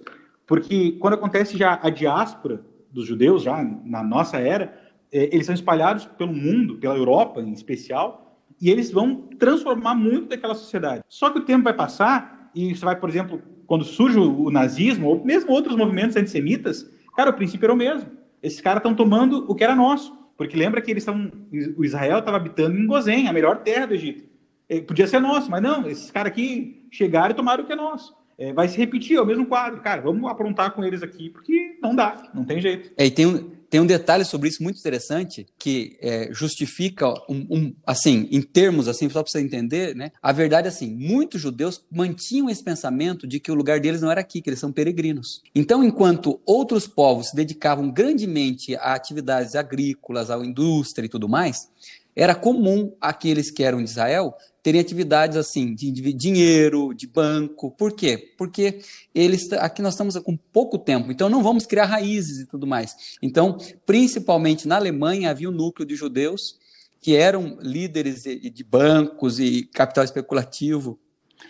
Porque 0.46 0.94
quando 0.94 1.16
acontece 1.16 1.58
já 1.58 1.80
a 1.82 1.90
diáspora 1.90 2.62
dos 2.92 3.06
judeus, 3.06 3.44
já 3.44 3.64
na 3.86 4.04
nossa 4.04 4.38
era, 4.38 4.80
é, 5.12 5.34
eles 5.34 5.46
são 5.46 5.56
espalhados 5.56 6.06
pelo 6.06 6.34
mundo, 6.34 6.78
pela 6.78 6.96
Europa 6.96 7.42
em 7.42 7.52
especial, 7.52 8.40
e 8.62 8.70
eles 8.70 8.92
vão 8.92 9.28
transformar 9.38 9.96
muito 9.96 10.30
daquela 10.30 10.56
sociedade. 10.56 11.04
Só 11.10 11.30
que 11.30 11.40
o 11.40 11.46
tempo 11.46 11.64
vai 11.64 11.74
passar, 11.74 12.52
e 12.56 12.76
você 12.76 12.86
vai, 12.86 12.96
por 12.96 13.10
exemplo, 13.10 13.42
quando 13.66 13.84
surge 13.84 14.20
o 14.20 14.50
nazismo, 14.52 15.08
ou 15.08 15.26
mesmo 15.26 15.52
outros 15.52 15.76
movimentos 15.76 16.16
antissemitas, 16.16 16.90
cara, 17.16 17.32
o 17.32 17.34
princípio 17.34 17.66
era 17.66 17.74
o 17.74 17.78
mesmo 17.78 18.24
esses 18.44 18.60
caras 18.60 18.82
estão 18.82 18.94
tomando 18.94 19.46
o 19.48 19.56
que 19.56 19.64
era 19.64 19.74
nosso. 19.74 20.14
Porque 20.38 20.58
lembra 20.58 20.82
que 20.82 20.92
eles 20.92 21.04
estão. 21.04 21.32
O 21.78 21.86
Israel 21.86 22.20
estava 22.20 22.38
habitando 22.38 22.78
em 22.78 22.86
Gozém, 22.86 23.28
a 23.28 23.34
melhor 23.34 23.64
terra 23.64 23.86
do 23.86 23.94
Egito. 23.94 24.26
É, 24.70 24.82
podia 24.82 25.08
ser 25.08 25.20
nosso, 25.20 25.50
mas 25.50 25.62
não, 25.62 25.90
esses 25.90 26.10
caras 26.12 26.32
aqui 26.32 26.88
chegaram 26.92 27.32
e 27.32 27.36
tomaram 27.36 27.64
o 27.64 27.68
que 27.68 27.74
é 27.74 27.76
nosso. 27.76 28.16
É, 28.38 28.52
vai 28.52 28.68
se 28.68 28.78
repetir, 28.78 29.18
é 29.18 29.22
o 29.22 29.26
mesmo 29.26 29.46
quadro. 29.46 29.82
Cara, 29.82 30.02
vamos 30.02 30.30
aprontar 30.30 30.72
com 30.74 30.84
eles 30.84 31.04
aqui, 31.04 31.30
porque 31.30 31.78
não 31.82 31.96
dá, 31.96 32.32
não 32.34 32.44
tem 32.44 32.60
jeito. 32.60 32.92
É, 32.98 33.06
e 33.06 33.12
tem 33.12 33.26
um, 33.26 33.52
tem 33.74 33.82
um 33.82 33.88
detalhe 33.88 34.24
sobre 34.24 34.50
isso 34.50 34.62
muito 34.62 34.78
interessante 34.80 35.48
que 35.58 35.98
é, 36.00 36.30
justifica 36.32 37.10
um, 37.28 37.48
um, 37.50 37.76
assim, 37.86 38.28
em 38.32 38.40
termos 38.40 38.88
assim, 38.88 39.10
só 39.10 39.24
para 39.24 39.32
você 39.32 39.40
entender, 39.40 39.96
né? 39.96 40.12
A 40.22 40.32
verdade 40.32 40.68
é 40.68 40.70
assim, 40.70 40.94
muitos 40.94 41.42
judeus 41.42 41.84
mantinham 41.92 42.52
esse 42.52 42.64
pensamento 42.64 43.26
de 43.26 43.40
que 43.40 43.52
o 43.52 43.56
lugar 43.56 43.80
deles 43.80 44.00
não 44.00 44.12
era 44.12 44.22
aqui, 44.22 44.44
que 44.44 44.50
eles 44.52 44.60
são 44.60 44.72
peregrinos. 44.72 45.42
Então, 45.56 45.84
enquanto 45.84 46.40
outros 46.46 46.86
povos 46.86 47.30
se 47.30 47.36
dedicavam 47.36 47.90
grandemente 47.90 48.76
a 48.76 48.94
atividades 48.94 49.56
agrícolas, 49.56 50.30
à 50.30 50.38
indústria 50.38 51.08
e 51.08 51.10
tudo 51.10 51.28
mais, 51.28 51.68
era 52.16 52.36
comum 52.36 52.96
aqueles 53.02 53.50
que 53.50 53.64
eram 53.64 53.80
de 53.84 53.90
Israel 53.90 54.34
terem 54.62 54.80
atividades 54.80 55.36
assim 55.36 55.76
de, 55.76 55.92
dinheiro, 56.14 56.94
de 56.94 57.06
banco. 57.06 57.72
Por 57.72 57.92
quê? 57.92 58.34
Porque 58.38 58.80
eles 59.14 59.52
aqui 59.54 59.82
nós 59.82 59.94
estamos 59.94 60.18
com 60.20 60.38
pouco 60.38 60.80
tempo, 60.80 61.12
então 61.12 61.30
não 61.30 61.44
vamos 61.44 61.66
criar 61.66 61.86
raízes 61.86 62.40
e 62.40 62.46
tudo 62.48 62.66
mais. 62.66 63.18
Então, 63.22 63.58
principalmente 63.86 64.68
na 64.68 64.78
Alemanha 64.78 65.30
havia 65.30 65.50
um 65.50 65.54
núcleo 65.54 65.88
de 65.88 65.96
judeus 65.96 66.58
que 67.02 67.16
eram 67.16 67.58
líderes 67.60 68.24
de, 68.24 68.50
de 68.50 68.64
bancos 68.64 69.38
e 69.38 69.64
capital 69.64 70.06
especulativo. 70.06 70.98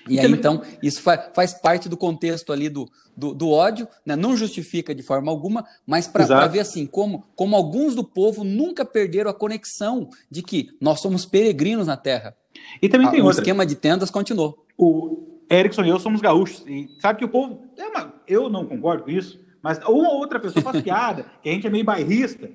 E 0.07 0.19
aí, 0.19 0.31
então, 0.31 0.61
isso 0.81 1.01
faz, 1.01 1.29
faz 1.33 1.53
parte 1.53 1.87
do 1.87 1.95
contexto 1.95 2.51
ali 2.51 2.69
do, 2.69 2.89
do, 3.15 3.33
do 3.33 3.49
ódio, 3.49 3.87
né? 4.05 4.15
não 4.15 4.35
justifica 4.35 4.93
de 4.93 5.01
forma 5.01 5.31
alguma, 5.31 5.65
mas 5.85 6.07
para 6.07 6.47
ver 6.47 6.59
assim, 6.59 6.85
como, 6.85 7.25
como 7.35 7.55
alguns 7.55 7.95
do 7.95 8.03
povo 8.03 8.43
nunca 8.43 8.83
perderam 8.83 9.29
a 9.29 9.33
conexão 9.33 10.09
de 10.29 10.41
que 10.41 10.69
nós 10.79 10.99
somos 10.99 11.25
peregrinos 11.25 11.87
na 11.87 11.97
terra. 11.97 12.35
E 12.81 12.89
também 12.89 13.09
tem 13.09 13.21
o 13.21 13.25
outra. 13.25 13.41
esquema 13.41 13.65
de 13.65 13.75
tendas 13.75 14.09
continuou. 14.09 14.65
O 14.77 15.41
Erickson 15.49 15.83
e 15.83 15.89
eu 15.89 15.99
somos 15.99 16.21
gaúchos. 16.21 16.63
E 16.67 16.89
sabe 16.99 17.19
que 17.19 17.25
o 17.25 17.29
povo. 17.29 17.63
É 17.77 17.85
uma, 17.87 18.13
eu 18.27 18.49
não 18.49 18.65
concordo 18.65 19.03
com 19.03 19.11
isso, 19.11 19.39
mas 19.61 19.77
uma 19.79 20.09
ou 20.09 20.17
outra 20.17 20.39
pessoa 20.39 20.63
faz 20.63 20.81
piada, 20.83 21.25
que 21.41 21.49
a 21.49 21.51
gente 21.51 21.67
é 21.67 21.69
meio 21.69 21.85
bairrista. 21.85 22.49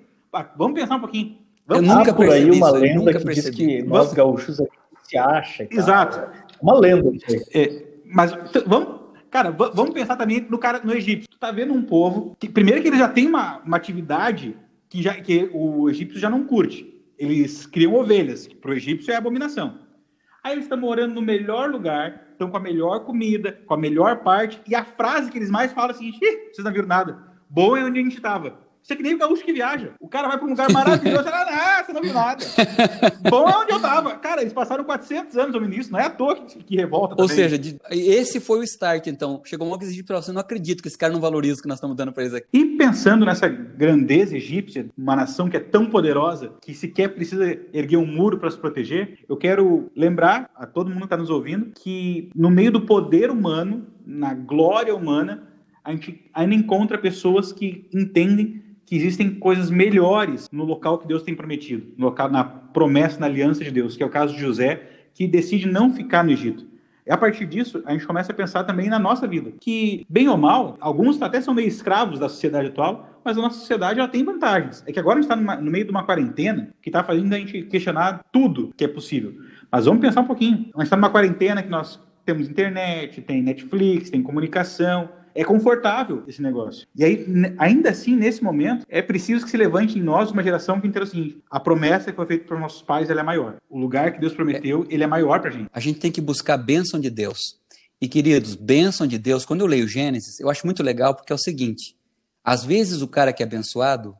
Vamos 0.56 0.78
pensar 0.78 0.96
um 0.96 1.00
pouquinho. 1.00 1.38
Vamos 1.66 1.88
eu 1.88 1.96
nunca 1.96 2.14
por 2.14 2.28
aí 2.28 2.50
uma 2.50 2.70
lenda 2.70 3.12
que 3.12 3.24
percebi. 3.24 3.34
diz 3.34 3.50
que 3.50 3.82
nós 3.82 4.12
gaúchos 4.12 4.60
se 5.04 5.18
acha. 5.18 5.66
Cara. 5.66 5.80
Exato. 5.80 6.47
Uma 6.60 6.78
lenda. 6.78 7.10
É, 7.54 7.84
mas 8.04 8.32
vamos, 8.66 9.00
cara, 9.30 9.50
vamos 9.50 9.90
pensar 9.90 10.16
também 10.16 10.46
no 10.48 10.58
cara 10.58 10.80
no 10.82 10.92
egípcio. 10.92 11.28
Tu 11.28 11.38
tá 11.38 11.50
vendo 11.50 11.72
um 11.72 11.82
povo 11.82 12.36
que 12.38 12.48
primeiro 12.48 12.82
que 12.82 12.88
ele 12.88 12.98
já 12.98 13.08
tem 13.08 13.26
uma, 13.26 13.58
uma 13.58 13.76
atividade 13.76 14.56
que 14.88 15.02
já 15.02 15.14
que 15.14 15.50
o 15.52 15.88
egípcio 15.88 16.18
já 16.18 16.30
não 16.30 16.44
curte. 16.44 16.94
Eles 17.18 17.66
criam 17.66 17.94
ovelhas, 17.94 18.46
que 18.46 18.54
para 18.54 18.70
o 18.70 18.74
egípcio 18.74 19.12
é 19.12 19.16
abominação. 19.16 19.80
Aí 20.42 20.52
eles 20.52 20.64
estão 20.64 20.78
morando 20.78 21.14
no 21.14 21.22
melhor 21.22 21.68
lugar, 21.68 22.28
estão 22.30 22.48
com 22.48 22.56
a 22.56 22.60
melhor 22.60 23.00
comida, 23.04 23.52
com 23.66 23.74
a 23.74 23.78
melhor 23.78 24.22
parte, 24.22 24.60
e 24.68 24.74
a 24.74 24.84
frase 24.84 25.30
que 25.30 25.36
eles 25.36 25.50
mais 25.50 25.72
falam 25.72 25.90
é 25.90 25.94
a 25.94 25.96
seguinte: 25.96 26.18
vocês 26.52 26.64
não 26.64 26.72
viram 26.72 26.86
nada. 26.86 27.18
Bom 27.50 27.76
é 27.76 27.84
onde 27.84 27.98
a 27.98 28.02
gente 28.02 28.16
estava. 28.16 28.67
Você 28.88 28.94
é 28.94 28.96
que 28.96 29.02
nem 29.02 29.14
o 29.14 29.18
gaúcho 29.18 29.44
que 29.44 29.52
viaja. 29.52 29.90
O 30.00 30.08
cara 30.08 30.28
vai 30.28 30.38
para 30.38 30.46
um 30.46 30.50
lugar 30.50 30.72
maravilhoso, 30.72 31.28
ah, 31.28 31.84
você 31.84 31.92
não 31.92 32.00
viu 32.00 32.14
nada. 32.14 32.42
Bom 33.28 33.46
é 33.46 33.54
onde 33.58 33.70
eu 33.70 33.80
tava. 33.80 34.16
Cara, 34.16 34.40
eles 34.40 34.54
passaram 34.54 34.82
400 34.82 35.36
anos 35.36 35.52
no 35.52 35.60
ministro, 35.60 35.92
não 35.92 36.00
é 36.00 36.06
à 36.06 36.10
toa 36.10 36.36
que, 36.36 36.64
que 36.64 36.74
revolta. 36.74 37.14
Ou 37.18 37.28
também. 37.28 37.36
seja, 37.36 37.58
de, 37.58 37.78
esse 37.90 38.40
foi 38.40 38.60
o 38.60 38.62
start, 38.62 39.06
então. 39.08 39.42
Chegou 39.44 39.68
um 39.68 39.78
exigir 39.82 40.06
para 40.06 40.22
você, 40.22 40.32
não 40.32 40.40
acredito 40.40 40.80
que 40.80 40.88
esse 40.88 40.96
cara 40.96 41.12
não 41.12 41.20
valoriza 41.20 41.58
o 41.58 41.62
que 41.62 41.68
nós 41.68 41.76
estamos 41.76 41.94
dando 41.94 42.12
para 42.12 42.22
eles 42.22 42.34
aqui. 42.34 42.46
E 42.50 42.64
pensando 42.78 43.26
nessa 43.26 43.46
grandeza 43.46 44.34
egípcia, 44.34 44.86
uma 44.96 45.14
nação 45.14 45.50
que 45.50 45.58
é 45.58 45.60
tão 45.60 45.84
poderosa, 45.84 46.54
que 46.62 46.72
sequer 46.72 47.08
precisa 47.08 47.44
erguer 47.74 47.98
um 47.98 48.06
muro 48.06 48.38
para 48.38 48.50
se 48.50 48.56
proteger, 48.56 49.18
eu 49.28 49.36
quero 49.36 49.90
lembrar 49.94 50.48
a 50.56 50.64
todo 50.64 50.88
mundo 50.88 51.00
que 51.00 51.04
está 51.04 51.16
nos 51.18 51.28
ouvindo 51.28 51.72
que 51.78 52.30
no 52.34 52.48
meio 52.48 52.72
do 52.72 52.80
poder 52.80 53.30
humano, 53.30 53.86
na 54.06 54.32
glória 54.32 54.94
humana, 54.94 55.46
a 55.84 55.92
gente 55.92 56.24
ainda 56.32 56.54
encontra 56.54 56.96
pessoas 56.96 57.52
que 57.52 57.86
entendem 57.92 58.62
que 58.88 58.96
existem 58.96 59.34
coisas 59.34 59.70
melhores 59.70 60.48
no 60.50 60.64
local 60.64 60.96
que 60.96 61.06
Deus 61.06 61.22
tem 61.22 61.34
prometido, 61.34 61.92
no 61.98 62.06
local, 62.06 62.30
na 62.30 62.42
promessa, 62.42 63.20
na 63.20 63.26
aliança 63.26 63.62
de 63.62 63.70
Deus, 63.70 63.98
que 63.98 64.02
é 64.02 64.06
o 64.06 64.08
caso 64.08 64.34
de 64.34 64.40
José, 64.40 64.82
que 65.12 65.26
decide 65.26 65.68
não 65.68 65.92
ficar 65.92 66.24
no 66.24 66.30
Egito. 66.30 66.66
E 67.06 67.10
a 67.10 67.16
partir 67.18 67.44
disso, 67.44 67.82
a 67.84 67.92
gente 67.92 68.06
começa 68.06 68.32
a 68.32 68.34
pensar 68.34 68.64
também 68.64 68.88
na 68.88 68.98
nossa 68.98 69.26
vida, 69.26 69.52
que, 69.60 70.06
bem 70.08 70.26
ou 70.26 70.38
mal, 70.38 70.78
alguns 70.80 71.20
até 71.20 71.38
são 71.38 71.52
meio 71.52 71.68
escravos 71.68 72.18
da 72.18 72.30
sociedade 72.30 72.68
atual, 72.68 73.20
mas 73.22 73.36
a 73.36 73.42
nossa 73.42 73.58
sociedade 73.58 73.98
ela 73.98 74.08
tem 74.08 74.24
vantagens. 74.24 74.82
É 74.86 74.92
que 74.92 74.98
agora 74.98 75.18
a 75.18 75.22
gente 75.22 75.30
está 75.30 75.60
no 75.60 75.70
meio 75.70 75.84
de 75.84 75.90
uma 75.90 76.04
quarentena 76.04 76.70
que 76.80 76.88
está 76.88 77.04
fazendo 77.04 77.30
a 77.34 77.38
gente 77.38 77.64
questionar 77.64 78.24
tudo 78.32 78.72
que 78.74 78.84
é 78.84 78.88
possível. 78.88 79.34
Mas 79.70 79.84
vamos 79.84 80.00
pensar 80.00 80.22
um 80.22 80.26
pouquinho. 80.26 80.70
A 80.74 80.78
gente 80.78 80.84
está 80.84 80.96
numa 80.96 81.10
quarentena 81.10 81.62
que 81.62 81.68
nós 81.68 82.00
temos 82.24 82.48
internet, 82.48 83.20
tem 83.20 83.42
Netflix, 83.42 84.08
tem 84.08 84.22
comunicação, 84.22 85.10
é 85.40 85.44
confortável 85.44 86.24
esse 86.26 86.42
negócio. 86.42 86.84
E 86.96 87.04
aí, 87.04 87.24
ainda 87.58 87.90
assim, 87.90 88.16
nesse 88.16 88.42
momento, 88.42 88.84
é 88.88 89.00
preciso 89.00 89.44
que 89.44 89.50
se 89.52 89.56
levante 89.56 89.96
em 89.96 90.02
nós 90.02 90.32
uma 90.32 90.42
geração 90.42 90.80
que 90.80 90.88
entenda 90.88 91.04
o 91.04 91.08
seguinte: 91.08 91.38
a 91.48 91.60
promessa 91.60 92.10
que 92.10 92.16
foi 92.16 92.26
feita 92.26 92.44
para 92.44 92.58
nossos 92.58 92.82
pais 92.82 93.08
é 93.08 93.22
maior. 93.22 93.54
O 93.70 93.78
lugar 93.78 94.12
que 94.12 94.20
Deus 94.20 94.34
prometeu, 94.34 94.84
ele 94.90 95.04
é 95.04 95.06
maior 95.06 95.40
para 95.40 95.50
a 95.50 95.52
gente. 95.52 95.70
A 95.72 95.78
gente 95.78 96.00
tem 96.00 96.10
que 96.10 96.20
buscar 96.20 96.54
a 96.54 96.58
bênção 96.58 96.98
de 96.98 97.08
Deus. 97.08 97.56
E, 98.00 98.08
queridos, 98.08 98.56
bênção 98.56 99.06
de 99.06 99.16
Deus, 99.16 99.44
quando 99.44 99.60
eu 99.60 99.68
leio 99.68 99.86
Gênesis, 99.86 100.40
eu 100.40 100.50
acho 100.50 100.66
muito 100.66 100.82
legal 100.82 101.14
porque 101.14 101.32
é 101.32 101.36
o 101.36 101.38
seguinte: 101.38 101.96
às 102.42 102.64
vezes 102.64 103.00
o 103.00 103.06
cara 103.06 103.32
que 103.32 103.40
é 103.40 103.46
abençoado 103.46 104.16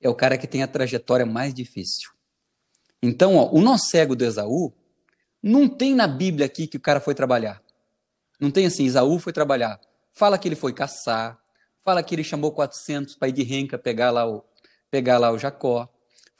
é 0.00 0.08
o 0.08 0.14
cara 0.14 0.38
que 0.38 0.46
tem 0.46 0.62
a 0.62 0.68
trajetória 0.68 1.26
mais 1.26 1.52
difícil. 1.52 2.10
Então, 3.02 3.34
ó, 3.34 3.50
o 3.52 3.60
nó 3.60 3.76
cego 3.76 4.14
do 4.14 4.24
Esaú, 4.24 4.72
não 5.42 5.68
tem 5.68 5.96
na 5.96 6.06
Bíblia 6.06 6.46
aqui 6.46 6.68
que 6.68 6.76
o 6.76 6.80
cara 6.80 7.00
foi 7.00 7.12
trabalhar. 7.12 7.60
Não 8.38 8.52
tem 8.52 8.66
assim, 8.66 8.86
Esaú 8.86 9.18
foi 9.18 9.32
trabalhar. 9.32 9.80
Fala 10.14 10.38
que 10.38 10.48
ele 10.48 10.56
foi 10.56 10.72
caçar, 10.72 11.38
fala 11.84 12.02
que 12.02 12.14
ele 12.14 12.24
chamou 12.24 12.52
400 12.52 13.16
para 13.16 13.28
ir 13.28 13.32
de 13.32 13.42
renca 13.42 13.76
pegar 13.76 14.10
lá 14.10 14.26
o, 14.26 14.42
pegar 14.90 15.18
lá 15.18 15.30
o 15.30 15.38
Jacó, 15.38 15.88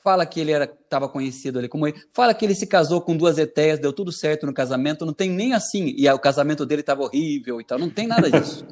fala 0.03 0.25
que 0.25 0.39
ele 0.39 0.51
estava 0.51 1.09
conhecido 1.09 1.59
ali 1.59 1.67
como 1.67 1.87
ele, 1.87 2.01
fala 2.11 2.33
que 2.33 2.45
ele 2.45 2.55
se 2.55 2.65
casou 2.65 3.01
com 3.01 3.17
duas 3.17 3.37
eteias, 3.37 3.79
deu 3.79 3.91
tudo 3.91 4.11
certo 4.11 4.45
no 4.45 4.53
casamento, 4.53 5.05
não 5.05 5.13
tem 5.13 5.29
nem 5.29 5.53
assim, 5.53 5.93
e 5.97 6.09
o 6.09 6.19
casamento 6.19 6.65
dele 6.65 6.81
estava 6.81 7.03
horrível 7.03 7.59
e 7.59 7.65
tal, 7.65 7.77
não 7.77 7.89
tem 7.89 8.07
nada 8.07 8.31
disso. 8.31 8.65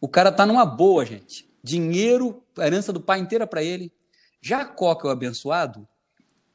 o 0.00 0.08
cara 0.08 0.30
está 0.30 0.46
numa 0.46 0.64
boa, 0.64 1.04
gente. 1.04 1.48
Dinheiro, 1.62 2.42
a 2.56 2.66
herança 2.66 2.92
do 2.92 3.00
pai 3.00 3.20
inteira 3.20 3.46
para 3.46 3.62
ele. 3.62 3.92
Jacó, 4.40 4.94
que 4.94 5.06
é 5.06 5.10
o 5.10 5.12
abençoado, 5.12 5.86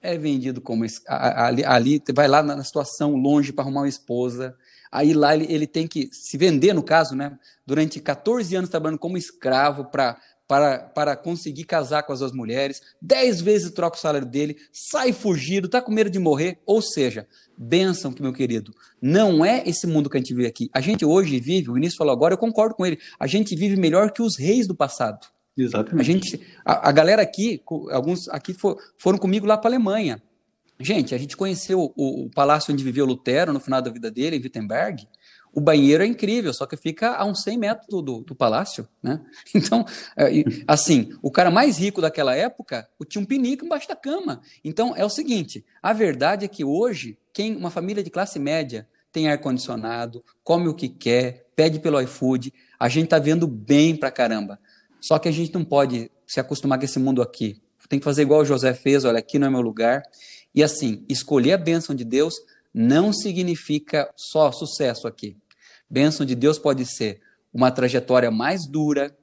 é 0.01 0.17
vendido 0.17 0.61
como 0.61 0.85
ali, 1.05 1.63
ali 1.65 2.03
vai 2.13 2.27
lá 2.27 2.41
na 2.41 2.63
situação 2.63 3.15
longe 3.15 3.53
para 3.53 3.63
arrumar 3.63 3.81
uma 3.81 3.89
esposa, 3.89 4.55
Aí 4.91 5.13
lá 5.13 5.35
ele, 5.35 5.45
ele 5.51 5.67
tem 5.67 5.87
que 5.87 6.09
se 6.11 6.37
vender, 6.37 6.73
no 6.73 6.83
caso, 6.83 7.15
né? 7.15 7.37
Durante 7.65 7.99
14 7.99 8.55
anos 8.55 8.69
trabalhando 8.69 8.99
como 8.99 9.17
escravo 9.17 9.85
para 9.85 10.17
para, 10.47 10.79
para 10.79 11.15
conseguir 11.15 11.65
casar 11.65 12.03
com 12.03 12.13
as 12.13 12.19
duas 12.19 12.31
mulheres, 12.31 12.81
dez 13.01 13.41
vezes 13.41 13.71
troca 13.71 13.97
o 13.97 13.99
salário 13.99 14.25
dele, 14.25 14.55
sai 14.71 15.11
fugido, 15.11 15.65
está 15.65 15.81
com 15.81 15.91
medo 15.91 16.09
de 16.09 16.17
morrer. 16.17 16.57
Ou 16.65 16.81
seja, 16.81 17.27
bênção, 17.57 18.13
meu 18.19 18.31
querido, 18.31 18.73
não 19.01 19.43
é 19.43 19.61
esse 19.67 19.85
mundo 19.85 20.09
que 20.09 20.15
a 20.17 20.19
gente 20.19 20.33
vive 20.33 20.47
aqui. 20.47 20.69
A 20.73 20.79
gente 20.79 21.03
hoje 21.03 21.39
vive, 21.39 21.69
o 21.69 21.73
Vinícius 21.73 21.97
falou 21.97 22.13
agora, 22.13 22.33
eu 22.33 22.37
concordo 22.37 22.75
com 22.75 22.85
ele, 22.85 22.97
a 23.19 23.27
gente 23.27 23.55
vive 23.55 23.75
melhor 23.75 24.11
que 24.11 24.21
os 24.21 24.37
reis 24.37 24.65
do 24.65 24.73
passado. 24.73 25.27
Exatamente. 25.57 25.99
A, 25.99 26.03
gente, 26.03 26.41
a, 26.63 26.89
a 26.89 26.91
galera 26.91 27.21
aqui, 27.21 27.61
alguns 27.91 28.29
aqui 28.29 28.53
for, 28.53 28.77
foram 28.97 29.17
comigo 29.17 29.45
lá 29.45 29.57
para 29.57 29.69
a 29.69 29.73
Alemanha. 29.73 30.21
Gente, 30.79 31.15
a 31.15 31.17
gente 31.17 31.35
conheceu 31.35 31.91
o, 31.95 32.25
o, 32.25 32.29
palácio 32.29 32.71
onde 32.71 32.83
viveu 32.83 33.05
Lutero 33.05 33.51
no 33.51 33.59
final 33.59 33.81
da 33.81 33.89
vida 33.89 34.11
dele, 34.11 34.37
em 34.37 34.41
Wittenberg. 34.41 35.07
O 35.51 35.59
banheiro 35.59 36.03
é 36.03 36.05
incrível, 36.05 36.53
só 36.53 36.67
que 36.67 36.77
fica 36.77 37.15
a 37.15 37.25
uns 37.25 37.41
100 37.41 37.57
metros 37.57 37.87
do, 37.89 38.01
do, 38.01 38.23
do 38.23 38.35
palácio, 38.35 38.87
né? 39.01 39.19
Então, 39.55 39.83
é, 40.15 40.29
assim, 40.67 41.09
o 41.21 41.31
cara 41.31 41.49
mais 41.49 41.79
rico 41.79 41.99
daquela 41.99 42.35
época 42.35 42.87
tinha 43.07 43.21
um 43.21 43.25
pinico 43.25 43.65
embaixo 43.65 43.87
da 43.87 43.95
cama. 43.95 44.41
Então, 44.63 44.95
é 44.95 45.03
o 45.03 45.09
seguinte, 45.09 45.65
a 45.81 45.93
verdade 45.93 46.45
é 46.45 46.47
que 46.47 46.63
hoje, 46.63 47.17
quem 47.33 47.55
uma 47.55 47.71
família 47.71 48.03
de 48.03 48.11
classe 48.11 48.37
média 48.37 48.87
tem 49.11 49.29
ar-condicionado, 49.29 50.23
come 50.43 50.67
o 50.67 50.75
que 50.75 50.87
quer, 50.87 51.47
pede 51.55 51.79
pelo 51.79 51.99
iFood, 52.01 52.53
a 52.79 52.87
gente 52.87 53.07
tá 53.07 53.17
vendo 53.17 53.47
bem 53.47 53.95
pra 53.95 54.11
caramba. 54.11 54.59
Só 55.01 55.17
que 55.17 55.27
a 55.27 55.31
gente 55.31 55.51
não 55.53 55.65
pode 55.65 56.11
se 56.27 56.39
acostumar 56.39 56.77
com 56.77 56.85
esse 56.85 56.99
mundo 56.99 57.21
aqui. 57.21 57.59
Tem 57.89 57.99
que 57.99 58.05
fazer 58.05 58.23
igual 58.23 58.41
o 58.41 58.45
José 58.45 58.73
fez, 58.73 59.05
olha, 59.05 59.19
aqui 59.19 59.39
não 59.39 59.47
é 59.47 59.49
meu 59.49 59.61
lugar. 59.61 60.03
E 60.53 60.63
assim, 60.63 61.05
escolher 61.07 61.53
a 61.53 61.57
bênção 61.57 61.95
de 61.95 62.03
Deus 62.03 62.35
não 62.73 63.11
significa 63.13 64.11
só 64.15 64.51
sucesso 64.51 65.07
aqui. 65.07 65.37
Bênção 65.89 66.25
de 66.25 66.35
Deus 66.35 66.59
pode 66.59 66.85
ser 66.85 67.21
uma 67.53 67.71
trajetória 67.71 68.29
mais 68.29 68.67
dura, 68.67 69.15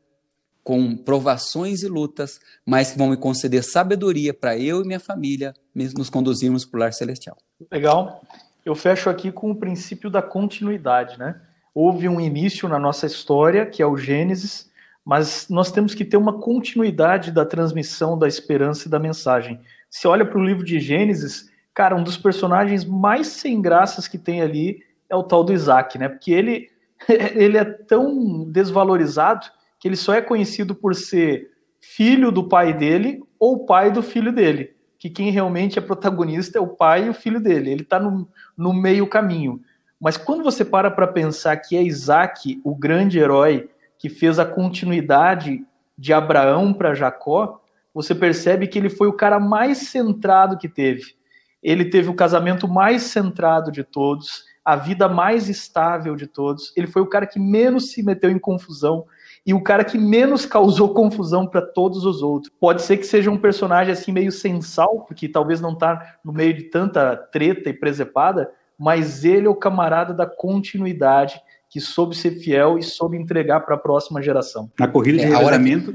com 0.65 0.97
provações 0.97 1.83
e 1.83 1.89
lutas, 1.89 2.41
mas 2.65 2.91
que 2.91 2.99
vão 2.99 3.11
me 3.11 3.19
conceder 3.19 3.63
sabedoria 3.63 4.33
para 4.33 4.59
eu 4.59 4.81
e 4.81 4.87
minha 4.87 4.99
família 4.99 5.55
nos 5.75 6.09
conduzirmos 6.09 6.65
para 6.65 6.79
o 6.79 6.81
lar 6.81 6.93
celestial. 6.93 7.37
Legal. 7.71 8.23
Eu 8.65 8.75
fecho 8.75 9.11
aqui 9.11 9.31
com 9.31 9.51
o 9.51 9.55
princípio 9.55 10.09
da 10.09 10.23
continuidade, 10.23 11.19
né? 11.19 11.39
Houve 11.75 12.09
um 12.09 12.19
início 12.19 12.67
na 12.67 12.79
nossa 12.79 13.05
história, 13.05 13.67
que 13.67 13.83
é 13.83 13.87
o 13.87 13.97
Gênesis, 13.97 14.71
mas 15.05 15.49
nós 15.51 15.71
temos 15.71 15.95
que 15.95 16.05
ter 16.05 16.17
uma 16.17 16.41
continuidade 16.41 17.31
da 17.31 17.45
transmissão 17.45 18.19
da 18.19 18.27
esperança 18.27 18.89
e 18.89 18.91
da 18.91 18.99
mensagem. 18.99 19.61
Você 19.95 20.09
olha 20.09 20.25
para 20.25 20.41
o 20.41 20.45
livro 20.45 20.65
de 20.65 20.81
Gênesis, 20.81 21.49
cara, 21.73 21.95
um 21.95 22.03
dos 22.03 22.17
personagens 22.17 22.85
mais 22.85 23.29
sem 23.29 23.63
graças 23.63 24.09
que 24.09 24.19
tem 24.19 24.43
ali 24.43 24.83
é 25.09 25.15
o 25.15 25.23
tal 25.23 25.45
do 25.45 25.53
Isaac, 25.53 25.97
né? 25.97 26.09
Porque 26.09 26.33
ele, 26.33 26.69
ele 27.09 27.57
é 27.57 27.65
tão 27.65 28.45
desvalorizado 28.51 29.47
que 29.79 29.87
ele 29.87 29.95
só 29.95 30.13
é 30.13 30.21
conhecido 30.21 30.75
por 30.75 30.97
ser 30.97 31.49
filho 31.81 32.33
do 32.33 32.49
pai 32.49 32.73
dele 32.73 33.23
ou 33.39 33.65
pai 33.65 33.93
do 33.93 34.03
filho 34.03 34.33
dele. 34.33 34.75
Que 34.99 35.09
quem 35.09 35.31
realmente 35.31 35.79
é 35.79 35.83
protagonista 35.83 36.59
é 36.59 36.61
o 36.61 36.67
pai 36.67 37.07
e 37.07 37.11
o 37.11 37.15
filho 37.15 37.39
dele. 37.39 37.71
Ele 37.71 37.83
está 37.83 38.01
no, 38.01 38.29
no 38.59 38.73
meio 38.73 39.07
caminho. 39.07 39.61
Mas 40.01 40.17
quando 40.17 40.43
você 40.43 40.65
para 40.65 40.91
para 40.91 41.07
pensar 41.07 41.57
que 41.59 41.77
é 41.77 41.83
Isaac 41.85 42.61
o 42.65 42.75
grande 42.75 43.21
herói 43.21 43.71
que 43.97 44.09
fez 44.09 44.41
a 44.41 44.45
continuidade 44.45 45.65
de 45.97 46.13
Abraão 46.13 46.75
para 46.75 46.95
Jacó, 46.95 47.61
você 47.95 48.15
percebe 48.15 48.67
que 48.67 48.79
ele 48.79 48.91
foi 48.91 49.07
o 49.07 49.13
cara 49.13 49.39
mais 49.39 49.79
centrado 49.79 50.59
que 50.59 50.69
teve. 50.69 51.15
Ele 51.63 51.85
teve 51.85 52.11
o 52.11 52.15
casamento 52.15 52.69
mais 52.69 53.05
centrado 53.05 53.71
de 53.71 53.85
todos, 53.85 54.45
a 54.65 54.77
vida 54.77 55.09
mais 55.09 55.49
estável 55.49 56.17
de 56.17 56.27
todos. 56.27 56.73
Ele 56.77 56.87
foi 56.87 57.01
o 57.01 57.07
cara 57.07 57.27
que 57.27 57.39
menos 57.39 57.93
se 57.93 58.03
meteu 58.03 58.31
em 58.31 58.39
confusão 58.39 59.07
e 59.47 59.55
o 59.55 59.63
cara 59.63 59.85
que 59.85 59.97
menos 59.97 60.45
causou 60.45 60.93
confusão 60.93 61.47
para 61.47 61.63
todos 61.63 62.05
os 62.05 62.23
outros. 62.23 62.53
Pode 62.59 62.83
ser 62.83 62.97
que 62.97 63.07
seja 63.07 63.31
um 63.31 63.39
personagem 63.39 63.93
assim 63.93 64.11
meio 64.11 64.33
sensal, 64.33 65.05
porque 65.07 65.29
talvez 65.29 65.61
não 65.61 65.75
tá 65.75 66.17
no 66.25 66.33
meio 66.33 66.55
de 66.55 66.65
tanta 66.65 67.17
treta 67.17 67.69
e 67.69 67.75
presepada, 67.75 68.51
mas 68.79 69.25
ele 69.25 69.47
é 69.47 69.51
o 69.51 69.55
camarada 69.55 70.13
da 70.13 70.27
continuidade 70.27 71.41
que 71.71 71.81
soube 71.81 72.17
ser 72.17 72.33
fiel 72.33 72.79
e 72.79 72.83
soube 72.83 73.17
entregar 73.17 73.61
para 73.61 73.75
a 73.75 73.79
próxima 73.79 74.23
geração. 74.23 74.71
Na 74.79 74.89
corrida 74.89 75.19
de 75.19 75.25
é, 75.25 75.29
revezamento, 75.29 75.95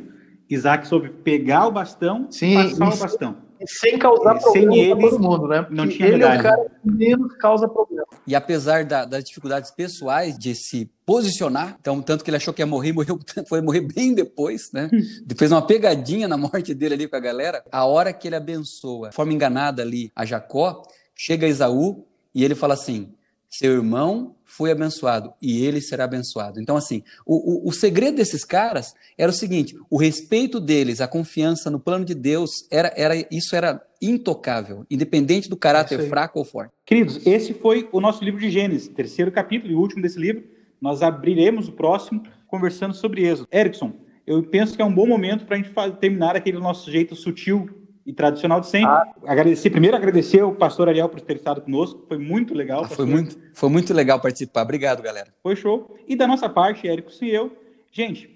Isaac 0.49 0.87
soube 0.87 1.09
pegar 1.09 1.67
o 1.67 1.71
bastão 1.71 2.27
Sim, 2.31 2.55
passar 2.55 2.93
o 2.93 2.97
bastão. 2.97 3.37
sem 3.67 3.99
causar 3.99 4.37
e 4.37 4.39
problema 4.39 4.71
sem 4.71 4.79
ele, 4.79 5.01
todo 5.01 5.19
mundo, 5.19 5.47
né? 5.47 5.67
não 5.69 5.87
tinha 5.87 6.07
ele 6.07 6.23
é 6.23 6.39
o 6.39 6.41
cara 6.41 6.69
que 6.81 6.91
menos 6.91 7.35
causa 7.37 7.67
problema. 7.67 8.05
E 8.25 8.33
apesar 8.35 8.83
da, 8.83 9.05
das 9.05 9.23
dificuldades 9.23 9.69
pessoais 9.69 10.37
de 10.37 10.55
se 10.55 10.89
posicionar, 11.05 11.77
então 11.79 12.01
tanto 12.01 12.23
que 12.23 12.29
ele 12.29 12.37
achou 12.37 12.53
que 12.53 12.61
ia 12.61 12.65
morrer, 12.65 12.91
morreu, 12.93 13.19
foi 13.47 13.61
morrer 13.61 13.81
bem 13.81 14.13
depois, 14.13 14.71
né? 14.73 14.89
Fez 15.37 15.51
uma 15.51 15.61
pegadinha 15.61 16.27
na 16.27 16.37
morte 16.37 16.73
dele 16.73 16.95
ali 16.95 17.07
com 17.07 17.15
a 17.15 17.19
galera. 17.19 17.63
A 17.71 17.85
hora 17.85 18.11
que 18.11 18.27
ele 18.27 18.35
abençoa, 18.35 19.09
de 19.09 19.15
forma 19.15 19.33
enganada 19.33 19.83
ali 19.83 20.11
a 20.15 20.25
Jacó, 20.25 20.81
chega 21.15 21.47
Esaú 21.47 22.05
e 22.33 22.43
ele 22.43 22.55
fala 22.55 22.73
assim: 22.73 23.13
seu 23.49 23.73
irmão 23.73 24.35
foi 24.45 24.71
abençoado 24.71 25.33
e 25.41 25.65
ele 25.65 25.81
será 25.81 26.03
abençoado. 26.03 26.61
Então, 26.61 26.77
assim, 26.77 27.03
o, 27.25 27.67
o, 27.67 27.69
o, 27.69 27.73
segredo 27.73 28.17
desses 28.17 28.45
caras 28.45 28.93
era 29.17 29.31
o 29.31 29.33
seguinte: 29.33 29.75
o 29.89 29.97
respeito 29.97 30.59
deles, 30.59 31.01
a 31.01 31.07
confiança 31.07 31.69
no 31.69 31.79
plano 31.79 32.05
de 32.05 32.13
Deus, 32.13 32.51
era, 32.71 32.93
era 32.95 33.15
isso 33.31 33.55
era 33.55 33.81
intocável, 34.01 34.85
independente 34.89 35.49
do 35.49 35.57
caráter 35.57 36.07
fraco 36.07 36.39
ou 36.39 36.45
forte. 36.45 36.73
Queridos, 36.85 37.25
esse 37.25 37.53
foi 37.53 37.89
o 37.91 37.99
nosso 37.99 38.23
livro 38.23 38.39
de 38.39 38.49
Gênesis, 38.49 38.87
terceiro 38.87 39.31
capítulo 39.31 39.71
e 39.71 39.75
último 39.75 40.01
desse 40.01 40.19
livro. 40.19 40.43
Nós 40.79 41.01
abriremos 41.01 41.67
o 41.67 41.73
próximo 41.73 42.23
conversando 42.47 42.93
sobre 42.93 43.27
Êxodo. 43.27 43.47
Erickson, 43.51 43.93
eu 44.25 44.43
penso 44.43 44.75
que 44.75 44.81
é 44.81 44.85
um 44.85 44.93
bom 44.93 45.07
momento 45.07 45.45
para 45.45 45.57
a 45.57 45.59
gente 45.59 45.73
terminar 45.99 46.35
aquele 46.35 46.59
nosso 46.59 46.89
jeito 46.91 47.15
sutil 47.15 47.67
e 48.05 48.13
tradicional 48.13 48.59
de 48.59 48.67
sempre. 48.67 48.89
Ah. 48.89 49.13
Agradecer, 49.27 49.69
primeiro 49.69 49.95
agradecer 49.95 50.41
ao 50.41 50.53
pastor 50.53 50.89
Ariel 50.89 51.09
por 51.09 51.21
ter 51.21 51.35
estado 51.35 51.61
conosco, 51.61 52.05
foi 52.07 52.17
muito 52.17 52.53
legal. 52.53 52.83
Ah, 52.83 52.87
foi, 52.89 53.05
muito, 53.05 53.37
foi 53.53 53.69
muito 53.69 53.93
legal 53.93 54.19
participar. 54.19 54.63
Obrigado, 54.63 55.01
galera. 55.01 55.33
Foi 55.43 55.55
show. 55.55 55.95
E 56.07 56.15
da 56.15 56.27
nossa 56.27 56.49
parte, 56.49 56.87
Érico 56.87 57.11
e 57.21 57.29
eu, 57.29 57.55
gente, 57.91 58.29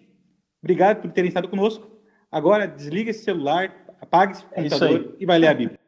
obrigado 0.62 1.02
por 1.02 1.12
terem 1.12 1.28
estado 1.28 1.48
conosco. 1.48 1.88
Agora 2.32 2.68
desliga 2.68 3.12
esse 3.12 3.24
celular, 3.24 3.74
apague 4.02 4.34
esse 4.34 4.46
é 4.52 4.64
computador 4.64 5.16
e 5.20 5.26
vai 5.26 5.40
ler 5.40 5.48
a 5.48 5.54
Bíblia. 5.54 5.80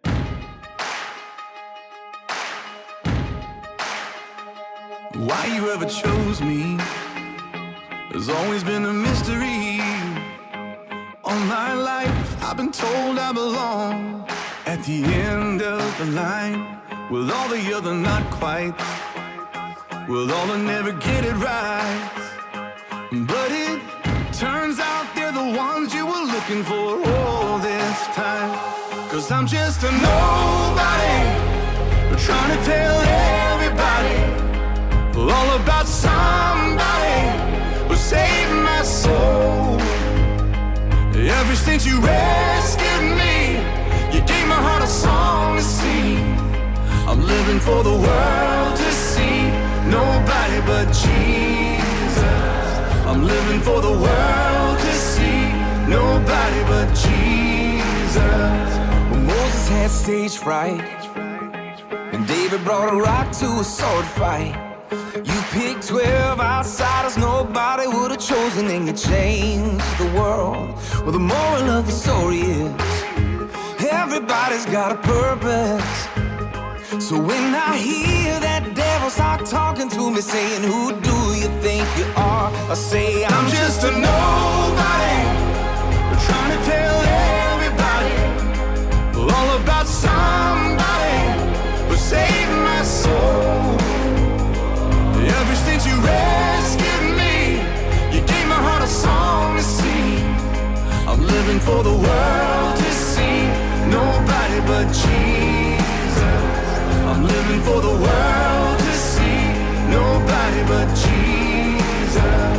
Why 5.15 5.55
you 5.55 5.71
ever 5.71 5.87
chose 5.87 6.41
me 6.43 6.77
has 8.13 8.29
always 8.29 8.63
been 8.63 8.85
a 8.85 8.93
mystery. 8.93 9.79
All 11.23 11.39
my 11.39 11.73
life 11.73 12.24
I've 12.47 12.57
been 12.57 12.71
told 12.71 13.17
I 13.17 13.31
belong 13.33 14.23
at 14.67 14.83
the 14.83 15.03
end 15.03 15.63
of 15.63 15.81
the 15.97 16.05
line 16.13 16.79
with 17.09 17.31
all 17.31 17.49
the 17.49 17.73
other 17.73 17.91
not 17.95 18.23
quite, 18.29 18.75
with 20.07 20.29
all 20.29 20.45
the 20.45 20.59
never 20.59 20.91
get 20.91 21.25
it 21.25 21.33
right. 21.33 22.11
But 23.11 23.49
it 23.51 23.81
turns 24.31 24.79
out 24.79 25.07
they're 25.15 25.31
the 25.31 25.57
ones 25.57 25.91
you 25.95 26.05
were 26.05 26.25
looking 26.35 26.63
for 26.63 27.01
all 27.13 27.57
this 27.57 27.97
time. 28.13 28.53
Cause 29.09 29.31
I'm 29.31 29.47
just 29.47 29.81
a 29.81 29.91
nobody, 29.91 31.17
trying 32.27 32.51
to 32.55 32.63
tell 32.63 32.97
everybody 33.53 34.17
all 35.17 35.55
about 35.59 35.87
somebody 35.87 37.17
who 37.87 37.95
saved 37.95 38.53
my 38.63 38.83
soul. 38.83 39.74
Ever 41.17 41.55
since 41.55 41.85
you 41.85 41.99
rescued 42.01 43.03
me, 43.17 43.55
you 44.13 44.21
gave 44.27 44.47
my 44.47 44.61
heart 44.67 44.83
a 44.83 44.87
song 44.87 45.55
to 45.55 45.63
sing. 45.63 46.17
I'm 47.07 47.21
living 47.21 47.59
for 47.59 47.83
the 47.83 47.95
world 48.07 48.75
to 48.75 48.91
see 48.91 49.47
nobody 49.87 50.59
but 50.65 50.87
Jesus. 50.91 52.19
I'm 53.07 53.23
living 53.23 53.61
for 53.61 53.79
the 53.81 53.91
world 53.91 54.77
to 54.79 54.93
see 54.93 55.53
nobody 55.87 56.61
but 56.67 56.89
Jesus. 56.89 58.69
Well, 59.09 59.21
Moses 59.21 59.69
had 59.69 59.89
stage 59.89 60.37
fright, 60.37 60.81
and 62.13 62.27
David 62.27 62.63
brought 62.65 62.93
a 62.93 62.97
rock 62.97 63.31
to 63.39 63.45
a 63.45 63.63
sword 63.63 64.05
fight. 64.05 64.64
You 65.23 65.41
picked 65.53 65.87
12 65.87 66.41
outsiders 66.41 67.17
nobody 67.17 67.87
would 67.87 68.11
have 68.11 68.19
chosen, 68.19 68.67
and 68.67 68.85
you 68.85 68.91
changed 68.91 69.97
the 69.97 70.11
world. 70.13 70.75
Well, 71.03 71.13
the 71.13 71.19
moral 71.19 71.69
of 71.69 71.85
the 71.85 71.93
story 71.93 72.41
is 72.41 72.73
everybody's 73.79 74.65
got 74.65 74.91
a 74.91 74.95
purpose. 74.95 76.07
So 77.01 77.17
when 77.17 77.55
I 77.55 77.77
hear 77.77 78.37
that 78.41 78.75
devil 78.75 79.09
start 79.09 79.45
talking 79.45 79.87
to 79.91 80.11
me, 80.11 80.19
saying, 80.19 80.63
Who 80.63 80.91
do 80.99 81.17
you 81.39 81.47
think 81.61 81.87
you 81.97 82.05
are? 82.17 82.51
I 82.69 82.73
say, 82.73 83.23
I'm 83.23 83.47
just 83.49 83.83
a 83.85 83.91
nobody, 83.91 85.17
trying 86.27 86.51
to 86.57 86.61
tell 86.65 86.97
everybody 87.53 88.15
all 89.31 89.57
about 89.61 89.87
somebody 89.87 91.15
who 91.87 91.95
saved 91.95 92.51
my 92.51 92.83
soul. 92.83 93.74
Rescued 96.05 97.05
me, 97.21 97.35
you 98.13 98.21
gave 98.31 98.47
my 98.53 98.61
heart 98.67 98.83
a 98.83 98.87
song 98.87 99.57
to 99.57 99.63
sing. 99.63 100.23
I'm 101.09 101.21
living 101.35 101.59
for 101.59 101.83
the 101.89 101.95
world 102.05 102.73
to 102.83 102.89
see 103.09 103.39
nobody 103.99 104.59
but 104.71 104.85
Jesus. 105.03 106.41
I'm 107.09 107.23
living 107.35 107.61
for 107.67 107.79
the 107.87 107.95
world 108.05 108.77
to 108.87 108.93
see 109.11 109.41
nobody 109.99 110.61
but 110.71 110.87
Jesus. 111.05 112.53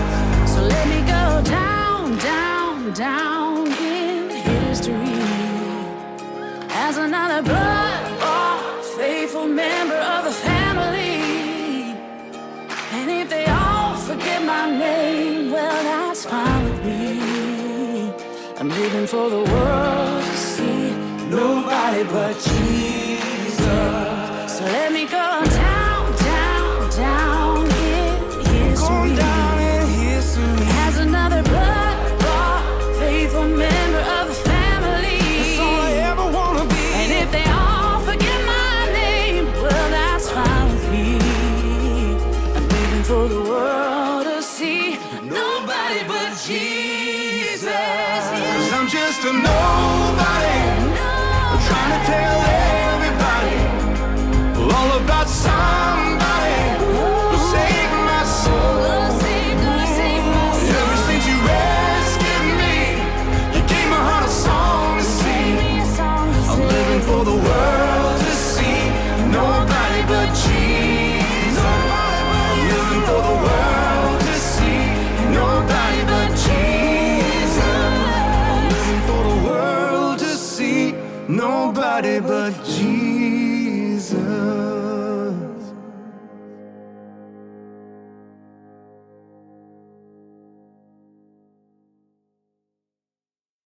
So 0.52 0.60
let 0.74 0.84
me 0.92 1.00
go 1.16 1.24
down, 1.58 2.18
down, 2.18 2.92
down 2.92 3.66
in 3.68 4.30
history 4.30 5.20
as 6.70 6.96
another 6.96 7.42
blood 7.42 7.96
faithful 8.96 9.46
member 9.46 9.94
of 9.94 10.24
the 10.24 10.30
family. 10.30 10.55
Forget 14.16 14.42
my 14.44 14.70
name, 14.70 15.50
well, 15.50 15.82
that's 15.82 16.24
fine 16.24 16.64
with 16.64 16.84
me. 16.84 18.12
I'm 18.58 18.68
living 18.68 19.06
for 19.06 19.28
the 19.28 19.42
world 19.52 20.24
to 20.24 20.36
see 20.36 20.90
nobody 21.28 22.04
but 22.04 22.34
Jesus. 22.34 22.95